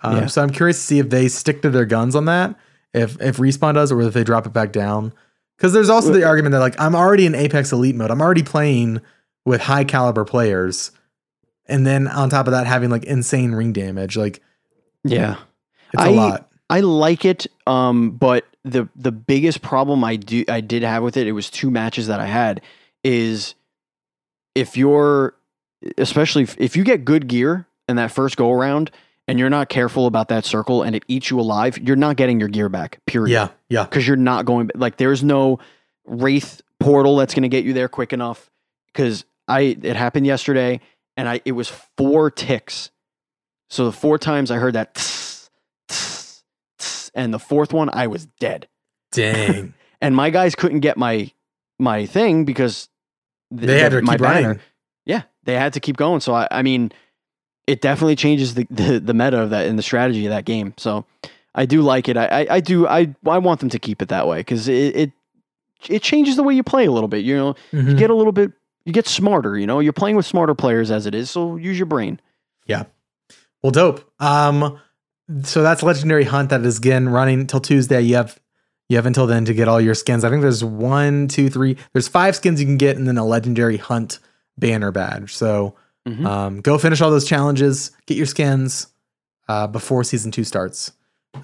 Um, 0.00 0.16
Yeah. 0.16 0.26
So 0.26 0.42
I'm 0.42 0.50
curious 0.50 0.78
to 0.78 0.82
see 0.82 0.98
if 0.98 1.10
they 1.10 1.28
stick 1.28 1.62
to 1.62 1.70
their 1.70 1.84
guns 1.84 2.16
on 2.16 2.24
that, 2.24 2.56
if 2.94 3.20
if 3.20 3.36
respawn 3.36 3.74
does, 3.74 3.92
or 3.92 4.00
if 4.02 4.14
they 4.14 4.24
drop 4.24 4.46
it 4.46 4.52
back 4.52 4.72
down. 4.72 5.12
Because 5.56 5.72
there's 5.72 5.90
also 5.90 6.12
the 6.12 6.24
argument 6.24 6.52
that 6.52 6.60
like 6.60 6.80
I'm 6.80 6.94
already 6.94 7.26
in 7.26 7.34
Apex 7.34 7.72
Elite 7.72 7.94
mode. 7.94 8.10
I'm 8.10 8.20
already 8.20 8.42
playing 8.42 9.00
with 9.44 9.60
high 9.60 9.84
caliber 9.84 10.24
players, 10.24 10.90
and 11.66 11.86
then 11.86 12.08
on 12.08 12.30
top 12.30 12.46
of 12.46 12.52
that 12.52 12.66
having 12.66 12.90
like 12.90 13.04
insane 13.04 13.52
ring 13.52 13.72
damage. 13.72 14.16
Like 14.16 14.42
yeah. 15.04 15.36
it's 15.92 16.02
a 16.02 16.06
I- 16.06 16.10
lot. 16.10 16.48
I 16.70 16.80
like 16.80 17.26
it, 17.26 17.46
um, 17.66 18.12
but 18.12 18.46
the 18.64 18.88
the 18.96 19.12
biggest 19.12 19.60
problem 19.60 20.02
I 20.04 20.16
do 20.16 20.42
I 20.48 20.62
did 20.62 20.82
have 20.82 21.02
with 21.02 21.18
it, 21.18 21.26
it 21.26 21.32
was 21.32 21.50
two 21.50 21.70
matches 21.70 22.06
that 22.06 22.18
I 22.18 22.24
had, 22.24 22.62
is 23.04 23.54
if 24.54 24.76
you're 24.76 25.34
especially 25.98 26.42
if, 26.42 26.56
if 26.60 26.76
you 26.76 26.84
get 26.84 27.04
good 27.04 27.28
gear 27.28 27.66
in 27.88 27.96
that 27.96 28.10
first 28.12 28.36
go 28.36 28.50
around 28.52 28.90
and 29.28 29.38
you're 29.38 29.50
not 29.50 29.68
careful 29.68 30.06
about 30.06 30.28
that 30.28 30.44
circle 30.44 30.82
and 30.82 30.94
it 30.96 31.04
eats 31.08 31.30
you 31.30 31.38
alive, 31.40 31.78
you're 31.78 31.96
not 31.96 32.16
getting 32.16 32.38
your 32.40 32.48
gear 32.48 32.68
back. 32.68 32.98
Period. 33.06 33.32
Yeah, 33.32 33.48
yeah. 33.68 33.84
Because 33.84 34.06
you're 34.06 34.16
not 34.16 34.44
going 34.44 34.70
like 34.74 34.96
there's 34.96 35.22
no 35.22 35.58
wraith 36.06 36.60
portal 36.80 37.16
that's 37.16 37.34
gonna 37.34 37.48
get 37.48 37.64
you 37.64 37.72
there 37.72 37.88
quick 37.88 38.12
enough. 38.12 38.50
Because 38.92 39.24
I 39.48 39.76
it 39.82 39.96
happened 39.96 40.26
yesterday 40.26 40.80
and 41.16 41.28
I 41.28 41.40
it 41.44 41.52
was 41.52 41.68
four 41.96 42.30
ticks. 42.30 42.90
So 43.70 43.86
the 43.86 43.92
four 43.92 44.18
times 44.18 44.50
I 44.50 44.56
heard 44.56 44.74
that 44.74 44.94
tss, 44.94 45.50
tss, 45.88 46.42
tss, 46.78 47.10
and 47.14 47.32
the 47.32 47.38
fourth 47.38 47.72
one 47.72 47.88
I 47.92 48.06
was 48.06 48.26
dead. 48.38 48.68
Dang. 49.12 49.74
And 50.02 50.16
my 50.16 50.30
guys 50.30 50.56
couldn't 50.56 50.80
get 50.80 50.96
my 50.96 51.30
my 51.78 52.06
thing 52.06 52.44
because 52.44 52.88
th- 53.56 53.68
they 53.68 53.78
had 53.78 53.92
the- 53.92 54.00
to 54.00 54.02
my 54.02 54.14
keep 54.14 54.20
running. 54.22 54.60
They 55.44 55.54
had 55.54 55.72
to 55.74 55.80
keep 55.80 55.96
going. 55.96 56.20
So 56.20 56.34
I, 56.34 56.48
I 56.50 56.62
mean, 56.62 56.92
it 57.66 57.80
definitely 57.80 58.16
changes 58.16 58.54
the, 58.54 58.66
the 58.70 58.98
the 59.00 59.14
meta 59.14 59.40
of 59.40 59.50
that 59.50 59.66
and 59.66 59.78
the 59.78 59.82
strategy 59.82 60.26
of 60.26 60.30
that 60.30 60.44
game. 60.44 60.74
So 60.76 61.04
I 61.54 61.66
do 61.66 61.82
like 61.82 62.08
it. 62.08 62.16
I 62.16 62.26
I, 62.26 62.46
I 62.56 62.60
do 62.60 62.86
I 62.86 63.14
I 63.26 63.38
want 63.38 63.60
them 63.60 63.68
to 63.70 63.78
keep 63.78 64.02
it 64.02 64.08
that 64.08 64.26
way 64.26 64.38
because 64.38 64.68
it, 64.68 64.96
it 64.96 65.12
it 65.88 66.02
changes 66.02 66.36
the 66.36 66.42
way 66.42 66.54
you 66.54 66.62
play 66.62 66.86
a 66.86 66.92
little 66.92 67.08
bit. 67.08 67.24
You 67.24 67.36
know, 67.36 67.54
you 67.72 67.78
Mhm. 67.82 67.98
get 67.98 68.10
a 68.10 68.14
little 68.14 68.32
bit 68.32 68.52
you 68.84 68.92
get 68.92 69.06
smarter. 69.06 69.56
You 69.58 69.66
know, 69.66 69.78
you're 69.80 69.92
playing 69.92 70.16
with 70.16 70.26
smarter 70.26 70.54
players 70.54 70.90
as 70.90 71.06
it 71.06 71.14
is. 71.14 71.30
So 71.30 71.56
use 71.56 71.78
your 71.78 71.86
brain. 71.86 72.20
Yeah. 72.66 72.84
Well, 73.62 73.70
dope. 73.70 74.10
Um, 74.20 74.78
so 75.44 75.62
that's 75.62 75.82
legendary 75.84 76.24
hunt 76.24 76.50
that 76.50 76.62
is 76.66 76.78
again 76.78 77.08
running 77.08 77.46
till 77.46 77.60
Tuesday. 77.60 78.00
You 78.00 78.16
have 78.16 78.40
you 78.88 78.96
have 78.96 79.06
until 79.06 79.26
then 79.28 79.44
to 79.44 79.54
get 79.54 79.68
all 79.68 79.80
your 79.80 79.94
skins. 79.94 80.24
I 80.24 80.30
think 80.30 80.42
there's 80.42 80.64
one, 80.64 81.28
two, 81.28 81.48
three. 81.48 81.76
There's 81.92 82.08
five 82.08 82.34
skins 82.36 82.60
you 82.60 82.66
can 82.66 82.76
get, 82.76 82.96
and 82.96 83.06
then 83.06 83.16
a 83.18 83.24
legendary 83.24 83.76
hunt 83.76 84.18
banner 84.58 84.90
badge. 84.92 85.34
So 85.34 85.74
Mhm. 86.08 86.26
um, 86.26 86.60
go 86.60 86.78
finish 86.78 87.00
all 87.00 87.10
those 87.10 87.24
challenges, 87.26 87.90
get 88.06 88.16
your 88.16 88.26
skins 88.26 88.88
uh, 89.48 89.66
before 89.66 90.02
season 90.04 90.30
two 90.30 90.44
starts. 90.44 90.92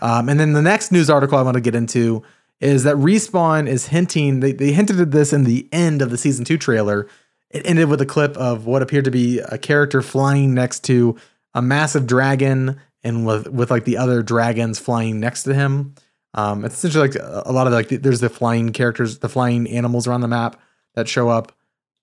Um, 0.03 0.29
and 0.29 0.39
then 0.39 0.53
the 0.53 0.63
next 0.63 0.93
news 0.93 1.09
article 1.09 1.39
I 1.39 1.43
want 1.43 1.55
to 1.55 1.61
get 1.61 1.75
into 1.75 2.23
is 2.61 2.83
that 2.83 2.97
Respawn 2.97 3.69
is 3.69 3.87
hinting. 3.87 4.41
They, 4.41 4.53
they 4.53 4.73
hinted 4.73 5.01
at 5.01 5.13
this 5.13 5.33
in 5.33 5.45
the 5.45 5.69
end 5.73 6.03
of 6.03 6.11
the 6.11 6.19
season 6.19 6.45
two 6.45 6.59
trailer. 6.59 7.07
It 7.51 7.63
ended 7.67 7.89
with 7.89 8.01
a 8.01 8.07
clip 8.07 8.37
of 8.37 8.67
what 8.67 8.83
appeared 8.83 9.05
to 9.07 9.11
be 9.11 9.39
a 9.39 9.57
character 9.59 10.03
flying 10.03 10.55
next 10.55 10.81
to 10.85 11.17
a 11.55 11.63
massive 11.63 12.07
dragon 12.07 12.79
and 13.05 13.25
with 13.25 13.49
with 13.49 13.71
like 13.71 13.85
the 13.85 13.97
other 13.97 14.23
dragons 14.23 14.79
flying 14.79 15.19
next 15.21 15.45
to 15.45 15.55
him. 15.55 15.95
Um, 16.35 16.65
it's 16.65 16.75
essentially 16.77 17.09
like 17.09 17.17
a 17.17 17.45
a 17.47 17.53
lot 17.53 17.67
of 17.67 17.73
like 17.73 17.89
the, 17.89 17.97
there's 17.97 18.21
the 18.21 18.29
flying 18.29 18.73
characters, 18.73 19.21
the 19.21 19.29
flying 19.29 19.67
animals 19.69 20.07
around 20.07 20.21
the 20.21 20.29
map 20.29 20.61
that 20.95 21.09
show 21.09 21.29
up. 21.29 21.53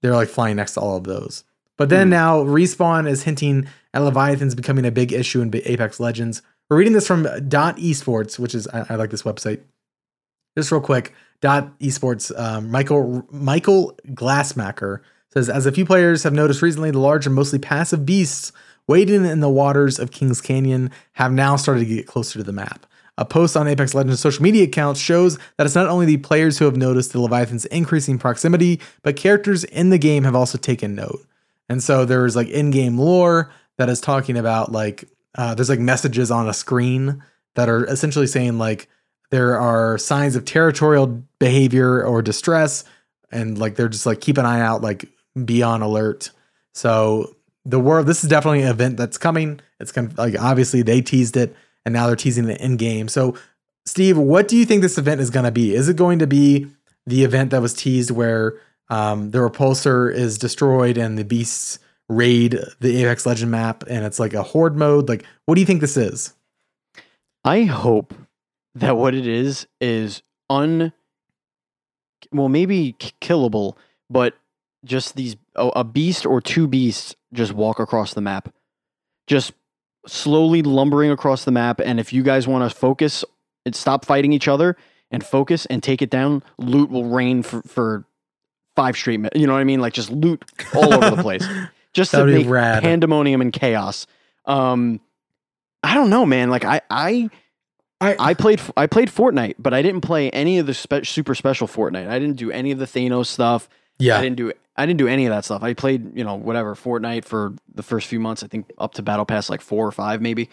They're 0.02 0.14
like 0.14 0.30
flying 0.30 0.56
next 0.58 0.74
to 0.74 0.82
all 0.82 0.98
of 0.98 1.04
those. 1.06 1.44
But 1.78 1.90
then 1.90 2.08
Hmm. 2.08 2.12
now 2.12 2.44
respawn 2.44 3.08
is 3.10 3.24
hinting 3.24 3.68
at 3.94 4.02
Leviathan's 4.02 4.56
becoming 4.56 4.86
a 4.86 4.92
big 4.92 5.12
issue 5.12 5.42
in 5.42 5.52
Apex 5.54 6.00
Legends. 6.00 6.42
We're 6.70 6.78
reading 6.78 6.94
this 6.94 7.08
from 7.08 7.28
Dot 7.48 7.78
Esports, 7.78 8.40
which 8.40 8.56
is 8.56 8.68
I, 8.70 8.86
I 8.92 8.96
like 8.96 9.10
this 9.10 9.24
website. 9.24 9.60
Just 10.58 10.72
real 10.72 10.82
quick, 10.82 11.14
Dot 11.42 11.78
Esports. 11.80 12.38
Um, 12.40 12.72
Michael 12.72 13.28
Michael 13.30 13.98
Glassmacker 14.10 15.02
says, 15.34 15.50
as 15.50 15.66
a 15.66 15.72
few 15.72 15.86
players 15.86 16.24
have 16.24 16.34
noticed 16.34 16.62
recently, 16.62 16.92
the 16.92 17.00
large 17.00 17.26
and 17.26 17.36
mostly 17.36 17.60
passive 17.60 18.06
beasts 18.06 18.52
wading 18.88 19.26
in 19.26 19.42
the 19.42 19.50
waters 19.50 20.00
of 20.00 20.12
Kings 20.12 20.40
Canyon 20.42 20.92
have 21.14 21.34
now 21.34 21.56
started 21.56 21.82
to 21.82 21.86
get 21.96 22.08
closer 22.08 22.40
to 22.40 22.44
the 22.44 22.54
map. 22.54 22.86
A 23.18 23.26
post 23.26 23.56
on 23.56 23.68
Apex 23.68 23.94
Legends 23.94 24.20
social 24.20 24.44
media 24.44 24.66
accounts 24.66 25.00
shows 25.00 25.38
that 25.58 25.66
it's 25.66 25.76
not 25.76 25.88
only 25.88 26.06
the 26.06 26.18
players 26.18 26.58
who 26.58 26.66
have 26.66 26.76
noticed 26.76 27.14
the 27.14 27.22
Leviathan's 27.22 27.66
increasing 27.66 28.18
proximity, 28.20 28.82
but 29.04 29.16
characters 29.16 29.64
in 29.64 29.90
the 29.90 29.98
game 29.98 30.26
have 30.26 30.36
also 30.36 30.58
taken 30.58 30.96
note. 30.96 31.26
And 31.70 31.82
so 31.82 32.06
there's 32.06 32.36
like 32.36 32.50
in-game 32.50 32.98
lore 32.98 33.52
that 33.78 33.90
is 33.90 34.02
talking 34.02 34.38
about 34.38 34.72
like 34.72 35.06
uh, 35.36 35.56
there's 35.56 35.70
like 35.70 35.80
messages 35.80 36.32
on 36.32 36.48
a 36.48 36.54
screen 36.54 37.24
that 37.56 37.70
are 37.70 37.86
essentially 37.86 38.28
saying 38.28 38.58
like 38.58 38.88
there 39.32 39.60
are 39.60 39.98
signs 39.98 40.36
of 40.36 40.46
territorial 40.46 41.08
behavior 41.40 42.04
or 42.04 42.22
distress, 42.22 42.84
and 43.32 43.58
like 43.58 43.76
they're 43.76 43.90
just 43.90 44.06
like 44.06 44.22
keep 44.22 44.38
an 44.38 44.46
eye 44.46 44.62
out, 44.62 44.82
like 44.82 45.06
be 45.44 45.64
on 45.64 45.82
alert. 45.82 46.32
So 46.74 47.36
the 47.66 47.80
world, 47.80 48.06
this 48.06 48.24
is 48.24 48.30
definitely 48.30 48.62
an 48.62 48.70
event 48.70 48.98
that's 48.98 49.18
coming. 49.18 49.60
It's 49.80 49.92
kind 49.92 50.12
of 50.12 50.18
like 50.18 50.40
obviously 50.40 50.84
they 50.84 51.02
teased 51.02 51.36
it, 51.38 51.56
and 51.86 51.94
now 51.94 52.08
they're 52.08 52.16
teasing 52.16 52.46
the 52.46 52.64
in 52.64 52.78
game. 52.78 53.08
So, 53.08 53.36
Steve, 53.86 54.18
what 54.18 54.48
do 54.48 54.58
you 54.58 54.66
think 54.66 54.82
this 54.82 54.98
event 54.98 55.22
is 55.22 55.30
going 55.30 55.46
to 55.46 55.52
be? 55.52 55.74
Is 55.74 55.88
it 55.90 55.96
going 55.96 56.20
to 56.20 56.28
be 56.28 56.68
the 57.06 57.24
event 57.24 57.52
that 57.52 57.62
was 57.62 57.74
teased 57.74 58.12
where 58.12 58.60
um, 58.90 59.32
the 59.32 59.38
repulsor 59.40 60.12
is 60.12 60.38
destroyed 60.38 60.98
and 60.98 61.18
the 61.18 61.24
beasts 61.24 61.80
raid 62.10 62.60
the 62.80 62.98
Apex 62.98 63.26
Legend 63.26 63.52
map, 63.52 63.84
and 63.88 64.06
it's 64.06 64.20
like 64.20 64.34
a 64.34 64.44
horde 64.44 64.76
mode? 64.76 65.08
Like, 65.08 65.24
what 65.46 65.56
do 65.56 65.62
you 65.62 65.68
think 65.68 65.82
this 65.82 65.98
is? 65.98 66.34
I 67.44 67.64
hope 67.64 68.14
that 68.74 68.98
what 68.98 69.14
it 69.14 69.28
is 69.28 69.68
is 69.80 70.24
un 70.50 70.92
well 72.32 72.50
maybe 72.50 72.96
killable, 73.22 73.78
but 74.10 74.36
just 74.84 75.16
these 75.16 75.36
a 75.56 75.84
beast 75.84 76.26
or 76.26 76.42
two 76.42 76.68
beasts 76.68 77.16
just 77.34 77.54
walk 77.54 77.80
across 77.80 78.14
the 78.14 78.22
map. 78.22 78.54
Just 79.28 79.54
slowly 80.08 80.62
lumbering 80.62 81.12
across 81.12 81.46
the 81.46 81.52
map. 81.52 81.80
And 81.80 82.00
if 82.00 82.14
you 82.14 82.24
guys 82.24 82.48
want 82.48 82.70
to 82.70 82.76
focus 82.76 83.24
and 83.66 83.76
stop 83.76 84.06
fighting 84.06 84.34
each 84.34 84.48
other 84.48 84.78
and 85.12 85.24
focus 85.24 85.66
and 85.68 85.82
take 85.82 86.02
it 86.02 86.10
down, 86.10 86.44
loot 86.58 86.90
will 86.90 87.06
rain 87.06 87.44
for, 87.44 87.62
for 87.64 88.06
five 88.76 88.96
straight 88.96 89.20
minutes. 89.20 89.40
You 89.40 89.48
know 89.48 89.54
what 89.54 89.60
I 89.60 89.66
mean? 89.66 89.82
Like 89.82 89.94
just 89.94 90.10
loot 90.10 90.44
all 90.74 90.94
over 90.94 91.16
the 91.16 91.22
place, 91.22 91.48
just 91.94 92.12
to 92.12 92.26
make 92.26 92.48
rad. 92.48 92.84
pandemonium 92.84 93.42
and 93.42 93.52
chaos. 93.54 94.08
Um, 94.46 95.00
I 95.84 95.94
don't 95.94 96.10
know, 96.10 96.26
man. 96.26 96.50
Like 96.50 96.66
I, 96.66 96.82
I, 96.90 97.30
I, 98.02 98.16
I 98.20 98.34
played, 98.34 98.62
I 98.76 98.88
played 98.88 99.10
Fortnite, 99.10 99.56
but 99.60 99.74
I 99.74 99.82
didn't 99.82 100.02
play 100.02 100.30
any 100.32 100.60
of 100.60 100.68
the 100.68 100.74
spe- 100.74 101.06
super 101.06 101.36
special 101.36 101.68
Fortnite. 101.68 102.08
I 102.08 102.20
didn't 102.20 102.38
do 102.38 102.52
any 102.52 102.72
of 102.72 102.80
the 102.80 102.86
Thanos 102.86 103.28
stuff. 103.28 103.70
Yeah, 103.98 104.18
I 104.18 104.22
didn't 104.22 104.36
do 104.36 104.52
I 104.78 104.86
didn't 104.86 105.00
do 105.00 105.08
any 105.08 105.26
of 105.26 105.32
that 105.32 105.46
stuff. 105.46 105.64
I 105.64 105.74
played, 105.74 106.18
you 106.18 106.24
know, 106.24 106.36
whatever 106.36 106.76
Fortnite 106.76 107.26
for 107.26 107.54
the 107.74 107.84
first 107.84 108.08
few 108.08 108.20
months. 108.20 108.44
I 108.44 108.48
think 108.48 108.72
up 108.78 108.94
to 108.96 109.02
Battle 109.02 109.26
Pass 109.26 109.50
like 109.50 109.62
four 109.62 109.88
or 109.88 109.92
five, 109.92 110.22
maybe. 110.22 110.50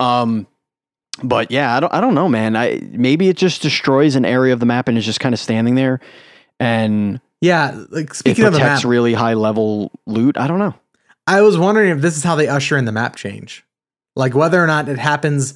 Um, 0.00 0.46
but 1.22 1.50
yeah, 1.50 1.76
I 1.76 1.80
don't, 1.80 1.94
I 1.94 2.00
don't 2.00 2.14
know, 2.14 2.28
man. 2.28 2.56
I 2.56 2.80
maybe 2.90 3.28
it 3.28 3.36
just 3.36 3.62
destroys 3.62 4.16
an 4.16 4.24
area 4.24 4.52
of 4.52 4.60
the 4.60 4.66
map 4.66 4.88
and 4.88 4.96
is 4.98 5.04
just 5.04 5.20
kind 5.20 5.34
of 5.34 5.38
standing 5.38 5.74
there, 5.74 6.00
and 6.58 7.20
Yeah. 7.40 7.84
Like 7.90 8.14
speaking 8.14 8.44
of 8.44 8.52
the 8.52 8.58
map, 8.58 8.84
really 8.84 9.14
high 9.14 9.34
level 9.34 9.90
loot. 10.06 10.36
I 10.36 10.46
don't 10.46 10.58
know. 10.58 10.74
I 11.26 11.42
was 11.42 11.56
wondering 11.56 11.90
if 11.90 12.00
this 12.00 12.16
is 12.16 12.24
how 12.24 12.34
they 12.34 12.48
usher 12.48 12.76
in 12.76 12.84
the 12.84 12.92
map 12.92 13.16
change. 13.16 13.64
Like 14.16 14.34
whether 14.34 14.62
or 14.62 14.66
not 14.66 14.88
it 14.88 14.98
happens 14.98 15.54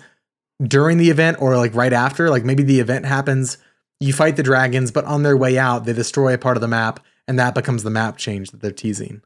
during 0.63 0.99
the 0.99 1.11
event 1.11 1.39
or 1.41 1.57
like 1.57 1.75
right 1.75 1.93
after. 1.93 2.31
Like 2.31 2.45
maybe 2.45 2.63
the 2.63 2.81
event 2.81 3.07
happens, 3.07 3.59
you 4.01 4.13
fight 4.13 4.37
the 4.37 4.43
dragons, 4.43 4.91
but 4.93 5.05
on 5.05 5.23
their 5.23 5.37
way 5.37 5.59
out, 5.59 5.85
they 5.85 5.93
destroy 5.93 6.35
a 6.35 6.39
part 6.39 6.57
of 6.57 6.61
the 6.61 6.69
map, 6.69 7.01
and 7.29 7.39
that 7.39 7.55
becomes 7.55 7.83
the 7.83 7.91
map 7.91 8.17
change 8.17 8.51
that 8.51 8.61
they're 8.61 8.71
teasing. 8.73 9.23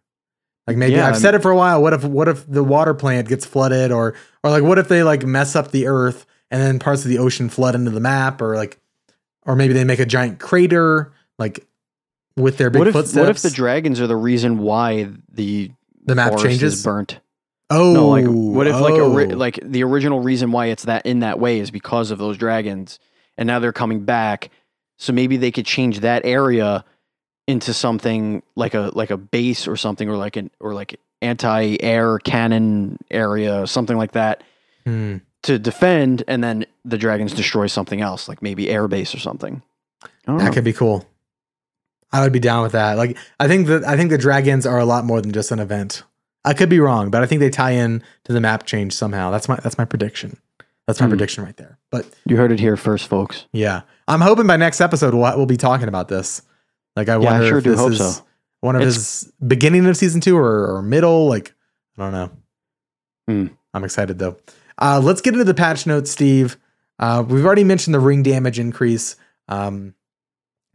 Like 0.67 0.77
maybe 0.77 0.95
Yeah, 0.95 1.09
I've 1.09 1.17
said 1.17 1.35
it 1.35 1.43
for 1.43 1.51
a 1.51 1.57
while. 1.57 1.83
What 1.83 1.93
if 1.95 2.05
what 2.05 2.29
if 2.29 2.47
the 2.47 2.63
water 2.65 2.95
plant 2.95 3.29
gets 3.29 3.47
flooded 3.47 3.91
or 3.91 4.15
or 4.45 4.51
like 4.51 4.63
what 4.63 4.79
if 4.79 4.89
they 4.89 5.03
like 5.03 5.25
mess 5.25 5.57
up 5.57 5.71
the 5.71 5.87
earth 5.87 6.27
and 6.51 6.61
then 6.61 6.79
parts 6.79 7.03
of 7.05 7.09
the 7.11 7.19
ocean 7.19 7.49
flood 7.49 7.75
into 7.75 7.91
the 7.91 8.01
map 8.01 8.43
or 8.43 8.55
like 8.57 8.79
or 9.47 9.57
maybe 9.57 9.73
they 9.73 9.85
make 9.85 9.99
a 9.99 10.05
giant 10.07 10.39
crater 10.41 11.13
like 11.39 11.67
with 12.37 12.59
their 12.59 12.69
big 12.71 12.81
What 12.81 12.89
if 12.89 12.93
footsteps. 12.93 13.17
what 13.19 13.29
if 13.31 13.41
the 13.43 13.51
dragons 13.51 14.01
are 14.01 14.07
the 14.07 14.17
reason 14.17 14.59
why 14.59 15.09
the 15.33 15.71
the 16.05 16.15
map 16.15 16.37
changes? 16.39 16.83
burnt? 16.85 17.19
oh, 17.71 17.93
No, 17.95 18.09
like 18.09 18.27
what 18.27 18.67
if 18.67 18.79
like 18.79 18.95
ori- 18.95 19.33
oh. 19.33 19.37
like 19.37 19.59
the 19.63 19.83
original 19.85 20.21
reason 20.21 20.53
why 20.53 20.67
it's 20.67 20.85
that 20.85 21.05
in 21.07 21.21
that 21.21 21.39
way 21.41 21.59
is 21.61 21.71
because 21.71 22.11
of 22.11 22.19
those 22.19 22.37
dragons, 22.37 22.99
and 23.39 23.47
now 23.47 23.59
they're 23.59 23.73
coming 23.73 24.05
back. 24.05 24.51
So 24.99 25.13
maybe 25.13 25.37
they 25.37 25.51
could 25.51 25.67
change 25.67 26.01
that 26.01 26.25
area 26.25 26.85
into 27.49 27.75
something 27.75 28.43
like 28.55 28.75
a 28.75 28.93
like 28.95 29.11
a 29.11 29.17
base 29.17 29.67
or 29.67 29.77
something, 29.77 30.09
or 30.09 30.17
like 30.17 30.37
an 30.37 30.51
or 30.61 30.73
like 30.75 31.01
anti 31.21 31.77
air 31.81 32.19
cannon 32.21 32.99
area, 33.11 33.67
something 33.67 33.97
like 33.97 34.13
that 34.13 34.45
Hmm. 34.85 35.17
to 35.43 35.59
defend, 35.59 36.23
and 36.29 36.45
then 36.45 36.65
the 36.85 36.97
dragons 36.99 37.33
destroy 37.33 37.67
something 37.67 38.01
else, 38.01 38.29
like 38.29 38.41
maybe 38.43 38.69
air 38.71 38.87
base 38.87 39.15
or 39.15 39.19
something. 39.19 39.63
That 40.27 40.33
know. 40.45 40.51
could 40.53 40.63
be 40.65 40.73
cool. 40.75 41.05
I 42.13 42.23
would 42.23 42.33
be 42.33 42.39
down 42.41 42.63
with 42.63 42.73
that. 42.73 42.97
Like 42.97 43.17
I 43.41 43.49
think 43.49 43.67
that 43.67 43.85
I 43.85 43.97
think 43.97 44.11
the 44.11 44.19
dragons 44.19 44.65
are 44.67 44.79
a 44.79 44.85
lot 44.85 45.05
more 45.05 45.21
than 45.21 45.33
just 45.33 45.51
an 45.51 45.59
event. 45.59 46.03
I 46.45 46.55
could 46.55 46.69
be 46.69 46.81
wrong, 46.81 47.11
but 47.11 47.23
I 47.23 47.27
think 47.27 47.41
they 47.41 47.51
tie 47.51 47.73
in 47.73 48.03
to 48.25 48.33
the 48.33 48.41
map 48.41 48.65
change 48.65 48.93
somehow. 48.95 49.31
That's 49.31 49.49
my 49.49 49.57
that's 49.63 49.77
my 49.79 49.85
prediction. 49.85 50.39
That's 50.87 51.01
my 51.01 51.07
Hmm. 51.07 51.11
prediction 51.11 51.45
right 51.45 51.57
there. 51.57 51.79
But 51.91 52.07
You 52.25 52.37
heard 52.37 52.53
it 52.53 52.61
here 52.61 52.77
first, 52.77 53.09
folks. 53.09 53.45
yeah, 53.53 53.83
I'm 54.07 54.21
hoping 54.23 54.47
by 54.47 54.57
next 54.57 54.81
episode 54.81 55.13
we'll 55.15 55.37
we'll 55.37 55.47
be 55.47 55.57
talking 55.59 55.89
about 55.89 56.09
this. 56.09 56.41
Like 56.99 57.09
I 57.09 57.13
Yeah, 57.19 57.29
I 57.29 57.33
wonder 57.33 57.49
sure 57.49 57.59
if 57.59 57.65
do 57.65 57.71
this 57.71 57.79
hope 57.81 57.93
is 57.93 57.99
so. 58.17 58.23
one 58.61 58.77
of 58.77 58.83
It's- 58.83 58.95
his 58.97 59.33
beginning 59.47 59.87
of 59.87 59.97
season 59.97 60.21
two 60.21 60.37
or, 60.37 60.77
or 60.77 60.83
middle. 60.83 61.29
Like 61.29 61.55
I 61.97 62.03
don't 62.03 62.13
know. 62.13 62.31
Hmm. 63.27 63.47
I'm 63.75 63.85
excited 63.85 64.19
though. 64.19 64.37
Uh, 64.81 65.01
let's 65.03 65.21
get 65.21 65.33
into 65.35 65.45
the 65.45 65.55
patch 65.55 65.87
notes, 65.87 66.11
Steve. 66.11 66.57
Uh, 66.99 67.25
we've 67.27 67.45
already 67.45 67.65
mentioned 67.65 67.95
the 67.95 68.01
ring 68.01 68.23
damage 68.23 68.59
increase. 68.59 69.17
Um, 69.49 69.95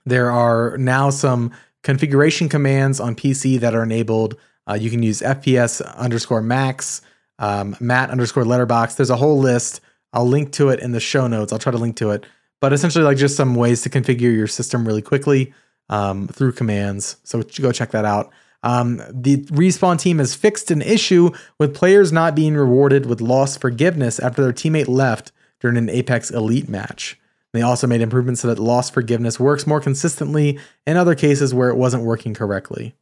there 0.06 0.32
are 0.32 0.78
now 0.78 1.10
some 1.10 1.52
configuration 1.84 2.50
commands 2.50 3.00
on 3.00 3.16
PC 3.16 3.60
that 3.60 3.74
are 3.76 3.84
enabled. 3.84 4.36
Uh, 4.70 4.74
you 4.76 4.90
can 4.90 5.04
use 5.04 5.22
FPS 5.22 5.82
underscore 5.98 6.42
max, 6.42 7.02
um, 7.40 7.76
mat 7.80 8.10
underscore 8.10 8.46
letterbox. 8.46 8.96
There's 8.96 9.10
a 9.10 9.16
whole 9.18 9.40
list. 9.40 9.82
I'll 10.14 10.28
link 10.28 10.52
to 10.54 10.70
it 10.70 10.80
in 10.80 10.92
the 10.92 11.00
show 11.00 11.28
notes. 11.28 11.52
I'll 11.52 11.60
try 11.60 11.72
to 11.72 11.78
link 11.78 11.96
to 11.98 12.12
it. 12.12 12.26
But 12.62 12.72
essentially, 12.74 13.04
like 13.04 13.18
just 13.18 13.36
some 13.36 13.56
ways 13.56 13.82
to 13.82 13.90
configure 13.90 14.34
your 14.34 14.48
system 14.48 14.86
really 14.88 15.02
quickly 15.02 15.54
um, 15.90 16.28
through 16.28 16.54
commands. 16.54 17.18
So 17.24 17.44
go 17.62 17.72
check 17.72 17.92
that 17.92 18.06
out. 18.06 18.32
Um, 18.64 19.02
the 19.12 19.38
respawn 19.48 20.00
team 20.00 20.20
has 20.20 20.34
fixed 20.36 20.72
an 20.72 20.82
issue 20.82 21.32
with 21.60 21.76
players 21.76 22.12
not 22.12 22.34
being 22.36 22.56
rewarded 22.56 23.06
with 23.06 23.20
loss 23.20 23.58
forgiveness 23.58 24.20
after 24.20 24.42
their 24.42 24.54
teammate 24.54 24.88
left 24.88 25.32
during 25.60 25.78
an 25.78 25.90
Apex 25.90 26.32
Elite 26.32 26.70
match. 26.70 27.20
They 27.52 27.62
also 27.62 27.88
made 27.88 28.02
improvements 28.02 28.42
so 28.42 28.48
that 28.48 28.60
loss 28.60 28.90
forgiveness 28.90 29.40
works 29.40 29.68
more 29.68 29.82
consistently 29.82 30.60
in 30.88 30.98
other 30.98 31.14
cases 31.14 31.54
where 31.54 31.70
it 31.70 31.76
wasn't 31.76 32.04
working 32.04 32.34
correctly. 32.34 32.96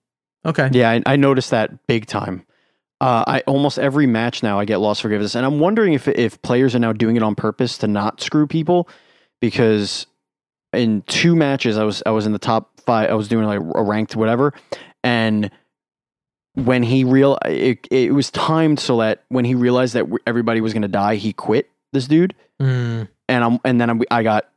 Okay. 0.46 0.70
Yeah, 0.72 0.90
I, 0.90 1.02
I 1.06 1.16
noticed 1.16 1.52
that 1.52 1.86
big 1.88 2.08
time. 2.08 2.46
Uh, 3.00 3.24
I 3.26 3.40
almost 3.48 3.80
every 3.80 4.06
match 4.06 4.44
now 4.44 4.60
I 4.60 4.66
get 4.66 4.78
loss 4.78 5.00
forgiveness, 5.00 5.36
and 5.36 5.44
I'm 5.46 5.60
wondering 5.60 5.94
if 5.94 6.08
if 6.08 6.40
players 6.44 6.76
are 6.76 6.80
now 6.80 6.94
doing 6.94 7.16
it 7.16 7.24
on 7.24 7.34
purpose 7.34 7.78
to 7.80 7.88
not 7.88 8.22
screw 8.22 8.46
people, 8.46 8.88
because 9.40 10.06
in 10.74 11.01
two 11.03 11.36
matches 11.36 11.78
I 11.78 11.84
was 11.84 12.01
I 12.05 12.11
was 12.11 12.26
in 12.26 12.32
the 12.32 12.39
top 12.39 12.80
five. 12.82 13.09
I 13.09 13.13
was 13.13 13.28
doing 13.28 13.45
like 13.45 13.59
a 13.59 13.84
ranked 13.84 14.15
whatever, 14.15 14.53
and 15.03 15.51
when 16.53 16.84
he 16.84 17.03
real 17.03 17.38
it, 17.45 17.88
it 17.91 18.13
was 18.13 18.30
timed 18.30 18.80
so 18.80 18.97
that 18.97 19.24
when 19.30 19.45
he 19.45 19.55
realized 19.55 19.93
that 19.93 20.05
everybody 20.26 20.61
was 20.61 20.74
going 20.74 20.82
to 20.82 20.88
die, 20.88 21.15
he 21.15 21.34
quit. 21.34 21.69
This 21.93 22.07
dude, 22.07 22.36
Mm, 22.61 23.09
and 23.28 23.43
I'm 23.43 23.59
and 23.65 23.82
then 23.82 23.89
I'm, 23.89 24.01
I 24.09 24.24
got 24.24 24.47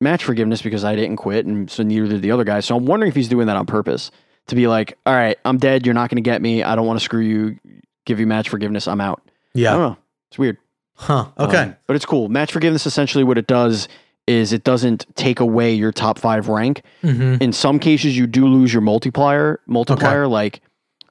match 0.00 0.22
forgiveness 0.22 0.62
because 0.62 0.84
I 0.84 0.94
didn't 0.94 1.16
quit, 1.16 1.44
and 1.46 1.68
so 1.70 1.82
neither 1.82 2.06
did 2.06 2.22
the 2.22 2.30
other 2.30 2.44
guy. 2.44 2.60
So 2.60 2.76
I'm 2.76 2.86
wondering 2.86 3.08
if 3.08 3.16
he's 3.16 3.28
doing 3.28 3.48
that 3.48 3.56
on 3.56 3.66
purpose 3.66 4.12
to 4.46 4.54
be 4.54 4.68
like, 4.68 4.96
all 5.06 5.14
right, 5.14 5.36
I'm 5.44 5.58
dead. 5.58 5.86
You're 5.86 5.94
not 5.94 6.10
going 6.10 6.22
to 6.22 6.28
get 6.28 6.40
me. 6.40 6.62
I 6.62 6.76
don't 6.76 6.86
want 6.86 6.98
to 7.00 7.04
screw 7.04 7.20
you. 7.22 7.58
Give 8.04 8.20
you 8.20 8.26
match 8.26 8.48
forgiveness. 8.48 8.86
I'm 8.86 9.00
out. 9.00 9.22
Yeah. 9.54 9.70
I 9.70 9.72
don't 9.72 9.82
know. 9.82 9.96
It's 10.30 10.38
weird. 10.38 10.58
Huh. 10.94 11.26
Okay. 11.38 11.58
Um, 11.62 11.76
but 11.86 11.96
it's 11.96 12.04
cool. 12.04 12.28
Match 12.28 12.52
forgiveness 12.52 12.86
essentially 12.86 13.24
what 13.24 13.38
it 13.38 13.46
does 13.46 13.88
is 14.26 14.52
it 14.52 14.64
doesn't 14.64 15.06
take 15.16 15.40
away 15.40 15.74
your 15.74 15.92
top 15.92 16.18
five 16.18 16.48
rank. 16.48 16.82
hmm 17.02 17.36
In 17.40 17.52
some 17.52 17.78
cases, 17.78 18.16
you 18.16 18.26
do 18.26 18.46
lose 18.46 18.72
your 18.72 18.82
multiplier. 18.82 19.60
Multiplier, 19.66 20.26
like 20.26 20.60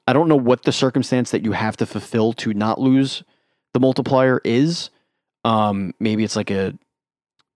I 0.06 0.12
don't 0.12 0.28
know 0.28 0.36
what 0.36 0.64
the 0.64 0.72
circumstance 0.72 1.30
that 1.30 1.44
you 1.44 1.52
have 1.52 1.76
to 1.78 1.86
fulfill 1.86 2.32
to 2.34 2.52
not 2.52 2.80
lose 2.80 3.22
the 3.72 3.80
multiplier 3.80 4.40
is. 4.44 4.90
Um, 5.44 5.94
maybe 6.00 6.24
it's 6.24 6.36
like 6.36 6.50
a 6.50 6.76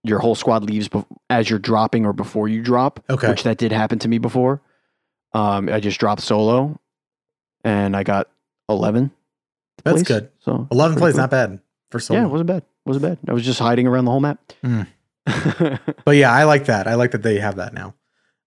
your 0.03 0.19
whole 0.19 0.35
squad 0.35 0.63
leaves 0.63 0.87
bef- 0.87 1.05
as 1.29 1.49
you're 1.49 1.59
dropping 1.59 2.05
or 2.05 2.13
before 2.13 2.47
you 2.47 2.61
drop. 2.61 3.03
Okay. 3.09 3.29
which 3.29 3.43
that 3.43 3.57
did 3.57 3.71
happen 3.71 3.99
to 3.99 4.07
me 4.07 4.17
before. 4.17 4.61
Um, 5.33 5.69
I 5.69 5.79
just 5.79 5.99
dropped 5.99 6.21
solo, 6.21 6.79
and 7.63 7.95
I 7.95 8.03
got 8.03 8.29
eleven. 8.69 9.11
That's 9.83 10.03
place. 10.03 10.07
good. 10.07 10.29
So 10.39 10.67
11 10.71 10.97
plays, 10.97 11.13
cool. 11.13 11.21
not 11.21 11.29
bad 11.31 11.59
for 11.89 11.99
solo. 11.99 12.19
Yeah, 12.19 12.25
it 12.25 12.29
wasn't 12.29 12.47
bad. 12.47 12.57
It 12.63 12.65
wasn't 12.85 13.03
bad. 13.03 13.17
I 13.29 13.33
was 13.33 13.45
just 13.45 13.59
hiding 13.59 13.87
around 13.87 14.05
the 14.05 14.11
whole 14.11 14.19
map. 14.19 14.39
Mm. 14.63 14.87
But 16.05 16.15
yeah, 16.15 16.31
I 16.31 16.43
like 16.45 16.65
that. 16.65 16.87
I 16.87 16.95
like 16.95 17.11
that 17.11 17.23
they 17.23 17.39
have 17.39 17.57
that 17.57 17.73
now. 17.73 17.93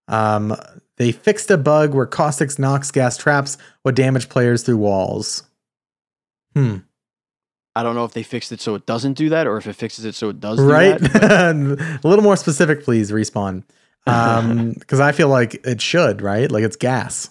Um, 0.08 0.56
they 0.96 1.12
fixed 1.12 1.50
a 1.50 1.56
bug 1.56 1.94
where 1.94 2.06
Caustic's 2.06 2.58
Nox 2.58 2.90
gas 2.90 3.16
traps 3.16 3.56
would 3.84 3.94
damage 3.94 4.28
players 4.28 4.62
through 4.62 4.78
walls. 4.78 5.44
Hmm. 6.54 6.78
I 7.74 7.82
don't 7.82 7.94
know 7.94 8.04
if 8.04 8.12
they 8.12 8.22
fixed 8.22 8.52
it 8.52 8.60
so 8.60 8.74
it 8.74 8.84
doesn't 8.84 9.14
do 9.14 9.30
that, 9.30 9.46
or 9.46 9.56
if 9.56 9.66
it 9.66 9.72
fixes 9.74 10.04
it 10.04 10.14
so 10.14 10.28
it 10.28 10.40
does. 10.40 10.58
Do 10.58 10.64
Right? 10.70 10.98
that, 11.00 11.12
but- 11.78 12.04
a 12.04 12.08
little 12.08 12.22
more 12.22 12.36
specific, 12.36 12.84
please, 12.84 13.10
respawn. 13.10 13.64
Um, 14.06 14.72
because 14.78 15.00
I 15.00 15.12
feel 15.12 15.28
like 15.28 15.54
it 15.66 15.80
should, 15.80 16.20
right? 16.20 16.50
Like 16.50 16.64
it's 16.64 16.76
gas. 16.76 17.30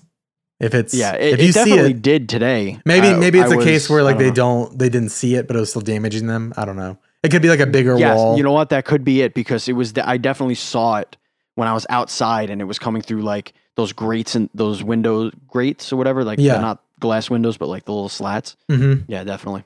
If 0.59 0.73
it's 0.73 0.93
yeah, 0.93 1.13
it, 1.13 1.33
if 1.33 1.39
it 1.39 1.45
you 1.45 1.51
see 1.51 1.59
definitely 1.59 1.91
it, 1.91 2.01
did 2.01 2.29
today. 2.29 2.79
maybe 2.85 3.07
I- 3.09 3.17
maybe 3.17 3.39
it's 3.39 3.51
I 3.51 3.55
a 3.55 3.63
case 3.63 3.83
was- 3.83 3.89
where 3.91 3.99
I 3.99 4.03
like 4.03 4.17
they 4.17 4.29
know. 4.29 4.33
don't 4.35 4.79
they 4.79 4.89
didn't 4.89 5.09
see 5.09 5.35
it, 5.35 5.45
but 5.47 5.55
it 5.55 5.59
was 5.59 5.69
still 5.69 5.81
damaging 5.81 6.25
them. 6.27 6.53
I 6.57 6.65
don't 6.65 6.77
know. 6.77 6.97
It 7.23 7.29
could 7.29 7.41
be 7.41 7.49
like 7.49 7.59
a 7.59 7.67
bigger 7.67 7.97
Yes, 7.97 8.17
wall. 8.17 8.37
you 8.37 8.43
know 8.43 8.51
what? 8.51 8.69
That 8.69 8.85
could 8.85 9.03
be 9.03 9.21
it 9.21 9.33
because 9.33 9.67
it 9.67 9.73
was. 9.73 9.93
I 9.97 10.17
definitely 10.17 10.55
saw 10.55 10.97
it 10.97 11.17
when 11.55 11.67
I 11.67 11.73
was 11.73 11.85
outside, 11.89 12.49
and 12.49 12.61
it 12.61 12.65
was 12.65 12.79
coming 12.79 13.01
through 13.01 13.21
like 13.21 13.53
those 13.75 13.93
grates 13.93 14.35
and 14.35 14.49
those 14.53 14.83
window 14.83 15.31
grates 15.47 15.93
or 15.93 15.97
whatever. 15.97 16.23
Like, 16.23 16.39
Yeah. 16.39 16.59
not 16.59 16.81
glass 16.99 17.29
windows, 17.29 17.57
but 17.57 17.69
like 17.69 17.85
the 17.85 17.91
little 17.93 18.09
slats. 18.09 18.55
Mhm. 18.69 19.03
Yeah, 19.07 19.23
definitely. 19.23 19.63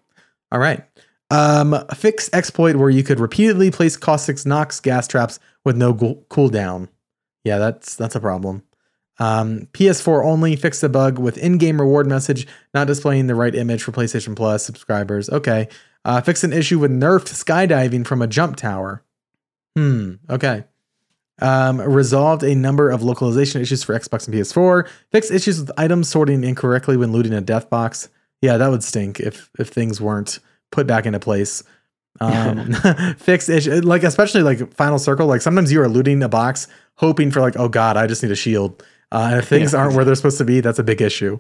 All 0.52 0.60
right. 0.60 0.84
Um, 1.32 1.74
a 1.74 1.96
fixed 1.96 2.34
exploit 2.36 2.76
where 2.76 2.90
you 2.90 3.04
could 3.04 3.20
repeatedly 3.20 3.72
place 3.72 3.98
Caustic's 3.98 4.46
Nox 4.46 4.80
gas 4.80 5.08
traps 5.08 5.40
with 5.64 5.76
no 5.76 5.92
go- 5.94 6.20
cooldown. 6.30 6.88
Yeah, 7.44 7.58
that's 7.58 7.96
that's 7.96 8.16
a 8.16 8.20
problem. 8.20 8.64
Um, 9.18 9.68
PS4 9.74 10.24
only 10.26 10.56
fixed 10.58 10.84
a 10.84 10.90
bug 10.90 11.18
with 11.20 11.38
in-game 11.38 11.80
reward 11.80 12.06
message 12.06 12.46
not 12.74 12.86
displaying 12.88 13.28
the 13.28 13.36
right 13.36 13.56
image 13.56 13.82
for 13.82 13.92
PlayStation 13.94 14.36
Plus 14.36 14.64
subscribers. 14.66 15.30
Okay. 15.30 15.68
Uh, 16.06 16.22
fixed 16.22 16.44
an 16.46 16.54
issue 16.54 16.80
with 16.80 16.92
nerfed 16.92 17.34
skydiving 17.34 18.06
from 18.06 18.22
a 18.22 18.28
jump 18.28 18.56
tower. 18.56 19.04
Hmm. 19.76 20.14
Okay. 20.30 20.64
Um, 21.42 21.82
resolved 21.82 22.44
a 22.44 22.56
number 22.56 22.90
of 22.90 23.04
localization 23.04 23.60
issues 23.62 23.84
for 23.84 23.98
Xbox 24.00 24.26
and 24.28 24.34
PS4. 24.36 24.88
Fixed 25.12 25.32
issues 25.32 25.60
with 25.60 25.72
items 25.78 26.08
sorting 26.08 26.44
incorrectly 26.46 26.96
when 26.96 27.12
looting 27.12 27.34
a 27.34 27.42
death 27.42 27.70
box. 27.70 28.08
Yeah, 28.42 28.58
that 28.58 28.70
would 28.70 28.84
stink 28.84 29.20
if 29.20 29.50
if 29.60 29.68
things 29.70 30.00
weren't 30.00 30.40
put 30.72 30.88
back 30.88 31.06
into 31.06 31.20
place. 31.20 31.64
Um, 32.22 32.72
fixed 33.18 33.50
issue, 33.50 33.82
like 33.82 34.04
especially 34.04 34.44
like 34.44 34.72
final 34.74 35.00
circle. 35.00 35.28
Like 35.28 35.42
sometimes 35.42 35.72
you 35.74 35.82
are 35.82 35.90
looting 35.90 36.22
a 36.24 36.30
box, 36.30 36.68
hoping 36.96 37.32
for 37.32 37.42
like, 37.42 37.58
oh 37.58 37.68
god, 37.68 37.98
I 37.98 38.08
just 38.08 38.22
need 38.24 38.32
a 38.32 38.36
shield. 38.36 38.82
Uh, 39.12 39.30
and 39.32 39.40
if 39.40 39.48
things 39.50 39.74
Yeah. 39.74 39.80
aren't 39.80 39.96
where 39.96 40.06
they're 40.06 40.16
supposed 40.16 40.38
to 40.38 40.46
be, 40.46 40.62
that's 40.62 40.80
a 40.80 40.84
big 40.84 41.02
issue. 41.02 41.40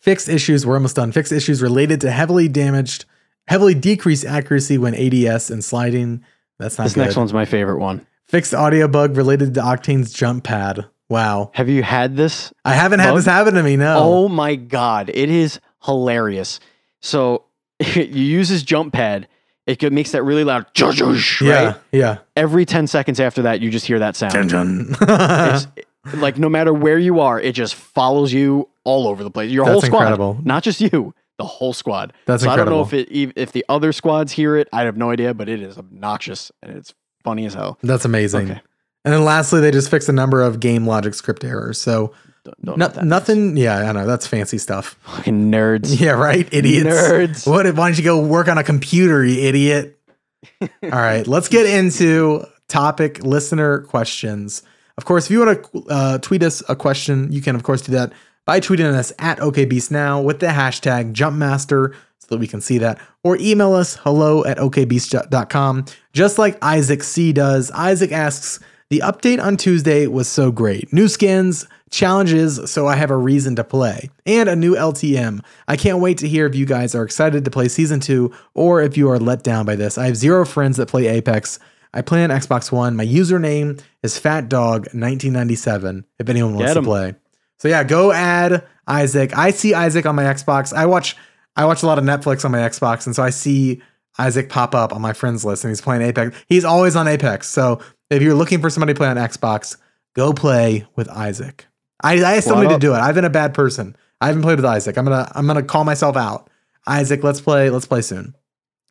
Fixed 0.00 0.28
issues, 0.28 0.66
we're 0.66 0.74
almost 0.74 0.96
done. 0.96 1.12
Fixed 1.12 1.32
issues 1.32 1.62
related 1.62 2.00
to 2.02 2.10
heavily 2.10 2.48
damaged, 2.48 3.04
heavily 3.50 3.74
decreased 3.74 4.24
accuracy 4.24 4.78
when 4.78 4.94
ADS 4.94 5.50
and 5.50 5.64
sliding. 5.64 6.22
That's 6.60 6.78
not 6.78 6.84
This 6.84 6.94
good. 6.94 7.00
next 7.00 7.16
one's 7.16 7.32
my 7.32 7.44
favorite 7.44 7.80
one. 7.80 8.06
Fixed 8.28 8.54
audio 8.54 8.86
bug 8.86 9.16
related 9.16 9.54
to 9.54 9.60
Octane's 9.60 10.12
jump 10.12 10.44
pad. 10.44 10.86
Wow. 11.08 11.50
Have 11.54 11.68
you 11.68 11.82
had 11.82 12.16
this? 12.16 12.52
I 12.64 12.74
haven't 12.74 13.00
had 13.00 13.16
this 13.16 13.26
happen 13.26 13.54
to 13.54 13.62
me, 13.64 13.76
no. 13.76 13.96
Oh 13.98 14.28
my 14.28 14.54
god, 14.54 15.10
it 15.12 15.28
is 15.28 15.58
hilarious. 15.84 16.60
So 17.00 17.42
you 17.80 18.04
use 18.04 18.50
this 18.50 18.62
jump 18.62 18.92
pad. 18.94 19.26
It 19.66 19.92
makes 19.92 20.12
that 20.12 20.22
really 20.22 20.44
loud, 20.44 20.66
right? 20.80 21.40
yeah, 21.40 21.74
yeah. 21.92 22.18
Every 22.36 22.64
ten 22.64 22.86
seconds 22.86 23.18
after 23.18 23.42
that, 23.42 23.60
you 23.60 23.70
just 23.70 23.86
hear 23.86 23.98
that 23.98 24.14
sound. 24.14 24.32
Dun, 24.32 24.46
dun. 24.48 24.96
It's, 25.00 25.66
like 26.14 26.38
no 26.38 26.48
matter 26.48 26.72
where 26.72 26.98
you 26.98 27.20
are, 27.20 27.40
it 27.40 27.52
just 27.52 27.74
follows 27.74 28.32
you 28.32 28.68
all 28.84 29.06
over 29.06 29.22
the 29.22 29.30
place. 29.30 29.50
Your 29.50 29.66
whole 29.66 29.80
squad, 29.80 29.98
incredible. 30.02 30.38
not 30.44 30.62
just 30.62 30.80
you, 30.80 31.14
the 31.40 31.46
whole 31.46 31.72
squad. 31.72 32.12
That's 32.26 32.42
so 32.42 32.50
I 32.50 32.56
don't 32.56 32.68
know 32.68 32.82
if 32.82 32.92
it 32.92 33.08
if 33.10 33.52
the 33.52 33.64
other 33.70 33.92
squads 33.92 34.30
hear 34.30 34.56
it. 34.56 34.68
I 34.74 34.82
have 34.82 34.98
no 34.98 35.10
idea, 35.10 35.32
but 35.32 35.48
it 35.48 35.62
is 35.62 35.78
obnoxious 35.78 36.52
and 36.62 36.76
it's 36.76 36.92
funny 37.24 37.46
as 37.46 37.54
hell. 37.54 37.78
That's 37.82 38.04
amazing. 38.04 38.50
Okay. 38.50 38.60
And 39.06 39.14
then 39.14 39.24
lastly, 39.24 39.62
they 39.62 39.70
just 39.70 39.90
fixed 39.90 40.10
a 40.10 40.12
number 40.12 40.42
of 40.42 40.60
game 40.60 40.86
logic 40.86 41.14
script 41.14 41.42
errors. 41.42 41.80
So 41.80 42.12
Don't, 42.44 42.78
don't 42.78 42.96
no, 42.96 43.02
nothing. 43.02 43.56
Yeah, 43.56 43.88
I 43.88 43.92
know 43.92 44.06
that's 44.06 44.26
fancy 44.26 44.58
stuff. 44.58 44.98
Fucking 45.04 45.50
nerds. 45.50 45.98
Yeah, 46.00 46.12
right, 46.12 46.46
idiots. 46.52 46.88
Nerds. 46.88 47.50
What? 47.50 47.64
Why 47.64 47.88
don't 47.88 47.96
you 47.96 48.04
go 48.04 48.20
work 48.20 48.48
on 48.48 48.58
a 48.58 48.64
computer, 48.64 49.24
you 49.24 49.42
idiot? 49.42 49.98
All 50.60 50.90
right, 50.90 51.26
let's 51.26 51.48
get 51.48 51.64
into 51.64 52.44
topic 52.68 53.24
listener 53.24 53.80
questions. 53.80 54.62
Of 54.98 55.06
course, 55.06 55.24
if 55.24 55.30
you 55.30 55.40
want 55.40 55.64
to 55.64 55.84
uh, 55.88 56.18
tweet 56.18 56.42
us 56.42 56.62
a 56.68 56.76
question, 56.76 57.32
you 57.32 57.40
can 57.40 57.56
of 57.56 57.62
course 57.62 57.80
do 57.80 57.92
that 57.92 58.12
by 58.50 58.58
tweeting 58.58 58.92
us 58.92 59.12
at 59.20 59.38
OKBeastNow 59.38 60.24
with 60.24 60.40
the 60.40 60.48
hashtag 60.48 61.12
JumpMaster 61.12 61.94
so 62.18 62.26
that 62.30 62.38
we 62.38 62.48
can 62.48 62.60
see 62.60 62.78
that, 62.78 62.98
or 63.22 63.36
email 63.38 63.74
us 63.74 63.94
hello 64.02 64.44
at 64.44 64.58
okbeast.com, 64.58 65.84
just 66.12 66.36
like 66.36 66.58
Isaac 66.60 67.04
C 67.04 67.32
does. 67.32 67.70
Isaac 67.70 68.10
asks, 68.10 68.58
the 68.88 69.02
update 69.04 69.40
on 69.40 69.56
Tuesday 69.56 70.08
was 70.08 70.26
so 70.26 70.50
great. 70.50 70.92
New 70.92 71.06
skins, 71.06 71.68
challenges, 71.92 72.68
so 72.68 72.88
I 72.88 72.96
have 72.96 73.12
a 73.12 73.16
reason 73.16 73.54
to 73.54 73.62
play, 73.62 74.10
and 74.26 74.48
a 74.48 74.56
new 74.56 74.74
LTM. 74.74 75.44
I 75.68 75.76
can't 75.76 76.00
wait 76.00 76.18
to 76.18 76.26
hear 76.26 76.46
if 76.46 76.56
you 76.56 76.66
guys 76.66 76.92
are 76.96 77.04
excited 77.04 77.44
to 77.44 77.52
play 77.52 77.68
season 77.68 78.00
two 78.00 78.32
or 78.54 78.82
if 78.82 78.96
you 78.96 79.08
are 79.10 79.20
let 79.20 79.44
down 79.44 79.64
by 79.64 79.76
this. 79.76 79.96
I 79.96 80.06
have 80.06 80.16
zero 80.16 80.44
friends 80.44 80.76
that 80.78 80.88
play 80.88 81.06
Apex. 81.06 81.60
I 81.94 82.02
play 82.02 82.24
on 82.24 82.30
Xbox 82.30 82.72
One. 82.72 82.96
My 82.96 83.06
username 83.06 83.80
is 84.02 84.18
FatDog1997. 84.18 86.02
If 86.18 86.28
anyone 86.28 86.56
wants 86.56 86.74
to 86.74 86.82
play, 86.82 87.14
so 87.60 87.68
yeah, 87.68 87.84
go 87.84 88.10
add 88.10 88.66
Isaac. 88.86 89.36
I 89.36 89.50
see 89.50 89.74
Isaac 89.74 90.06
on 90.06 90.16
my 90.16 90.24
Xbox. 90.24 90.72
I 90.72 90.86
watch 90.86 91.14
I 91.56 91.66
watch 91.66 91.82
a 91.82 91.86
lot 91.86 91.98
of 91.98 92.04
Netflix 92.04 92.42
on 92.44 92.52
my 92.52 92.58
Xbox, 92.58 93.04
and 93.04 93.14
so 93.14 93.22
I 93.22 93.28
see 93.28 93.82
Isaac 94.18 94.48
pop 94.48 94.74
up 94.74 94.94
on 94.94 95.02
my 95.02 95.12
friends 95.12 95.44
list, 95.44 95.62
and 95.62 95.70
he's 95.70 95.82
playing 95.82 96.00
Apex. 96.00 96.34
He's 96.48 96.64
always 96.64 96.96
on 96.96 97.06
Apex. 97.06 97.48
So 97.48 97.80
if 98.08 98.22
you're 98.22 98.34
looking 98.34 98.62
for 98.62 98.70
somebody 98.70 98.94
to 98.94 98.98
play 98.98 99.08
on 99.08 99.16
Xbox, 99.16 99.76
go 100.16 100.32
play 100.32 100.86
with 100.96 101.10
Isaac. 101.10 101.66
I, 102.02 102.24
I 102.24 102.40
still 102.40 102.58
need 102.62 102.70
to 102.70 102.78
do 102.78 102.94
it. 102.94 102.98
I've 102.98 103.14
been 103.14 103.26
a 103.26 103.30
bad 103.30 103.52
person. 103.52 103.94
I 104.22 104.28
haven't 104.28 104.40
played 104.40 104.56
with 104.56 104.64
Isaac. 104.64 104.96
I'm 104.96 105.04
gonna 105.04 105.30
I'm 105.34 105.46
gonna 105.46 105.62
call 105.62 105.84
myself 105.84 106.16
out. 106.16 106.48
Isaac, 106.86 107.22
let's 107.22 107.42
play. 107.42 107.68
Let's 107.68 107.84
play 107.86 108.00
soon. 108.00 108.34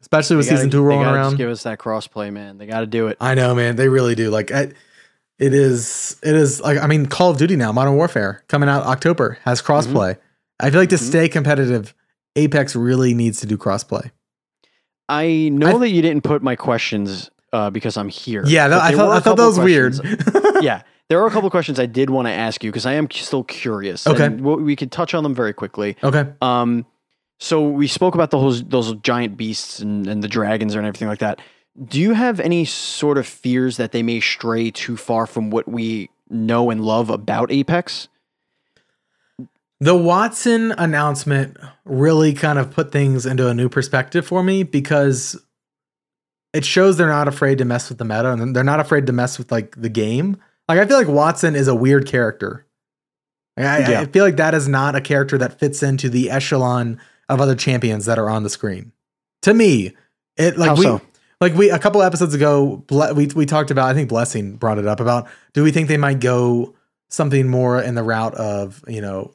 Especially 0.01 0.37
with 0.37 0.45
gotta- 0.45 0.57
season 0.57 0.69
two 0.69 0.83
rolling 0.83 1.07
around. 1.07 1.37
Give 1.37 1.49
us 1.49 1.63
that 1.63 1.79
crossplay, 1.79 2.31
man. 2.31 2.57
They 2.57 2.67
got 2.67 2.81
to 2.81 2.87
do 2.87 3.07
it. 3.07 3.17
I 3.19 3.35
know, 3.35 3.53
man. 3.55 3.75
They 3.75 3.89
really 3.89 4.15
do. 4.15 4.29
Like, 4.29 4.51
I, 4.51 4.71
it 5.39 5.53
is. 5.53 6.17
It 6.23 6.35
is 6.35 6.61
like 6.61 6.77
I 6.77 6.87
mean, 6.87 7.05
Call 7.05 7.31
of 7.31 7.37
Duty 7.37 7.55
now, 7.55 7.71
Modern 7.71 7.95
Warfare 7.95 8.43
coming 8.47 8.69
out 8.69 8.83
October 8.83 9.37
has 9.45 9.61
crossplay. 9.61 10.17
I 10.59 10.69
feel 10.69 10.79
like 10.81 10.89
to 10.89 10.95
Mhm. 10.97 10.99
stay 11.09 11.29
competitive, 11.29 11.93
Apex 12.35 12.75
really 12.75 13.13
needs 13.13 13.39
to 13.41 13.47
do 13.47 13.57
crossplay. 13.57 14.11
I 15.07 15.49
know 15.51 15.77
I- 15.77 15.79
that 15.79 15.89
you 15.89 16.01
didn't 16.01 16.23
put 16.23 16.43
my 16.43 16.55
questions 16.55 17.29
uh, 17.51 17.69
because 17.71 17.97
I'm 17.97 18.09
here. 18.09 18.43
Yeah, 18.45 18.67
that, 18.67 18.81
I 18.81 18.91
thought 18.93 19.09
I 19.15 19.19
thought 19.21 19.37
that 19.37 19.45
was 19.45 19.57
weird. 19.59 19.95
yeah, 20.61 20.83
there 21.09 21.19
are 21.21 21.25
a 21.27 21.31
couple 21.31 21.47
of 21.47 21.51
questions 21.51 21.79
I 21.79 21.87
did 21.87 22.09
want 22.11 22.27
to 22.27 22.31
ask 22.31 22.63
you 22.63 22.69
because 22.71 22.85
I 22.85 22.93
am 22.93 23.09
still 23.09 23.43
curious. 23.43 24.05
Okay. 24.05 24.25
and 24.25 24.41
we 24.41 24.55
we 24.61 24.75
could 24.75 24.91
touch 24.91 25.13
on 25.15 25.23
them 25.23 25.33
very 25.33 25.53
quickly. 25.53 25.97
okay. 26.03 26.25
Um, 26.41 26.85
so 27.39 27.67
we 27.67 27.87
spoke 27.87 28.13
about 28.15 28.29
those 28.31 28.63
those 28.65 28.93
giant 28.97 29.35
beasts 29.37 29.79
and, 29.79 30.05
and 30.05 30.21
the 30.21 30.27
dragons 30.27 30.75
and 30.75 30.85
everything 30.85 31.07
like 31.07 31.19
that. 31.19 31.39
Do 31.83 31.99
you 31.99 32.13
have 32.13 32.39
any 32.39 32.65
sort 32.65 33.17
of 33.17 33.25
fears 33.25 33.77
that 33.77 33.91
they 33.91 34.03
may 34.03 34.19
stray 34.19 34.71
too 34.71 34.97
far 34.97 35.25
from 35.25 35.49
what 35.49 35.67
we 35.67 36.09
know 36.29 36.69
and 36.69 36.83
love 36.83 37.09
about 37.09 37.51
Apex? 37.51 38.09
The 39.79 39.93
Wattson 39.93 40.75
announcement 40.77 41.57
really 41.85 42.33
kind 42.33 42.59
of 42.59 42.71
put 42.71 42.91
things 42.91 43.25
into 43.25 43.47
a 43.47 43.53
new 43.53 43.69
perspective 43.69 44.27
for 44.27 44.43
me 44.43 44.63
because 44.63 45.41
it 46.53 46.65
shows 46.65 46.97
they're 46.97 47.07
not 47.07 47.29
afraid 47.29 47.59
to 47.59 47.65
mess 47.65 47.87
with 47.87 47.97
the 47.97 48.05
meta 48.05 48.31
and 48.31 48.53
they're 48.53 48.63
not 48.63 48.81
afraid 48.81 49.07
to 49.07 49.13
mess 49.13 49.37
with 49.37 49.51
like 49.51 49.79
the 49.79 49.89
game. 49.89 50.37
Like 50.67 50.79
I 50.79 50.85
feel 50.85 50.97
like 50.97 51.07
Wattson 51.07 51.55
is 51.55 51.69
a 51.69 51.75
weird 51.75 52.07
character. 52.07 52.65
I, 53.57 53.79
Yeah. 53.79 54.01
I 54.01 54.05
feel 54.05 54.25
like 54.25 54.37
that 54.37 54.53
is 54.53 54.67
not 54.67 54.95
a 54.95 55.01
character 55.01 55.37
that 55.37 55.59
fits 55.59 55.81
into 55.81 56.09
the 56.09 56.29
echelon 56.29 56.99
of 57.29 57.39
other 57.39 57.55
champions 57.55 58.05
that 58.05 58.19
are 58.19 58.29
on 58.29 58.43
the 58.43 58.49
screen. 58.49 58.91
To 59.43 59.53
me, 59.53 59.93
it 60.35 60.57
like 60.57 60.69
How 60.69 60.75
we 60.75 60.83
so? 60.83 61.01
Like 61.41 61.53
we 61.53 61.69
a 61.69 61.79
couple 61.79 62.01
episodes 62.01 62.33
ago 62.33 62.83
Ble- 62.87 63.13
we 63.13 63.27
we 63.27 63.45
talked 63.45 63.71
about 63.71 63.89
I 63.89 63.93
think 63.93 64.09
Blessing 64.09 64.55
brought 64.55 64.77
it 64.77 64.87
up 64.87 64.99
about 64.99 65.27
do 65.53 65.63
we 65.63 65.71
think 65.71 65.87
they 65.87 65.97
might 65.97 66.19
go 66.19 66.75
something 67.09 67.47
more 67.47 67.81
in 67.81 67.95
the 67.95 68.03
route 68.03 68.35
of 68.35 68.83
you 68.87 69.01
know 69.01 69.33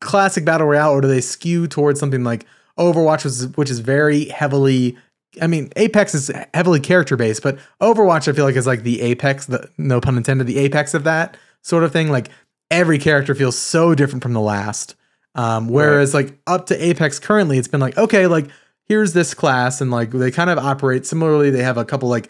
classic 0.00 0.44
battle 0.44 0.66
royale 0.66 0.92
or 0.92 1.00
do 1.00 1.08
they 1.08 1.20
skew 1.20 1.66
towards 1.66 2.00
something 2.00 2.24
like 2.24 2.46
Overwatch 2.78 3.24
which 3.24 3.26
is, 3.26 3.56
which 3.56 3.70
is 3.70 3.80
very 3.80 4.26
heavily 4.26 4.96
I 5.40 5.46
mean 5.46 5.72
Apex 5.76 6.14
is 6.14 6.30
heavily 6.54 6.80
character 6.80 7.16
based 7.16 7.42
but 7.42 7.58
Overwatch 7.80 8.28
I 8.28 8.32
feel 8.32 8.44
like 8.44 8.56
is 8.56 8.66
like 8.66 8.82
the 8.82 9.00
apex 9.00 9.46
the 9.46 9.70
no 9.78 10.00
pun 10.00 10.16
intended 10.16 10.46
the 10.46 10.58
apex 10.58 10.94
of 10.94 11.04
that 11.04 11.36
sort 11.66 11.82
of 11.82 11.92
thing. 11.92 12.08
Like 12.08 12.30
every 12.70 12.98
character 12.98 13.34
feels 13.34 13.58
so 13.58 13.94
different 13.94 14.22
from 14.22 14.32
the 14.32 14.40
last. 14.40 14.94
Um, 15.34 15.68
whereas 15.68 16.14
like 16.14 16.38
up 16.46 16.66
to 16.66 16.82
Apex 16.82 17.18
currently 17.18 17.58
it's 17.58 17.68
been 17.68 17.80
like 17.80 17.98
okay 17.98 18.26
like 18.26 18.48
here's 18.86 19.12
this 19.12 19.34
class 19.34 19.80
and 19.80 19.90
like 19.90 20.10
they 20.10 20.30
kind 20.30 20.50
of 20.50 20.58
operate 20.58 21.06
similarly. 21.06 21.50
They 21.50 21.62
have 21.62 21.78
a 21.78 21.84
couple 21.84 22.08
like 22.08 22.28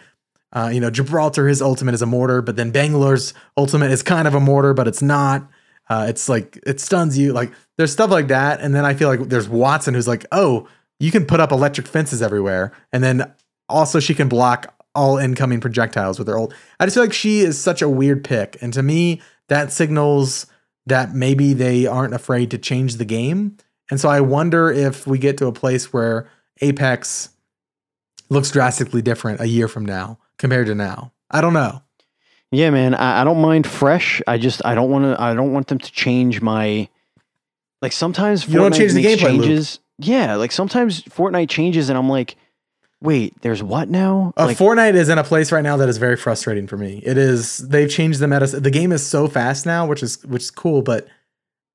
uh, 0.53 0.71
you 0.73 0.81
know 0.81 0.91
gibraltar 0.91 1.49
his 1.49 1.61
ultimate 1.61 1.95
is 1.95 2.03
a 2.03 2.07
mortar 2.07 2.41
but 2.41 2.57
then 2.57 2.71
bangalore's 2.71 3.35
ultimate 3.57 3.91
is 3.91 4.03
kind 4.03 4.29
of 4.29 4.35
a 4.35 4.41
mortar 4.41 4.75
but 4.75 4.89
it's 4.89 5.03
not. 5.03 5.49
Uh, 5.89 6.07
it's 6.09 6.29
like 6.29 6.59
it 6.67 6.81
stuns 6.81 7.17
you. 7.17 7.33
Like 7.33 7.53
there's 7.77 7.93
stuff 7.93 8.11
like 8.11 8.29
that 8.29 8.61
and 8.61 8.75
then 8.75 8.85
i 8.85 8.95
feel 8.95 9.09
like 9.09 9.29
there's 9.29 9.49
wattson 9.49 9.95
who's 9.95 10.09
like 10.09 10.27
oh 10.33 10.69
you 10.99 11.11
can 11.11 11.27
put 11.27 11.41
up 11.41 11.53
electric 11.53 11.87
fences 11.87 12.23
everywhere 12.23 12.73
and 12.93 13.05
then 13.05 13.33
also 13.69 14.01
she 14.01 14.15
can 14.15 14.29
block 14.29 14.73
all 14.95 15.19
incoming 15.19 15.61
projectiles 15.61 16.19
with 16.19 16.29
her 16.29 16.39
old. 16.39 16.55
i 16.81 16.87
just 16.87 16.95
feel 16.95 17.05
like 17.05 17.13
she 17.13 17.41
is 17.41 17.61
such 17.61 17.83
a 17.83 17.89
weird 17.89 18.25
pick 18.25 18.61
and 18.63 18.73
to 18.73 18.83
me 18.83 19.21
that 19.49 19.73
signals 19.73 20.47
that 20.87 21.15
maybe 21.15 21.53
they 21.53 21.87
aren't 21.87 22.15
afraid 22.15 22.51
to 22.53 22.59
change 22.59 22.97
the 22.97 23.05
game. 23.05 23.57
And 23.91 24.01
so 24.01 24.09
i 24.09 24.21
wonder 24.21 24.71
if 24.71 25.07
we 25.07 25.19
get 25.19 25.39
to 25.39 25.47
a 25.47 25.53
place 25.53 25.93
where 25.93 26.29
Apex 26.61 27.31
looks 28.29 28.51
drastically 28.51 29.03
different 29.03 29.41
a 29.41 29.47
year 29.47 29.69
from 29.69 29.85
now 29.85 30.19
compared 30.39 30.67
to 30.67 30.75
now. 30.75 31.13
I 31.31 31.41
don't 31.41 31.53
know. 31.53 31.83
Yeah, 32.51 32.71
man. 32.71 32.95
I, 32.95 33.21
I 33.23 33.25
don't 33.25 33.41
mind 33.41 33.67
fresh. 33.67 34.23
I 34.27 34.39
just 34.39 34.65
I 34.65 34.75
don't 34.75 34.91
want 34.91 35.05
to. 35.05 35.21
I 35.21 35.35
don't 35.35 35.53
want 35.53 35.67
them 35.69 35.79
to 35.79 35.93
change 35.93 36.41
my. 36.41 36.89
Like 37.83 37.93
sometimes 37.93 38.49
You 38.49 38.55
don't 38.59 38.73
Fortnite 38.73 38.77
change 38.77 38.93
the 38.95 39.05
gameplay 39.05 39.33
loop. 39.33 39.43
changes. 39.43 39.81
Yeah, 39.99 40.37
like 40.37 40.53
sometimes 40.53 41.03
Fortnite 41.03 41.49
changes, 41.49 41.89
and 41.89 41.99
I'm 41.99 42.09
like, 42.09 42.37
wait, 43.01 43.41
there's 43.43 43.63
what 43.63 43.89
now? 43.89 44.33
Uh, 44.37 44.47
like, 44.47 44.57
Fortnite 44.57 44.95
is 44.95 45.09
in 45.09 45.19
a 45.19 45.25
place 45.25 45.53
right 45.53 45.63
now 45.63 45.77
that 45.77 45.89
is 45.89 45.99
very 45.99 46.17
frustrating 46.17 46.67
for 46.67 46.77
me. 46.77 47.03
It 47.05 47.19
is 47.19 47.59
they've 47.59 47.91
changed 47.91 48.21
the 48.21 48.29
meta. 48.29 48.47
The 48.47 48.71
game 48.71 48.93
is 48.93 49.05
so 49.07 49.27
fast 49.29 49.67
now, 49.67 49.87
which 49.87 50.03
is 50.03 50.25
which 50.25 50.43
is 50.45 50.51
cool, 50.51 50.83
but 50.83 51.07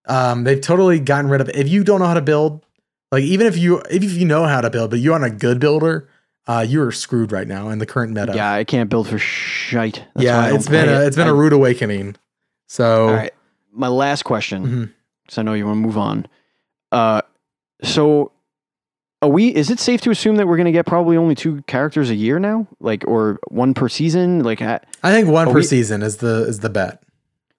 um, 0.08 0.44
they've 0.44 0.62
totally 0.62 1.00
gotten 1.00 1.30
rid 1.30 1.42
of 1.42 1.50
it. 1.50 1.56
If 1.56 1.68
you 1.70 1.84
don't 1.84 2.00
know 2.00 2.08
how 2.08 2.14
to 2.16 2.22
build, 2.22 2.66
like 3.12 3.24
even 3.24 3.48
if 3.48 3.58
you 3.58 3.82
if 3.90 4.04
you 4.04 4.26
know 4.26 4.46
how 4.46 4.62
to 4.62 4.70
build, 4.70 4.90
but 4.92 5.00
you 5.00 5.14
aren't 5.14 5.26
a 5.26 5.30
good 5.30 5.60
builder, 5.60 6.08
uh, 6.48 6.66
you 6.68 6.82
are 6.82 6.92
screwed 6.92 7.32
right 7.32 7.48
now 7.48 7.70
in 7.70 7.80
the 7.80 7.86
current 7.86 8.14
meta. 8.14 8.34
yeah, 8.36 8.52
I 8.54 8.64
can't 8.64 8.90
build 8.90 9.08
for 9.08 9.18
shite. 9.20 10.04
That's 10.16 10.26
yeah, 10.26 10.54
it's 10.54 10.68
been 10.70 10.90
a 10.90 11.02
it. 11.04 11.08
it's 11.08 11.16
been 11.16 11.28
I- 11.28 11.32
a 11.32 11.34
rude 11.34 11.54
awakening. 11.54 12.16
So 12.68 13.12
right, 13.12 13.34
my 13.74 13.90
last 13.90 14.24
question, 14.24 14.94
because 15.26 15.38
I 15.38 15.42
know 15.42 15.54
you 15.54 15.66
want 15.66 15.78
to 15.78 15.82
move 15.88 15.98
on. 15.98 16.26
Uh, 16.92 17.22
so 17.84 18.32
are 19.22 19.30
we? 19.30 19.54
Is 19.54 19.70
it 19.70 19.80
safe 19.80 20.00
to 20.02 20.10
assume 20.12 20.38
that 20.38 20.48
we're 20.48 20.56
going 20.58 20.66
to 20.66 20.72
get 20.72 20.86
probably 20.86 21.18
only 21.18 21.36
two 21.36 21.62
characters 21.64 22.10
a 22.10 22.16
year 22.16 22.40
now, 22.40 22.68
like 22.80 23.04
or 23.08 23.40
one 23.50 23.74
per 23.74 23.90
season? 23.90 24.44
Like, 24.44 24.60
ha- 24.62 24.80
I 25.04 25.12
think 25.12 25.28
one 25.28 25.48
per 25.48 25.56
we- 25.56 25.64
season 25.64 26.02
is 26.02 26.18
the 26.18 26.46
is 26.48 26.60
the 26.60 26.70
bet. 26.70 27.04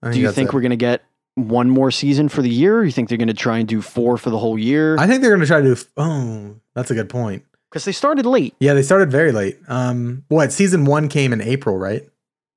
I 0.02 0.12
do 0.12 0.18
you 0.20 0.32
think 0.32 0.48
it. 0.48 0.54
we're 0.54 0.62
going 0.62 0.70
to 0.70 0.76
get 0.76 1.02
one 1.34 1.70
more 1.70 1.90
season 1.90 2.28
for 2.28 2.42
the 2.42 2.48
year? 2.50 2.84
You 2.84 2.92
think 2.92 3.08
they're 3.08 3.18
going 3.18 3.28
to 3.28 3.34
try 3.34 3.58
and 3.58 3.68
do 3.68 3.80
four 3.82 4.16
for 4.18 4.30
the 4.30 4.38
whole 4.38 4.58
year? 4.58 4.96
I 4.98 5.06
think 5.06 5.22
they're 5.22 5.30
going 5.30 5.40
to 5.40 5.46
try 5.46 5.60
to 5.60 5.74
do. 5.74 5.80
Oh, 5.96 6.56
that's 6.74 6.90
a 6.90 6.94
good 6.94 7.08
point. 7.08 7.44
Because 7.70 7.84
they 7.86 7.92
started 7.92 8.26
late. 8.26 8.54
Yeah, 8.60 8.74
they 8.74 8.82
started 8.82 9.10
very 9.10 9.32
late. 9.32 9.58
Um, 9.66 10.24
what 10.28 10.52
season 10.52 10.84
one 10.84 11.08
came 11.08 11.32
in 11.32 11.40
April, 11.40 11.78
right? 11.78 12.06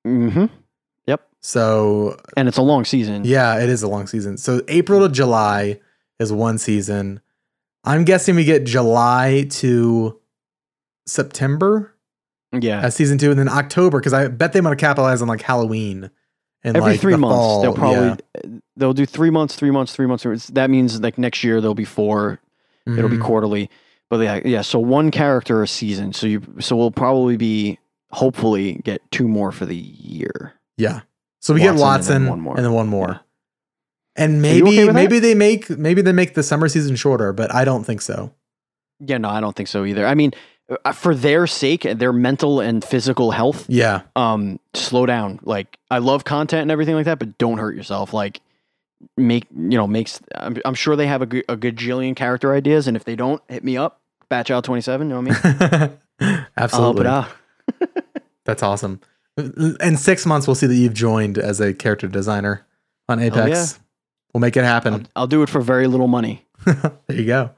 Mm-hmm. 0.06 0.46
Yep. 1.08 1.22
So 1.40 2.20
And 2.36 2.48
it's 2.50 2.58
a 2.58 2.62
long 2.62 2.84
season. 2.84 3.24
yeah, 3.24 3.60
it 3.62 3.70
is 3.70 3.82
a 3.82 3.88
long 3.88 4.08
season. 4.08 4.38
So 4.38 4.62
April 4.68 5.00
to 5.08 5.14
July 5.14 5.80
is 6.20 6.34
one 6.34 6.58
season. 6.58 7.22
I'm 7.86 8.04
guessing 8.04 8.36
we 8.36 8.44
get 8.44 8.66
July 8.66 9.48
to 9.52 10.20
September 11.08 11.94
Yeah. 12.52 12.82
as 12.82 12.96
season 12.96 13.18
two, 13.18 13.30
and 13.30 13.40
then 13.40 13.50
October 13.50 14.00
because 14.00 14.14
I 14.14 14.28
bet 14.28 14.54
they 14.54 14.62
want 14.62 14.78
to 14.78 14.84
capitalize 14.84 15.22
on 15.22 15.28
like 15.28 15.42
Halloween 15.42 16.10
and 16.66 16.76
Every 16.76 16.91
like 16.93 16.99
three 16.99 17.13
the 17.13 17.18
months, 17.20 17.36
fall. 17.36 17.61
they'll 17.61 17.74
probably 17.74 18.18
yeah. 18.43 18.59
they'll 18.76 18.93
do 18.93 19.05
three 19.05 19.30
months, 19.30 19.55
three 19.55 19.72
months, 19.72 19.93
three 19.95 20.07
months. 20.07 20.24
three 20.24 20.32
months. 20.32 20.47
That 20.47 20.70
means 20.70 20.99
like 20.99 21.18
next 21.18 21.43
year 21.43 21.61
there'll 21.61 21.76
be 21.76 21.86
4 21.86 22.39
It'll 22.88 23.09
be 23.09 23.18
Mhm. 23.18 23.22
quarterly. 23.24 23.70
But 24.09 24.20
yeah, 24.20 24.39
yeah. 24.45 24.61
So 24.61 24.78
one 24.80 25.09
character 25.11 25.63
a 25.63 25.68
season. 25.68 26.11
So 26.13 26.28
you 26.28 26.41
so 26.59 26.76
we'll 26.76 26.91
probably 26.91 27.38
be 27.38 27.80
hopefully 28.11 28.82
get 28.84 29.01
two 29.11 29.28
more 29.28 29.51
for 29.51 29.66
the 29.66 29.76
year. 29.76 30.53
Yeah. 30.78 31.01
So 31.41 31.53
we 31.53 31.61
get 31.61 31.76
Wattson 31.76 31.80
Wattson 31.80 31.97
and 31.97 32.26
then 32.26 32.28
one 32.30 32.41
more. 32.41 32.55
and 32.57 32.66
then 32.66 32.74
one 32.74 32.88
more. 32.88 33.09
Yeah. 33.09 33.18
And 34.18 34.41
maybe 34.41 34.68
okay 34.68 34.86
that? 34.86 34.93
maybe 34.93 35.20
they 35.20 35.34
make 35.36 35.70
maybe 35.70 36.01
they 36.01 36.11
make 36.13 36.34
the 36.36 36.43
summer 36.43 36.68
season 36.70 36.95
shorter, 36.95 37.34
but 37.34 37.53
I 37.53 37.66
don't 37.66 37.84
think 37.84 38.01
so. 38.01 38.32
Yeah, 38.99 39.18
no, 39.18 39.30
I 39.30 39.41
don't 39.41 39.55
think 39.55 39.68
so 39.68 39.84
either. 39.86 40.05
I 40.05 40.13
mean, 40.16 40.32
Uh, 40.84 40.91
for 40.91 41.13
their 41.13 41.45
sake, 41.45 41.86
and 41.86 41.99
their 41.99 42.11
mental 42.11 42.59
and 42.59 42.84
physical 42.84 43.30
health, 43.30 43.66
Yeah. 43.70 44.01
um, 44.16 44.59
slow 44.74 45.05
down. 45.05 45.39
Like 45.43 45.78
I 45.91 45.99
love 45.99 46.24
content 46.24 46.63
and 46.63 46.72
everything 46.72 46.95
like 46.95 47.05
that, 47.05 47.20
but 47.20 47.38
don't 47.38 47.59
hurt 47.59 47.76
yourself. 47.76 48.13
Like 48.13 48.41
make 49.16 49.45
you 49.55 49.78
know 49.78 49.86
makes. 49.86 50.20
I'm, 50.34 50.57
I'm 50.66 50.74
sure 50.74 50.95
they 50.95 51.05
have 51.05 51.22
a, 51.22 51.28
good- 51.28 51.45
a 51.47 51.55
gajillion 51.55 52.16
character 52.16 52.51
ideas, 52.53 52.88
and 52.88 52.97
if 52.97 53.03
they 53.03 53.16
don't, 53.16 53.41
hit 53.47 53.63
me 53.63 53.78
up. 53.78 54.01
Batch 54.28 54.49
out 54.49 54.63
twenty 54.63 54.82
seven. 54.82 55.07
You 55.09 55.22
know 55.22 55.30
what 55.30 55.45
I 55.45 55.88
mean? 55.88 55.91
I'll 56.20 56.45
Absolutely. 56.57 57.05
Ah, 57.07 57.32
it. 57.82 58.05
That's 58.45 58.63
awesome. 58.63 59.01
Uh, 59.38 59.49
in 59.82 59.97
six 59.97 60.26
months, 60.26 60.47
we'll 60.47 60.55
see 60.55 60.66
that 60.66 60.74
you've 60.76 60.95
joined 60.95 61.38
as 61.38 61.59
a 61.61 61.76
character 61.76 62.07
designer 62.07 62.66
on 63.07 63.20
Apex. 63.20 63.49
yeah. 63.49 63.84
We'll 64.34 64.41
make 64.41 64.57
it 64.57 64.61
I'll, 64.61 64.66
happen. 64.66 65.07
I'll 65.16 65.28
do 65.28 65.43
it 65.43 65.49
for 65.49 65.61
very 65.61 65.86
little 65.86 66.07
money. 66.07 66.43
there 66.66 66.91
you 67.09 67.26
go. 67.26 67.51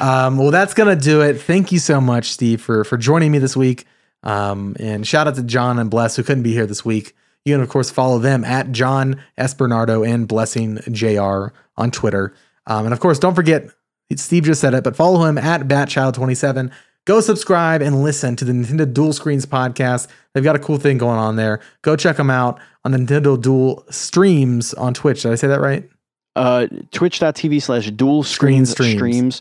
Um, 0.00 0.36
well, 0.38 0.50
that's 0.50 0.74
gonna 0.74 0.96
do 0.96 1.20
it. 1.22 1.40
Thank 1.40 1.72
you 1.72 1.78
so 1.78 2.00
much, 2.00 2.30
Steve, 2.32 2.60
for 2.60 2.84
for 2.84 2.96
joining 2.96 3.32
me 3.32 3.38
this 3.38 3.56
week. 3.56 3.86
Um, 4.22 4.76
and 4.78 5.06
shout 5.06 5.26
out 5.26 5.34
to 5.36 5.42
John 5.42 5.78
and 5.78 5.90
Bless 5.90 6.16
who 6.16 6.22
couldn't 6.22 6.42
be 6.42 6.52
here 6.52 6.66
this 6.66 6.84
week. 6.84 7.14
You 7.44 7.54
can 7.54 7.62
of 7.62 7.68
course 7.70 7.90
follow 7.90 8.18
them 8.18 8.44
at 8.44 8.70
John 8.70 9.20
Espernardo 9.38 10.06
and 10.06 10.28
Blessing 10.28 10.78
Jr. 10.92 11.54
on 11.76 11.90
Twitter. 11.90 12.34
Um, 12.66 12.84
and 12.84 12.92
of 12.92 13.00
course, 13.00 13.18
don't 13.18 13.34
forget 13.34 13.68
Steve 14.16 14.44
just 14.44 14.60
said 14.60 14.74
it, 14.74 14.84
but 14.84 14.94
follow 14.94 15.24
him 15.24 15.38
at 15.38 15.62
Batchild27. 15.62 16.70
Go 17.06 17.20
subscribe 17.20 17.80
and 17.80 18.02
listen 18.02 18.36
to 18.36 18.44
the 18.44 18.52
Nintendo 18.52 18.92
Duel 18.92 19.12
Screens 19.14 19.46
podcast. 19.46 20.06
They've 20.34 20.44
got 20.44 20.54
a 20.54 20.58
cool 20.60 20.76
thing 20.76 20.98
going 20.98 21.18
on 21.18 21.36
there. 21.36 21.60
Go 21.82 21.96
check 21.96 22.16
them 22.16 22.30
out 22.30 22.60
on 22.84 22.92
the 22.92 22.98
Nintendo 22.98 23.40
Duel 23.40 23.84
Streams 23.90 24.74
on 24.74 24.92
Twitch. 24.94 25.22
Did 25.22 25.32
I 25.32 25.34
say 25.36 25.48
that 25.48 25.60
right? 25.60 25.88
uh, 26.36 26.66
twitch.tv 26.92 27.60
slash 27.60 27.90
duel 27.90 28.22
Screen 28.22 28.64
screens 28.66 28.70
streams. 28.70 29.36
streams. 29.36 29.40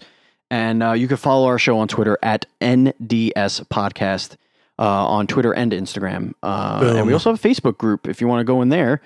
And 0.52 0.82
uh, 0.82 0.94
you 0.94 1.08
can 1.08 1.18
follow 1.18 1.48
our 1.48 1.60
show 1.60 1.78
on 1.80 1.88
Twitter 1.88 2.18
at 2.24 2.46
NDS 2.60 3.66
Podcast 3.68 4.36
uh, 4.80 5.08
on 5.08 5.28
Twitter 5.28 5.54
and 5.54 5.72
Instagram. 5.72 6.34
Uh, 6.42 6.94
and 6.98 7.08
we 7.08 7.14
also 7.14 7.32
have 7.32 7.44
a 7.44 7.48
Facebook 7.48 7.78
group 7.78 8.08
if 8.08 8.20
you 8.22 8.28
want 8.28 8.40
to 8.40 8.44
go 8.46 8.62
in 8.62 8.70
there, 8.70 9.02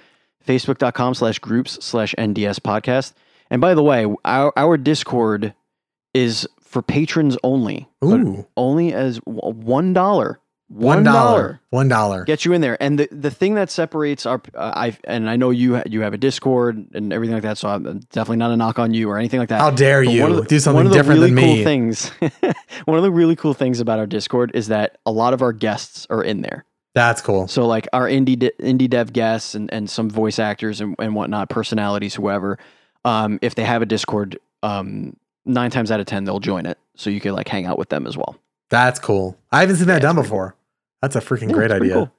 facebook.com 0.47 1.13
slash 1.15 1.39
groups 1.39 1.83
slash 1.83 2.15
NDS 2.17 2.59
Podcast. 2.59 3.13
And 3.49 3.59
by 3.61 3.73
the 3.73 3.83
way, 3.83 4.05
our, 4.23 4.53
our 4.55 4.77
Discord 4.77 5.53
is 6.13 6.47
for 6.61 6.81
patrons 6.81 7.37
only. 7.43 7.87
Ooh, 8.03 8.47
Only 8.55 8.93
as 8.93 9.19
$1. 9.21 10.37
One 10.73 11.03
dollar. 11.03 11.59
One 11.69 11.87
dollar. 11.87 12.23
get 12.25 12.45
you 12.45 12.53
in 12.53 12.61
there. 12.61 12.81
And 12.81 12.99
the, 12.99 13.07
the 13.11 13.29
thing 13.31 13.55
that 13.55 13.69
separates 13.69 14.25
our, 14.25 14.41
uh, 14.55 14.71
I 14.75 14.97
and 15.03 15.29
I 15.29 15.35
know 15.35 15.49
you 15.51 15.75
ha- 15.77 15.83
you 15.85 16.01
have 16.01 16.13
a 16.13 16.17
Discord 16.17 16.85
and 16.93 17.13
everything 17.13 17.33
like 17.35 17.43
that, 17.43 17.57
so 17.57 17.69
I'm 17.69 17.99
definitely 18.11 18.37
not 18.37 18.51
a 18.51 18.57
knock 18.57 18.79
on 18.79 18.93
you 18.93 19.09
or 19.09 19.17
anything 19.17 19.39
like 19.39 19.49
that. 19.49 19.61
How 19.61 19.71
dare 19.71 20.03
But 20.03 20.13
you 20.13 20.35
the- 20.35 20.41
do 20.43 20.59
something 20.59 20.89
different 20.91 21.21
really 21.21 21.31
than 21.33 21.43
cool 21.43 21.55
me? 21.55 21.63
Things, 21.63 22.09
one 22.85 22.97
of 22.97 23.03
the 23.03 23.11
really 23.11 23.35
cool 23.35 23.53
things 23.53 23.79
about 23.79 23.99
our 23.99 24.07
Discord 24.07 24.51
is 24.53 24.67
that 24.67 24.97
a 25.05 25.11
lot 25.11 25.33
of 25.33 25.41
our 25.41 25.53
guests 25.53 26.07
are 26.09 26.23
in 26.23 26.41
there. 26.41 26.65
That's 26.95 27.21
cool. 27.21 27.47
So 27.47 27.65
like 27.65 27.87
our 27.93 28.07
indie 28.07 28.37
de- 28.37 28.51
indie 28.61 28.89
dev 28.89 29.13
guests 29.13 29.55
and, 29.55 29.71
and 29.73 29.89
some 29.89 30.09
voice 30.09 30.37
actors 30.37 30.79
and, 30.81 30.95
and 30.99 31.15
whatnot, 31.15 31.49
personalities, 31.49 32.13
whoever, 32.13 32.59
um, 33.05 33.39
if 33.41 33.55
they 33.55 33.63
have 33.63 33.81
a 33.81 33.85
Discord, 33.87 34.37
um, 34.61 35.15
nine 35.45 35.71
times 35.71 35.91
out 35.91 35.99
of 35.99 36.05
ten 36.05 36.23
they'll 36.23 36.39
join 36.39 36.65
it, 36.65 36.77
so 36.95 37.09
you 37.09 37.19
can 37.19 37.33
like 37.33 37.47
hang 37.47 37.65
out 37.65 37.77
with 37.79 37.89
them 37.89 38.05
as 38.07 38.15
well. 38.15 38.35
That's 38.69 38.99
cool. 38.99 39.37
I 39.51 39.59
haven't 39.61 39.75
seen 39.77 39.87
that 39.87 39.95
Yeah, 39.95 39.99
done 39.99 40.15
before. 40.15 40.55
That's 41.03 41.17
a 41.17 41.19
freaking 41.21 41.49
Yeah, 41.49 41.55
great 41.55 41.71
idea. 41.71 41.93
cool. 41.95 42.11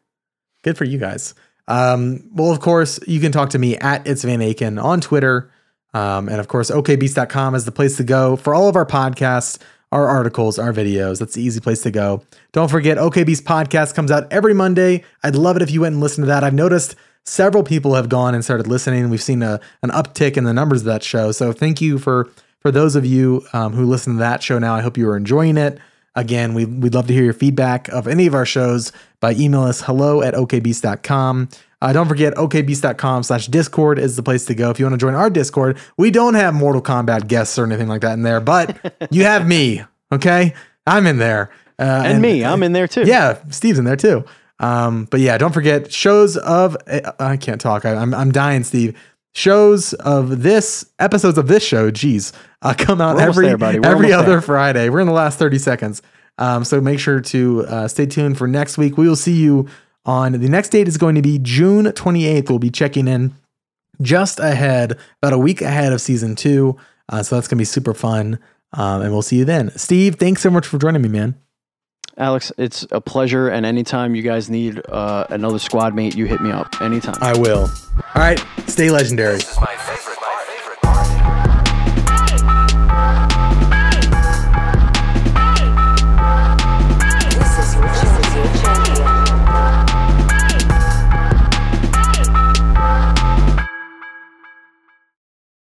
Good 0.63 0.77
for 0.77 0.85
you 0.85 0.99
guys. 0.99 1.35
Um, 1.69 2.29
well, 2.35 2.51
of 2.53 2.61
course, 2.61 3.01
you 3.07 3.19
can 3.19 3.33
talk 3.33 3.49
to 3.51 3.59
me 3.59 3.77
at 3.79 4.07
It's 4.07 4.23
Van 4.25 4.41
Aken 4.41 4.83
on 4.83 5.01
Twitter. 5.01 5.51
Um, 5.95 6.29
and 6.29 6.39
of 6.39 6.49
course, 6.49 6.71
okbeast.com 6.71 7.55
is 7.55 7.65
the 7.65 7.73
place 7.73 7.97
to 7.97 8.05
go 8.05 8.37
for 8.37 8.55
all 8.55 8.69
of 8.69 8.77
our 8.77 8.85
podcasts, 8.85 9.59
our 9.91 10.07
articles, 10.07 10.59
our 10.59 10.73
videos. 10.73 11.19
That's 11.19 11.35
the 11.35 11.43
easy 11.43 11.61
place 11.61 11.81
to 11.83 11.91
go. 11.91 12.23
Don't 12.53 12.71
forget, 12.71 12.99
OK 12.99 13.25
Beast 13.25 13.45
podcast 13.45 13.95
comes 13.95 14.11
out 14.11 14.31
every 14.31 14.53
Monday. 14.53 15.03
I'd 15.23 15.37
love 15.37 15.57
it 15.57 15.63
if 15.63 15.71
you 15.71 15.81
went 15.81 15.95
and 15.95 16.03
listened 16.03 16.25
to 16.25 16.27
that. 16.27 16.45
I've 16.45 16.53
noticed 16.53 16.95
several 17.25 17.63
people 17.63 17.95
have 17.95 18.11
gone 18.11 18.35
and 18.35 18.45
started 18.45 18.67
listening. 18.67 19.09
We've 19.09 19.23
seen 19.23 19.43
a, 19.43 19.61
an 19.83 19.91
uptick 19.91 20.37
in 20.37 20.45
the 20.45 20.53
numbers 20.53 20.81
of 20.83 20.87
that 20.87 21.03
show. 21.03 21.33
So 21.33 21.53
thank 21.53 21.81
you 21.81 21.99
for 21.99 22.29
for 22.61 22.71
those 22.71 22.97
of 22.97 23.07
you 23.07 23.47
um, 23.55 23.73
who 23.73 23.87
listen 23.87 24.15
to 24.15 24.19
that 24.19 24.43
show 24.43 24.59
now. 24.59 24.75
I 24.75 24.81
hope 24.83 24.99
you 24.99 25.09
are 25.09 25.17
enjoying 25.17 25.57
it. 25.57 25.79
Again, 26.17 26.55
we, 26.55 26.65
we'd 26.65 26.95
love 26.95 27.07
to 27.09 27.13
hear 27.13 27.25
your 27.25 27.33
feedback 27.33 27.89
of 27.89 28.07
any 28.07 28.27
of 28.27 28.35
our 28.35 28.47
shows 28.47 28.93
by 29.21 29.33
email 29.35 29.63
us 29.63 29.81
hello 29.83 30.23
at 30.23 30.35
okbeast.com. 30.35 31.49
Uh, 31.83 31.93
don't 31.93 32.09
forget, 32.09 32.35
okbeast.com 32.35 33.23
slash 33.25 33.47
discord 33.49 33.99
is 33.99 34.17
the 34.17 34.23
place 34.23 34.45
to 34.47 34.55
go 34.55 34.71
if 34.71 34.79
you 34.79 34.87
want 34.87 34.95
to 34.95 34.99
join 35.05 35.15
our 35.15 35.29
discord. 35.29 35.77
We 35.99 36.11
don't 36.11 36.35
have 36.35 36.55
Mortal 36.55 36.81
Kombat 36.81 37.27
guests 37.29 37.59
or 37.59 37.65
anything 37.65 37.89
like 37.89 38.01
that 38.03 38.15
in 38.15 38.23
there, 38.23 38.41
but 38.41 38.77
you 39.11 39.25
have 39.25 39.47
me, 39.47 39.83
okay? 40.13 40.55
I'm 40.87 41.07
in 41.07 41.19
there. 41.19 41.51
Uh, 41.79 42.03
And, 42.07 42.23
me, 42.23 42.45
I'm 42.45 42.63
in 42.63 42.73
there 42.73 42.87
too. 42.89 43.03
yeah, 43.05 43.39
Steve's 43.51 43.79
in 43.79 43.85
there 43.85 43.97
too. 43.97 44.25
Um, 44.61 45.07
but 45.11 45.19
yeah, 45.21 45.37
don't 45.37 45.53
forget 45.53 45.93
shows 45.93 46.37
of 46.37 46.77
uh, 46.87 47.13
I 47.19 47.37
can't 47.37 47.61
talk. 47.61 47.85
I, 47.85 47.97
I'm 47.97 48.15
I'm 48.15 48.31
dying, 48.31 48.63
Steve. 48.63 48.97
Shows 49.35 49.95
of 49.95 50.43
this 50.43 50.85
episodes 50.99 51.39
of 51.39 51.49
this 51.49 51.65
show, 51.65 51.91
geez, 51.91 52.33
uh, 52.63 52.75
come 52.77 53.01
out 53.01 53.19
every 53.19 53.47
there, 53.49 53.85
every 53.85 54.13
other 54.13 54.33
there. 54.33 54.41
Friday. 54.41 54.89
We're 54.89 55.01
in 55.01 55.07
the 55.07 55.13
last 55.13 55.39
30 55.39 55.59
seconds. 55.59 56.03
Um, 56.39 56.65
so 56.65 56.81
make 56.81 56.99
sure 56.99 57.21
to 57.21 57.67
uh, 57.67 57.89
stay 57.89 58.07
tuned 58.07 58.39
for 58.39 58.47
next 58.47 58.79
week. 58.79 58.97
We 58.97 59.09
will 59.09 59.17
see 59.17 59.35
you 59.35 59.69
on 60.05 60.33
the 60.33 60.49
next 60.49 60.71
date 60.71 60.89
is 60.89 60.99
going 60.99 61.15
to 61.15 61.23
be 61.23 61.39
June 61.39 61.87
28th. 61.87 62.49
We'll 62.49 62.59
be 62.59 62.71
checking 62.71 63.09
in 63.09 63.35
just 64.01 64.39
ahead, 64.41 64.99
about 65.23 65.33
a 65.33 65.39
week 65.39 65.63
ahead 65.63 65.93
of 65.93 66.01
season 66.01 66.35
two. 66.37 66.77
Uh, 67.09 67.23
so 67.23 67.37
that's 67.37 67.49
gonna 67.49 67.59
be 67.59 67.65
super 67.65 67.95
fun. 67.95 68.39
Um, 68.73 69.03
and 69.03 69.13
we'll 69.13 69.23
see 69.23 69.37
you 69.37 69.45
then. 69.45 69.71
Steve, 69.77 70.17
thanks 70.17 70.43
so 70.43 70.51
much 70.51 70.67
for 70.67 70.79
joining 70.79 71.03
me, 71.03 71.09
man. 71.09 71.37
Alex, 72.17 72.53
it's 72.59 72.87
a 72.91 73.01
pleasure. 73.01 73.49
And 73.49 73.67
anytime 73.67 74.15
you 74.15 74.23
guys 74.23 74.49
need 74.49 74.81
uh, 74.89 75.27
another 75.31 75.59
squad 75.59 75.95
mate, 75.95 76.15
you 76.17 76.27
hit 76.27 76.41
me 76.41 76.51
up 76.51 76.81
anytime. 76.81 77.17
I 77.21 77.37
will. 77.39 77.71
All 77.97 78.23
right, 78.23 78.43
stay 78.67 78.91
legendary. 78.91 79.37
This 79.37 79.53
is 79.53 79.61
my 79.61 79.74